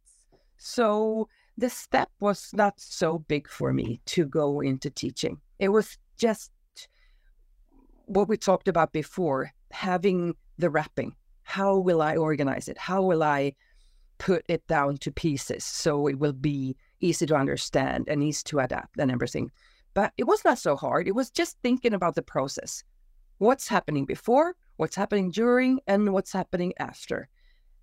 So 0.57 1.27
the 1.57 1.69
step 1.69 2.09
was 2.19 2.49
not 2.53 2.79
so 2.79 3.19
big 3.19 3.47
for 3.49 3.73
me 3.73 3.99
to 4.07 4.25
go 4.25 4.61
into 4.61 4.89
teaching. 4.89 5.39
It 5.59 5.69
was 5.69 5.97
just 6.17 6.51
what 8.11 8.27
we 8.27 8.35
talked 8.35 8.67
about 8.67 8.91
before 8.91 9.51
having 9.71 10.35
the 10.57 10.69
wrapping. 10.69 11.15
How 11.43 11.77
will 11.77 12.01
I 12.01 12.17
organize 12.17 12.67
it? 12.67 12.77
How 12.77 13.01
will 13.01 13.23
I 13.23 13.53
put 14.17 14.43
it 14.49 14.67
down 14.67 14.97
to 14.97 15.11
pieces 15.11 15.63
so 15.63 16.07
it 16.07 16.19
will 16.19 16.33
be 16.33 16.75
easy 16.99 17.25
to 17.25 17.35
understand 17.35 18.09
and 18.09 18.21
easy 18.21 18.43
to 18.45 18.59
adapt 18.59 18.99
and 18.99 19.11
everything? 19.11 19.49
But 19.93 20.11
it 20.17 20.25
was 20.25 20.43
not 20.43 20.59
so 20.59 20.75
hard. 20.75 21.07
It 21.07 21.15
was 21.15 21.29
just 21.29 21.57
thinking 21.63 21.93
about 21.93 22.15
the 22.15 22.21
process. 22.21 22.83
What's 23.37 23.67
happening 23.67 24.05
before, 24.05 24.55
what's 24.75 24.95
happening 24.95 25.31
during, 25.31 25.79
and 25.87 26.13
what's 26.13 26.33
happening 26.33 26.73
after. 26.79 27.29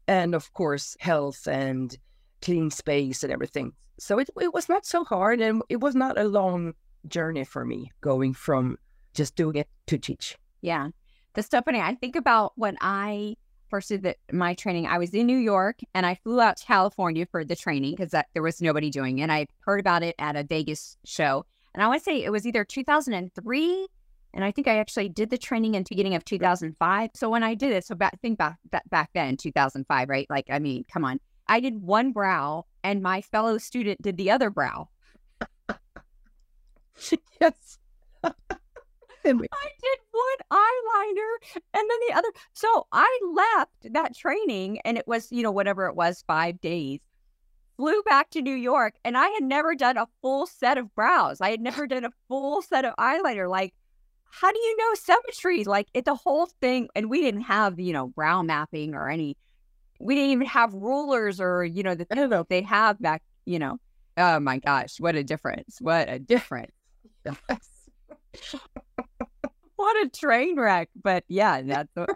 And 0.07 0.35
of 0.35 0.53
course, 0.53 0.97
health 1.01 1.49
and 1.49 1.97
clean 2.43 2.71
space 2.71 3.25
and 3.25 3.33
everything. 3.33 3.73
So 3.99 4.19
it, 4.19 4.31
it 4.41 4.53
was 4.53 4.69
not 4.69 4.85
so 4.85 5.05
hard 5.05 5.41
and 5.41 5.63
it 5.69 5.81
was 5.81 5.95
not 5.95 6.19
a 6.19 6.29
long 6.29 6.75
journey 7.07 7.45
for 7.45 7.65
me 7.65 7.91
going 8.01 8.35
from 8.35 8.79
just 9.19 9.37
doing 9.37 9.57
it 9.57 9.69
to 9.89 9.99
teach. 9.99 10.39
Yeah. 10.63 10.89
The 11.35 11.43
stuff 11.43 11.67
funny, 11.67 11.81
I 11.81 11.95
think 11.95 12.17
about 12.17 12.53
when 12.57 12.79
I 12.81 13.37
first 13.69 13.91
did 13.91 14.03
the, 14.03 14.17
my 14.33 14.55
training, 14.55 14.87
I 14.87 14.97
was 14.97 15.11
in 15.11 15.27
New 15.27 15.37
York 15.37 15.81
and 15.93 16.07
I 16.07 16.15
flew 16.15 16.41
out 16.41 16.57
to 16.57 16.65
California 16.65 17.27
for 17.27 17.45
the 17.45 17.55
training 17.55 17.97
because 17.97 18.15
there 18.33 18.43
was 18.43 18.63
nobody 18.63 18.89
doing 18.89 19.19
it. 19.19 19.23
And 19.23 19.33
I 19.33 19.47
heard 19.61 19.81
about 19.81 20.03
it 20.03 20.15
at 20.19 20.37
a 20.37 20.45
Vegas 20.45 20.97
show. 21.05 21.45
And 21.75 21.83
I 21.83 21.87
want 21.87 22.01
to 22.01 22.05
say 22.05 22.25
it 22.25 22.31
was 22.31 22.47
either 22.47 22.65
2003 22.65 23.89
and 24.35 24.45
I 24.45 24.53
think 24.53 24.69
I 24.69 24.79
actually 24.79 25.09
did 25.09 25.31
the 25.31 25.39
training 25.39 25.75
in 25.75 25.83
the 25.83 25.89
beginning 25.89 26.15
of 26.15 26.25
2005. 26.25 27.11
So 27.15 27.31
when 27.31 27.43
I 27.43 27.55
did 27.55 27.73
it, 27.73 27.85
so 27.85 27.95
back 27.95 28.21
think 28.21 28.39
back 28.39 28.57
back 28.91 29.11
then, 29.15 29.37
2005, 29.37 30.09
right? 30.09 30.27
Like, 30.29 30.47
I 30.51 30.59
mean, 30.59 30.85
come 30.93 31.05
on. 31.05 31.19
I 31.49 31.61
did 31.61 31.81
one 31.81 32.13
brow, 32.13 32.67
and 32.85 33.03
my 33.03 33.23
fellow 33.23 33.57
student 33.57 34.03
did 34.03 34.19
the 34.19 34.31
other 34.31 34.51
brow. 34.51 34.91
yes. 37.41 37.79
I 39.29 39.69
did 39.81 39.99
one 40.11 40.61
eyeliner 40.61 41.61
and 41.75 41.91
then 41.91 41.99
the 42.09 42.15
other. 42.15 42.29
So 42.53 42.87
I 42.93 43.19
left 43.35 43.93
that 43.95 44.17
training, 44.17 44.81
and 44.85 44.99
it 44.99 45.07
was 45.07 45.31
you 45.31 45.43
know 45.43 45.53
whatever 45.53 45.87
it 45.87 45.97
was, 45.97 46.25
five 46.27 46.61
days 46.61 47.01
flew 47.79 48.03
back 48.03 48.29
to 48.31 48.43
New 48.43 48.55
York 48.55 48.95
and 49.05 49.17
I 49.17 49.29
had 49.29 49.45
never 49.45 49.75
done 49.75 49.97
a 49.97 50.09
full 50.21 50.47
set 50.47 50.77
of 50.79 50.95
brows. 50.95 51.41
I 51.41 51.51
had 51.51 51.61
never 51.61 51.87
done 51.87 52.05
a 52.05 52.11
full 52.29 52.61
set 52.61 52.85
of 52.85 52.95
eyeliner. 52.97 53.49
Like, 53.49 53.73
how 54.31 54.53
do 54.53 54.59
you 54.59 54.77
know 54.77 54.95
symmetry? 54.95 55.65
Like, 55.65 55.89
it 55.95 56.05
the 56.05 56.15
whole 56.15 56.47
thing, 56.61 56.89
and 56.95 57.09
we 57.09 57.23
didn't 57.23 57.43
have, 57.43 57.79
you 57.81 57.93
know, 57.93 58.09
brow 58.09 58.43
mapping 58.43 58.95
or 58.95 59.09
any, 59.09 59.37
we 60.01 60.15
didn't 60.15 60.31
even 60.33 60.47
have 60.47 60.75
rulers 60.75 61.41
or, 61.41 61.65
you 61.65 61.83
know, 61.83 61.95
the, 61.95 62.07
know 62.15 62.41
if 62.41 62.49
they 62.49 62.63
have 62.63 63.01
back, 63.01 63.23
you 63.47 63.59
know. 63.59 63.79
Oh 64.17 64.41
my 64.41 64.59
gosh, 64.59 64.99
what 64.99 65.15
a 65.15 65.23
difference. 65.23 65.79
What 65.81 66.11
a 66.11 66.19
difference. 66.19 66.73
what 69.79 70.07
a 70.07 70.09
train 70.11 70.59
wreck. 70.59 70.91
But 71.03 71.25
yeah, 71.29 71.63
that's 71.65 71.95
what... 71.95 72.11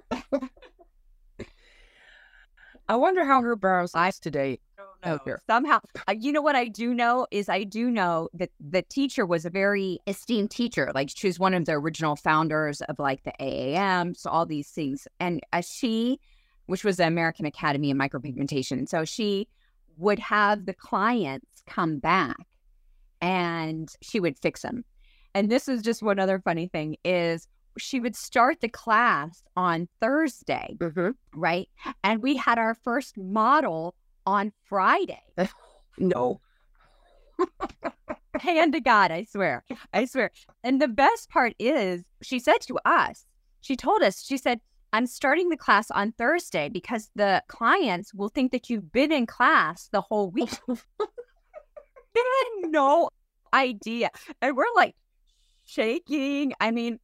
I 2.89 2.97
wonder 2.97 3.25
how 3.25 3.41
her 3.41 3.57
brows 3.57 3.95
eyes 3.95 4.19
today 4.19 4.59
know. 5.05 5.19
Oh, 5.27 5.37
Somehow, 5.47 5.81
uh, 6.09 6.15
you 6.19 6.33
know 6.33 6.43
what 6.43 6.57
I 6.57 6.67
do 6.69 6.95
know 6.95 7.27
is 7.31 7.49
I 7.49 7.65
do 7.65 7.91
know 7.91 8.29
that 8.35 8.51
the 8.61 8.83
teacher 8.83 9.27
was 9.27 9.45
a 9.45 9.51
very 9.51 9.99
esteemed 10.07 10.51
teacher. 10.51 10.91
Like 10.95 11.11
she 11.15 11.27
was 11.27 11.39
one 11.39 11.55
of 11.55 11.65
the 11.65 11.73
original 11.73 12.17
founders 12.17 12.81
of 12.83 12.99
like 12.99 13.23
the 13.25 13.33
AAM, 13.41 14.17
so 14.17 14.31
all 14.31 14.47
these 14.47 14.69
things. 14.69 15.07
And 15.21 15.41
uh, 15.53 15.63
she, 15.63 16.21
which 16.67 16.85
was 16.85 16.97
the 16.97 17.07
American 17.07 17.47
Academy 17.47 17.91
of 17.91 17.97
Micropigmentation, 17.97 18.89
so 18.89 19.05
she 19.05 19.49
would 19.97 20.19
have 20.19 20.67
the 20.67 20.75
clients 20.75 21.63
come 21.67 21.99
back 21.99 22.47
and 23.21 23.93
she 24.01 24.21
would 24.21 24.39
fix 24.39 24.63
them. 24.63 24.85
And 25.35 25.51
this 25.51 25.69
is 25.69 25.83
just 25.83 26.03
one 26.03 26.19
other 26.19 26.41
funny 26.41 26.69
thing 26.69 26.97
is 27.05 27.49
she 27.79 28.01
would 28.01 28.17
start 28.17 28.61
the 28.61 28.69
class 28.69 29.43
on 29.57 29.89
Thursday, 30.01 30.77
mm-hmm. 30.79 31.11
right? 31.35 31.69
And 32.05 32.23
we 32.23 32.37
had 32.37 32.59
our 32.59 32.75
first 32.75 33.17
model 33.17 33.95
on 34.27 34.53
Friday. 34.65 35.23
no. 35.99 36.41
Hand 38.39 38.73
to 38.75 38.81
God, 38.81 39.11
I 39.11 39.25
swear. 39.25 39.65
I 39.93 40.05
swear. 40.05 40.31
And 40.63 40.81
the 40.81 40.89
best 40.89 41.31
part 41.31 41.55
is, 41.59 42.03
she 42.23 42.39
said 42.39 42.61
to 42.63 42.79
us, 42.85 43.27
she 43.61 43.77
told 43.77 44.03
us, 44.03 44.23
she 44.23 44.37
said, 44.37 44.61
I'm 44.93 45.07
starting 45.07 45.49
the 45.49 45.57
class 45.57 45.91
on 45.91 46.13
Thursday 46.13 46.69
because 46.69 47.11
the 47.15 47.43
clients 47.49 48.13
will 48.13 48.29
think 48.29 48.53
that 48.53 48.69
you've 48.69 48.93
been 48.93 49.13
in 49.13 49.27
class 49.27 49.89
the 49.91 50.03
whole 50.03 50.31
week. 50.31 50.51
they 50.69 50.75
had 52.17 52.71
no 52.71 53.09
idea. 53.55 54.11
And 54.43 54.57
we're 54.57 54.65
like 54.75 54.95
shaking. 55.65 56.53
I 56.61 56.71
mean, 56.71 56.99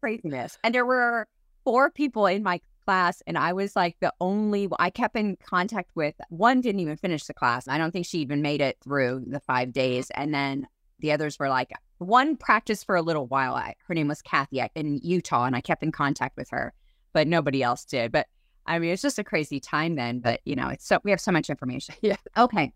craziness. 0.00 0.58
And 0.62 0.74
there 0.74 0.86
were 0.86 1.26
four 1.64 1.90
people 1.90 2.26
in 2.26 2.42
my 2.42 2.60
class 2.84 3.22
and 3.26 3.38
I 3.38 3.52
was 3.52 3.74
like 3.74 3.96
the 4.00 4.12
only 4.20 4.68
I 4.78 4.90
kept 4.90 5.16
in 5.16 5.36
contact 5.36 5.90
with 5.94 6.14
one 6.28 6.60
didn't 6.60 6.80
even 6.80 6.96
finish 6.96 7.24
the 7.24 7.34
class. 7.34 7.66
I 7.66 7.78
don't 7.78 7.90
think 7.90 8.06
she 8.06 8.18
even 8.18 8.42
made 8.42 8.60
it 8.60 8.76
through 8.84 9.24
the 9.26 9.40
5 9.40 9.72
days 9.72 10.10
and 10.14 10.34
then 10.34 10.66
the 11.00 11.12
others 11.12 11.38
were 11.38 11.48
like 11.48 11.72
one 11.98 12.36
practiced 12.36 12.84
for 12.84 12.96
a 12.96 13.02
little 13.02 13.26
while. 13.26 13.54
I, 13.54 13.74
her 13.86 13.94
name 13.94 14.08
was 14.08 14.20
Kathy 14.20 14.62
in 14.74 15.00
Utah 15.02 15.44
and 15.44 15.56
I 15.56 15.60
kept 15.60 15.82
in 15.82 15.92
contact 15.92 16.36
with 16.36 16.50
her, 16.50 16.74
but 17.12 17.26
nobody 17.26 17.62
else 17.62 17.84
did. 17.84 18.12
But 18.12 18.26
I 18.66 18.78
mean, 18.78 18.90
it's 18.90 19.02
just 19.02 19.18
a 19.18 19.24
crazy 19.24 19.60
time 19.60 19.94
then, 19.94 20.20
but 20.20 20.40
you 20.44 20.56
know, 20.56 20.68
it's 20.68 20.86
so 20.86 20.98
we 21.04 21.10
have 21.10 21.20
so 21.20 21.32
much 21.32 21.50
information. 21.50 21.94
Yeah. 22.02 22.16
Okay. 22.36 22.72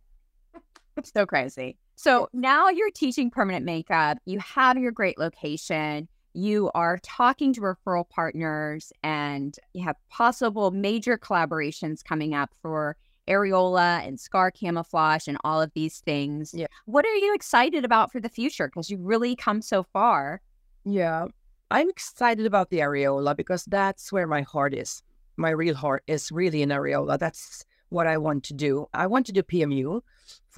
It's 0.97 1.13
so 1.13 1.27
crazy. 1.27 1.77
So 1.99 2.29
now 2.33 2.69
you're 2.69 2.91
teaching 2.91 3.31
permanent 3.31 3.65
makeup. 3.65 4.19
You 4.25 4.39
have 4.39 4.79
your 4.79 4.93
great 4.93 5.19
location 5.19 6.09
you 6.39 6.71
are 6.75 6.99
talking 7.03 7.53
to 7.53 7.61
referral 7.61 8.09
partners 8.09 8.93
and 9.03 9.57
you 9.73 9.83
have 9.85 9.97
possible 10.09 10.71
major 10.71 11.19
collaborations 11.19 12.05
coming 12.05 12.33
up 12.33 12.51
for 12.63 12.97
areola 13.27 14.07
and 14.07 14.21
scar 14.21 14.51
camouflage 14.51 15.27
and 15.27 15.37
all 15.43 15.61
of 15.61 15.73
these 15.75 15.99
things. 15.99 16.55
Yeah. 16.55 16.67
What 16.87 17.05
are 17.05 17.15
you 17.17 17.35
excited 17.35 17.85
about 17.85 18.13
for 18.13 18.21
the 18.21 18.29
future? 18.29 18.69
Because 18.69 18.89
you've 18.89 19.05
really 19.05 19.35
come 19.35 19.61
so 19.61 19.83
far. 19.83 20.41
Yeah. 20.85 21.27
I'm 21.71 21.91
excited 21.91 22.47
about 22.47 22.71
the 22.71 22.79
areola 22.79 23.37
because 23.37 23.65
that's 23.65 24.13
where 24.13 24.27
my 24.27 24.43
heart 24.43 24.75
is. 24.75 25.03
My 25.37 25.51
real 25.51 25.75
heart 25.75 26.05
is 26.07 26.31
really 26.31 26.63
in 26.63 26.71
areola. 26.71 27.19
That's 27.19 27.65
what 27.91 28.07
I 28.07 28.17
want 28.17 28.45
to 28.45 28.55
do. 28.55 28.87
I 28.95 29.07
want 29.07 29.27
to 29.27 29.33
do 29.33 29.43
PMU 29.43 30.03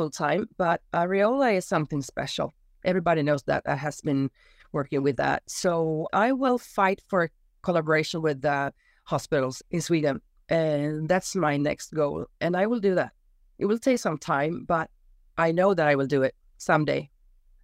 full 0.00 0.10
time, 0.10 0.48
but 0.56 0.80
uh, 0.94 1.02
areola 1.02 1.54
is 1.54 1.66
something 1.66 2.00
special. 2.00 2.54
Everybody 2.86 3.22
knows 3.22 3.42
that 3.42 3.64
that 3.64 3.76
has 3.76 4.00
been 4.00 4.30
working 4.72 5.02
with 5.02 5.18
that. 5.18 5.42
So 5.46 6.08
I 6.14 6.32
will 6.32 6.56
fight 6.56 7.02
for 7.06 7.28
collaboration 7.60 8.22
with 8.22 8.40
the 8.40 8.72
hospitals 9.04 9.62
in 9.70 9.82
Sweden. 9.82 10.22
And 10.48 11.06
that's 11.06 11.36
my 11.36 11.58
next 11.58 11.92
goal. 11.92 12.24
And 12.40 12.56
I 12.56 12.66
will 12.66 12.80
do 12.80 12.94
that. 12.94 13.12
It 13.58 13.66
will 13.66 13.78
take 13.78 13.98
some 13.98 14.16
time, 14.16 14.64
but 14.66 14.88
I 15.36 15.52
know 15.52 15.74
that 15.74 15.86
I 15.86 15.96
will 15.96 16.06
do 16.06 16.22
it 16.22 16.34
someday. 16.56 17.10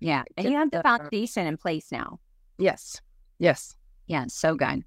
Yeah. 0.00 0.24
And 0.36 0.50
you 0.50 0.58
have 0.58 0.70
the 0.70 0.80
uh, 0.80 0.82
foundation 0.82 1.46
in 1.46 1.56
place 1.56 1.90
now. 1.90 2.20
Yes. 2.58 3.00
Yes. 3.38 3.76
Yeah. 4.08 4.26
So 4.28 4.54
good. 4.56 4.84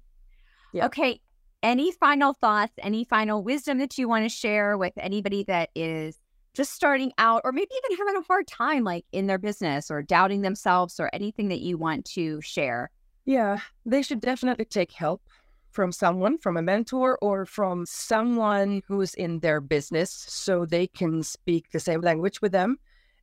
Yeah. 0.72 0.86
Okay. 0.86 1.20
Any 1.64 1.90
final 1.90 2.34
thoughts, 2.34 2.74
any 2.78 3.02
final 3.02 3.42
wisdom 3.42 3.78
that 3.78 3.98
you 3.98 4.08
want 4.08 4.24
to 4.24 4.28
share 4.28 4.78
with 4.78 4.92
anybody 4.96 5.42
that 5.48 5.70
is 5.74 6.16
just 6.54 6.72
starting 6.72 7.12
out 7.18 7.42
or 7.44 7.52
maybe 7.52 7.70
even 7.84 7.98
having 7.98 8.16
a 8.16 8.26
hard 8.26 8.46
time 8.46 8.84
like 8.84 9.04
in 9.12 9.26
their 9.26 9.38
business 9.38 9.90
or 9.90 10.02
doubting 10.02 10.42
themselves 10.42 10.98
or 10.98 11.10
anything 11.12 11.48
that 11.48 11.60
you 11.60 11.78
want 11.78 12.04
to 12.04 12.40
share? 12.40 12.90
Yeah, 13.24 13.60
they 13.86 14.02
should 14.02 14.20
definitely 14.20 14.64
take 14.64 14.92
help 14.92 15.22
from 15.70 15.92
someone, 15.92 16.38
from 16.38 16.56
a 16.56 16.62
mentor 16.62 17.18
or 17.22 17.46
from 17.46 17.86
someone 17.86 18.82
who's 18.88 19.14
in 19.14 19.38
their 19.40 19.60
business 19.60 20.10
so 20.10 20.66
they 20.66 20.86
can 20.86 21.22
speak 21.22 21.70
the 21.70 21.80
same 21.80 22.00
language 22.00 22.42
with 22.42 22.52
them 22.52 22.78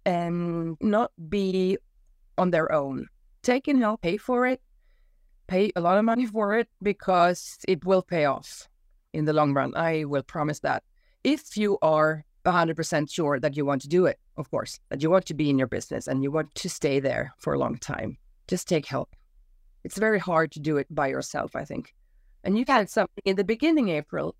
and 0.05 0.77
not 0.79 1.11
be 1.29 1.77
on 2.37 2.51
their 2.51 2.71
own. 2.71 3.07
Take 3.43 3.67
in 3.67 3.81
help, 3.81 4.01
pay 4.01 4.17
for 4.17 4.45
it, 4.47 4.61
pay 5.47 5.71
a 5.75 5.81
lot 5.81 5.97
of 5.97 6.05
money 6.05 6.25
for 6.35 6.57
it 6.57 6.69
because 6.81 7.57
it 7.67 7.85
will 7.85 8.01
pay 8.01 8.25
off 8.25 8.69
in 9.13 9.25
the 9.25 9.33
long 9.33 9.53
run. 9.53 9.73
I 9.75 10.05
will 10.05 10.23
promise 10.23 10.59
that. 10.61 10.83
If 11.23 11.57
you 11.57 11.77
are 11.81 12.23
100% 12.47 13.11
sure 13.11 13.39
that 13.39 13.55
you 13.55 13.65
want 13.65 13.81
to 13.81 13.87
do 13.87 14.05
it, 14.05 14.19
of 14.37 14.49
course, 14.49 14.79
that 14.89 15.01
you 15.01 15.09
want 15.09 15.25
to 15.27 15.33
be 15.33 15.49
in 15.49 15.57
your 15.57 15.67
business 15.67 16.07
and 16.07 16.23
you 16.23 16.31
want 16.31 16.53
to 16.55 16.69
stay 16.69 16.99
there 16.99 17.33
for 17.37 17.53
a 17.53 17.59
long 17.59 17.77
time, 17.77 18.17
just 18.47 18.67
take 18.67 18.85
help. 18.85 19.15
It's 19.83 19.97
very 19.97 20.19
hard 20.19 20.51
to 20.53 20.59
do 20.59 20.77
it 20.77 20.87
by 20.89 21.07
yourself, 21.07 21.55
I 21.55 21.63
think. 21.65 21.93
And 22.43 22.57
you 22.57 22.65
had 22.67 22.89
something 22.89 23.21
in 23.25 23.35
the 23.35 23.43
beginning, 23.43 23.89
April. 23.89 24.35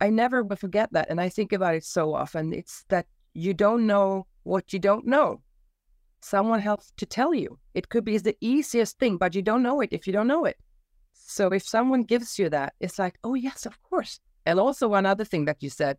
I 0.00 0.10
never 0.10 0.44
forget 0.56 0.92
that. 0.92 1.10
And 1.10 1.20
I 1.20 1.28
think 1.28 1.52
about 1.52 1.74
it 1.74 1.84
so 1.84 2.14
often. 2.14 2.52
It's 2.52 2.84
that 2.88 3.06
you 3.34 3.54
don't 3.54 3.86
know 3.86 4.26
what 4.44 4.72
you 4.72 4.78
don't 4.78 5.06
know. 5.06 5.40
Someone 6.20 6.60
helps 6.60 6.92
to 6.96 7.06
tell 7.06 7.34
you. 7.34 7.58
It 7.74 7.88
could 7.88 8.04
be 8.04 8.18
the 8.18 8.36
easiest 8.40 8.98
thing, 8.98 9.16
but 9.16 9.34
you 9.34 9.42
don't 9.42 9.62
know 9.62 9.80
it 9.80 9.90
if 9.92 10.06
you 10.06 10.12
don't 10.12 10.26
know 10.26 10.44
it. 10.44 10.56
So 11.12 11.48
if 11.48 11.62
someone 11.66 12.02
gives 12.02 12.38
you 12.38 12.48
that, 12.50 12.74
it's 12.80 12.98
like, 12.98 13.18
oh, 13.22 13.34
yes, 13.34 13.66
of 13.66 13.80
course. 13.82 14.20
And 14.46 14.58
also, 14.58 14.88
one 14.88 15.06
other 15.06 15.24
thing 15.24 15.44
that 15.44 15.62
you 15.62 15.70
said, 15.70 15.98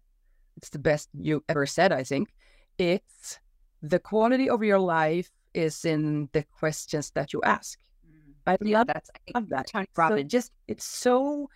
it's 0.60 0.70
the 0.70 0.80
best 0.80 1.08
you 1.18 1.42
ever 1.48 1.66
said, 1.66 1.94
I 1.94 2.04
think. 2.04 2.34
It's 2.78 3.40
the 3.82 3.98
quality 3.98 4.50
of 4.50 4.62
your 4.62 4.80
life 4.80 5.32
is 5.54 5.86
in 5.86 6.28
the 6.34 6.44
questions 6.44 7.12
that 7.12 7.32
you 7.32 7.42
ask. 7.44 7.80
Mm. 8.06 8.34
I 8.46 8.58
love, 8.60 8.88
That's, 8.88 9.10
I 9.16 9.40
love 9.40 9.48
that. 9.50 9.70
So 9.96 10.22
just, 10.24 10.52
it's 10.68 10.84
so 10.84 11.50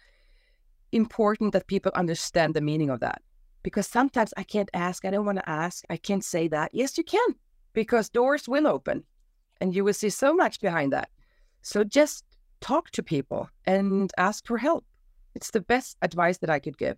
important 0.93 1.51
that 1.51 1.67
people 1.67 1.91
understand 1.95 2.53
the 2.53 2.61
meaning 2.61 2.89
of 2.89 3.01
that. 3.01 3.21
Because 3.61 3.87
sometimes 3.87 4.33
I 4.37 4.43
can't 4.43 4.69
ask, 4.73 5.03
I 5.03 5.11
don't 5.11 5.25
want 5.25 5.39
to 5.39 5.49
ask, 5.49 5.83
I 5.89 5.97
can't 5.97 6.23
say 6.23 6.47
that. 6.47 6.71
Yes, 6.73 6.97
you 6.97 7.03
can, 7.03 7.35
because 7.73 8.07
doors 8.07 8.47
will 8.47 8.67
open 8.67 9.03
and 9.59 9.75
you 9.75 9.83
will 9.83 9.93
see 9.93 10.09
so 10.09 10.33
much 10.33 10.61
behind 10.61 10.93
that. 10.93 11.09
So 11.61 11.83
just 11.83 12.23
talk 12.61 12.89
to 12.91 13.03
people 13.03 13.49
and 13.65 14.11
ask 14.17 14.47
for 14.47 14.57
help. 14.57 14.85
It's 15.35 15.51
the 15.51 15.61
best 15.61 15.97
advice 16.01 16.37
that 16.37 16.49
I 16.49 16.59
could 16.59 16.77
give. 16.77 16.97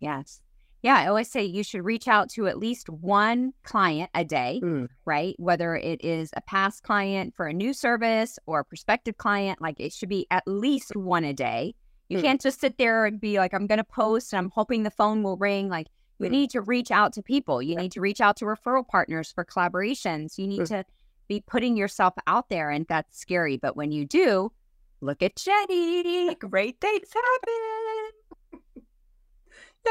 Yes. 0.00 0.42
Yeah, 0.82 0.96
I 0.96 1.08
always 1.08 1.30
say 1.30 1.44
you 1.44 1.64
should 1.64 1.84
reach 1.84 2.06
out 2.06 2.30
to 2.30 2.46
at 2.46 2.58
least 2.58 2.88
one 2.88 3.52
client 3.64 4.10
a 4.14 4.24
day, 4.24 4.60
mm. 4.62 4.88
right? 5.04 5.34
Whether 5.38 5.74
it 5.74 6.04
is 6.04 6.30
a 6.34 6.40
past 6.40 6.84
client 6.84 7.34
for 7.34 7.46
a 7.46 7.52
new 7.52 7.72
service 7.72 8.38
or 8.46 8.60
a 8.60 8.64
prospective 8.64 9.16
client, 9.16 9.60
like 9.60 9.80
it 9.80 9.92
should 9.92 10.08
be 10.08 10.26
at 10.30 10.46
least 10.46 10.94
one 10.94 11.24
a 11.24 11.32
day. 11.32 11.74
You 12.08 12.18
mm. 12.18 12.22
can't 12.22 12.40
just 12.40 12.60
sit 12.60 12.78
there 12.78 13.06
and 13.06 13.20
be 13.20 13.38
like, 13.38 13.52
I'm 13.52 13.66
going 13.66 13.78
to 13.78 13.84
post 13.84 14.32
and 14.32 14.38
I'm 14.38 14.50
hoping 14.50 14.82
the 14.84 14.90
phone 14.90 15.22
will 15.22 15.36
ring. 15.36 15.68
Like, 15.68 15.88
you 16.20 16.28
mm. 16.28 16.32
need 16.32 16.50
to 16.50 16.60
reach 16.60 16.90
out 16.90 17.12
to 17.14 17.22
people. 17.22 17.60
You 17.60 17.76
need 17.76 17.92
to 17.92 18.00
reach 18.00 18.20
out 18.20 18.36
to 18.36 18.44
referral 18.44 18.86
partners 18.86 19.32
for 19.32 19.44
collaborations. 19.44 20.38
You 20.38 20.46
need 20.46 20.66
to 20.66 20.84
be 21.26 21.40
putting 21.46 21.76
yourself 21.76 22.14
out 22.26 22.48
there, 22.48 22.70
and 22.70 22.86
that's 22.88 23.18
scary. 23.18 23.56
But 23.56 23.76
when 23.76 23.92
you 23.92 24.06
do, 24.06 24.52
look 25.00 25.22
at 25.22 25.36
Jennie. 25.36 26.34
Great 26.36 26.80
things 26.80 27.12
happen. 27.12 28.17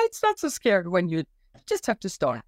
It's 0.06 0.24
not 0.24 0.40
so 0.40 0.50
scary 0.50 0.88
when 0.88 1.10
you 1.10 1.24
just 1.66 1.86
have 1.86 2.00
to 2.02 2.10
start. 2.10 2.42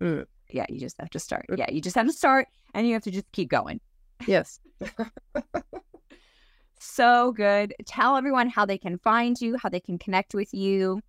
Mm. 0.00 0.26
Yeah, 0.50 0.66
you 0.68 0.80
just 0.80 0.96
have 0.98 1.10
to 1.10 1.18
start. 1.18 1.46
Yeah, 1.56 1.70
you 1.70 1.80
just 1.80 1.96
have 1.96 2.06
to 2.06 2.12
start 2.12 2.48
and 2.74 2.86
you 2.86 2.94
have 2.94 3.02
to 3.02 3.10
just 3.10 3.30
keep 3.32 3.50
going. 3.50 3.80
Yes. 4.26 4.60
so 6.80 7.32
good. 7.32 7.74
Tell 7.86 8.16
everyone 8.16 8.48
how 8.48 8.64
they 8.64 8.78
can 8.78 8.98
find 8.98 9.40
you, 9.40 9.56
how 9.58 9.68
they 9.68 9.80
can 9.80 9.98
connect 9.98 10.34
with 10.34 10.52
you. 10.54 11.00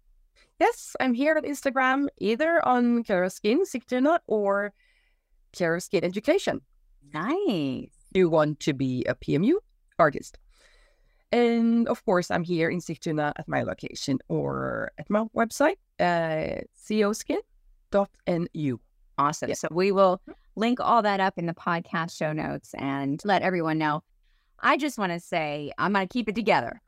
Yes, 0.59 0.95
I'm 0.99 1.13
here 1.13 1.36
on 1.38 1.43
Instagram, 1.43 2.07
either 2.17 2.65
on 2.67 3.03
Clara 3.03 3.30
Skin 3.30 3.63
Sigtuna 3.63 4.20
or 4.28 4.74
Clara 5.53 5.80
Skin 5.80 6.03
Education. 6.03 6.61
Nice. 7.13 7.91
You 8.13 8.30
want 8.30 8.59
to 8.61 8.74
be 8.74 9.05
a 9.07 9.15
PMU 9.15 9.53
artist. 9.97 10.38
And 11.32 11.88
of 11.88 12.03
course, 12.05 12.32
I'm 12.32 12.43
here 12.43 12.69
in 12.69 12.80
Sigtuna 12.80 13.34
at 13.38 13.47
my 13.47 13.63
location 13.63 14.19
or 14.30 14.91
at 14.97 15.09
my 15.09 15.25
website, 15.36 15.75
uh, 15.99 16.61
coskin.nu. 16.88 18.80
Awesome. 19.17 19.49
Yeah. 19.49 19.55
So 19.55 19.67
we 19.71 19.91
will 19.91 20.21
link 20.55 20.80
all 20.80 21.01
that 21.01 21.19
up 21.19 21.38
in 21.38 21.45
the 21.45 21.53
podcast 21.53 22.17
show 22.17 22.34
notes 22.34 22.73
and 22.75 23.21
let 23.25 23.41
everyone 23.41 23.77
know. 23.77 24.01
I 24.61 24.77
just 24.77 24.97
want 24.97 25.11
to 25.11 25.19
say, 25.19 25.71
I'm 25.77 25.93
going 25.93 26.07
to 26.07 26.11
keep 26.11 26.27
it 26.27 26.36
together. 26.36 26.82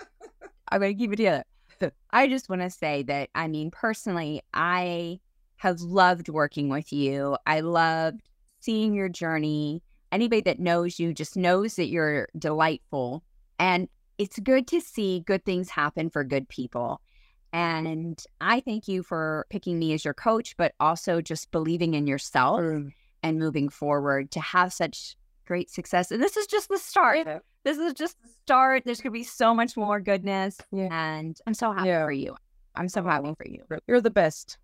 I'm 0.69 0.79
going 0.79 0.95
to 0.95 0.99
keep 0.99 1.13
it 1.13 1.17
together. 1.17 1.43
I 2.11 2.27
just 2.27 2.49
want 2.49 2.61
to 2.61 2.69
say 2.69 3.03
that, 3.03 3.29
I 3.35 3.47
mean, 3.47 3.71
personally, 3.71 4.41
I 4.53 5.19
have 5.57 5.81
loved 5.81 6.29
working 6.29 6.69
with 6.69 6.91
you. 6.91 7.37
I 7.45 7.59
loved 7.59 8.21
seeing 8.59 8.93
your 8.93 9.09
journey. 9.09 9.83
Anybody 10.11 10.41
that 10.41 10.59
knows 10.59 10.99
you 10.99 11.13
just 11.13 11.37
knows 11.37 11.75
that 11.75 11.87
you're 11.87 12.27
delightful. 12.37 13.23
And 13.59 13.87
it's 14.21 14.37
good 14.37 14.67
to 14.67 14.79
see 14.79 15.21
good 15.21 15.43
things 15.45 15.67
happen 15.67 16.07
for 16.07 16.23
good 16.23 16.47
people. 16.47 17.01
And 17.51 18.23
I 18.39 18.59
thank 18.59 18.87
you 18.87 19.01
for 19.01 19.47
picking 19.49 19.79
me 19.79 19.93
as 19.93 20.05
your 20.05 20.13
coach, 20.13 20.55
but 20.57 20.73
also 20.79 21.21
just 21.21 21.49
believing 21.49 21.95
in 21.95 22.05
yourself 22.05 22.59
mm. 22.59 22.91
and 23.23 23.39
moving 23.39 23.67
forward 23.67 24.29
to 24.31 24.39
have 24.39 24.71
such 24.73 25.15
great 25.47 25.71
success. 25.71 26.11
And 26.11 26.21
this 26.21 26.37
is 26.37 26.45
just 26.45 26.69
the 26.69 26.77
start. 26.77 27.25
Yeah. 27.25 27.39
This 27.63 27.79
is 27.79 27.93
just 27.93 28.15
the 28.21 28.29
start. 28.43 28.83
There's 28.85 29.01
going 29.01 29.11
to 29.11 29.19
be 29.19 29.23
so 29.23 29.55
much 29.55 29.75
more 29.75 29.99
goodness. 29.99 30.59
Yeah. 30.71 30.89
And 30.91 31.35
I'm 31.47 31.55
so 31.55 31.71
happy 31.71 31.87
yeah. 31.87 32.05
for 32.05 32.11
you. 32.11 32.35
I'm 32.75 32.89
so 32.89 33.03
happy 33.03 33.33
for 33.35 33.47
you. 33.47 33.63
You're 33.87 34.01
the 34.01 34.11
best. 34.11 34.59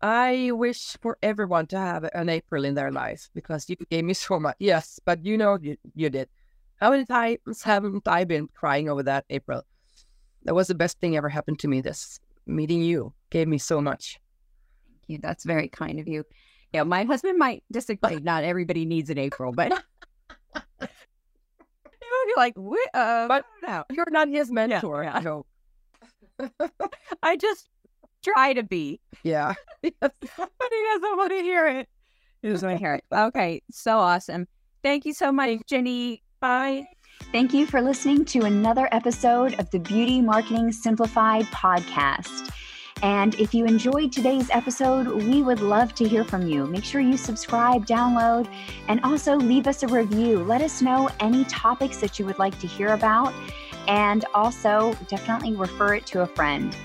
I 0.00 0.52
wish 0.52 0.96
for 1.02 1.18
everyone 1.24 1.66
to 1.66 1.78
have 1.78 2.08
an 2.14 2.28
April 2.28 2.64
in 2.64 2.74
their 2.74 2.92
life 2.92 3.30
because 3.34 3.68
you 3.68 3.74
gave 3.90 4.04
me 4.04 4.14
so 4.14 4.38
much. 4.38 4.56
Yes, 4.60 5.00
but 5.04 5.24
you 5.24 5.36
know 5.36 5.58
you, 5.60 5.76
you 5.96 6.08
did. 6.08 6.28
How 6.82 6.90
many 6.90 7.04
times 7.04 7.62
haven't 7.62 8.08
I 8.08 8.24
been 8.24 8.48
crying 8.48 8.88
over 8.88 9.04
that, 9.04 9.24
April? 9.30 9.62
That 10.42 10.56
was 10.56 10.66
the 10.66 10.74
best 10.74 10.98
thing 10.98 11.16
ever 11.16 11.28
happened 11.28 11.60
to 11.60 11.68
me. 11.68 11.80
This 11.80 12.18
meeting 12.44 12.82
you 12.82 13.14
gave 13.30 13.46
me 13.46 13.58
so 13.58 13.80
much. 13.80 14.18
Thank 14.90 15.02
you. 15.06 15.18
That's 15.22 15.44
very 15.44 15.68
kind 15.68 16.00
of 16.00 16.08
you. 16.08 16.24
Yeah, 16.72 16.82
my 16.82 17.04
husband 17.04 17.38
might 17.38 17.62
disagree. 17.70 18.16
Not 18.22 18.42
everybody 18.42 18.84
needs 18.84 19.10
an 19.10 19.18
April, 19.18 19.52
but 19.52 19.70
you 20.56 20.58
would 20.80 22.26
be 22.26 22.34
like, 22.36 22.56
uh, 22.94 23.28
but 23.28 23.44
no. 23.62 23.84
you're 23.92 24.10
not 24.10 24.26
his 24.26 24.50
mentor. 24.50 25.04
Yeah. 25.04 25.20
No. 25.20 25.46
I 27.22 27.36
just 27.36 27.68
try 28.24 28.54
to 28.54 28.64
be. 28.64 28.98
Yeah. 29.22 29.54
but 29.82 29.92
he 29.92 29.92
doesn't 30.00 31.16
want 31.16 31.30
to 31.30 31.42
hear 31.42 31.68
it. 31.68 31.88
He 32.42 32.48
doesn't 32.48 32.68
want 32.68 32.80
to 32.80 32.84
hear 32.84 32.94
it. 32.94 33.04
Okay. 33.12 33.62
So 33.70 33.98
awesome. 33.98 34.48
Thank 34.82 35.06
you 35.06 35.14
so 35.14 35.30
much, 35.30 35.60
Jennie. 35.68 36.24
Bye. 36.42 36.88
Thank 37.30 37.54
you 37.54 37.66
for 37.66 37.80
listening 37.80 38.24
to 38.26 38.40
another 38.40 38.88
episode 38.90 39.54
of 39.60 39.70
the 39.70 39.78
Beauty 39.78 40.20
Marketing 40.20 40.72
Simplified 40.72 41.44
podcast. 41.46 42.50
And 43.00 43.36
if 43.36 43.54
you 43.54 43.64
enjoyed 43.64 44.10
today's 44.10 44.50
episode, 44.50 45.06
we 45.06 45.40
would 45.40 45.60
love 45.60 45.94
to 45.94 46.06
hear 46.06 46.24
from 46.24 46.48
you. 46.48 46.66
Make 46.66 46.82
sure 46.82 47.00
you 47.00 47.16
subscribe, 47.16 47.86
download, 47.86 48.48
and 48.88 49.00
also 49.04 49.36
leave 49.36 49.68
us 49.68 49.84
a 49.84 49.86
review. 49.86 50.42
Let 50.42 50.62
us 50.62 50.82
know 50.82 51.08
any 51.20 51.44
topics 51.44 51.98
that 51.98 52.18
you 52.18 52.26
would 52.26 52.40
like 52.40 52.58
to 52.58 52.66
hear 52.66 52.88
about, 52.88 53.32
and 53.86 54.24
also 54.34 54.94
definitely 55.06 55.54
refer 55.54 55.94
it 55.94 56.06
to 56.06 56.22
a 56.22 56.26
friend. 56.26 56.76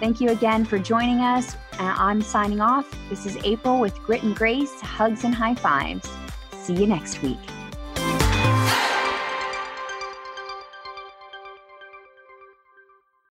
Thank 0.00 0.20
you 0.20 0.30
again 0.30 0.64
for 0.64 0.80
joining 0.80 1.20
us. 1.20 1.54
Uh, 1.78 1.94
I'm 1.96 2.20
signing 2.20 2.60
off. 2.60 2.92
This 3.08 3.26
is 3.26 3.36
April 3.44 3.78
with 3.78 3.96
Grit 4.00 4.24
and 4.24 4.34
Grace, 4.34 4.80
hugs 4.80 5.22
and 5.22 5.34
high 5.34 5.54
fives. 5.54 6.08
See 6.52 6.74
you 6.74 6.88
next 6.88 7.22
week. 7.22 7.38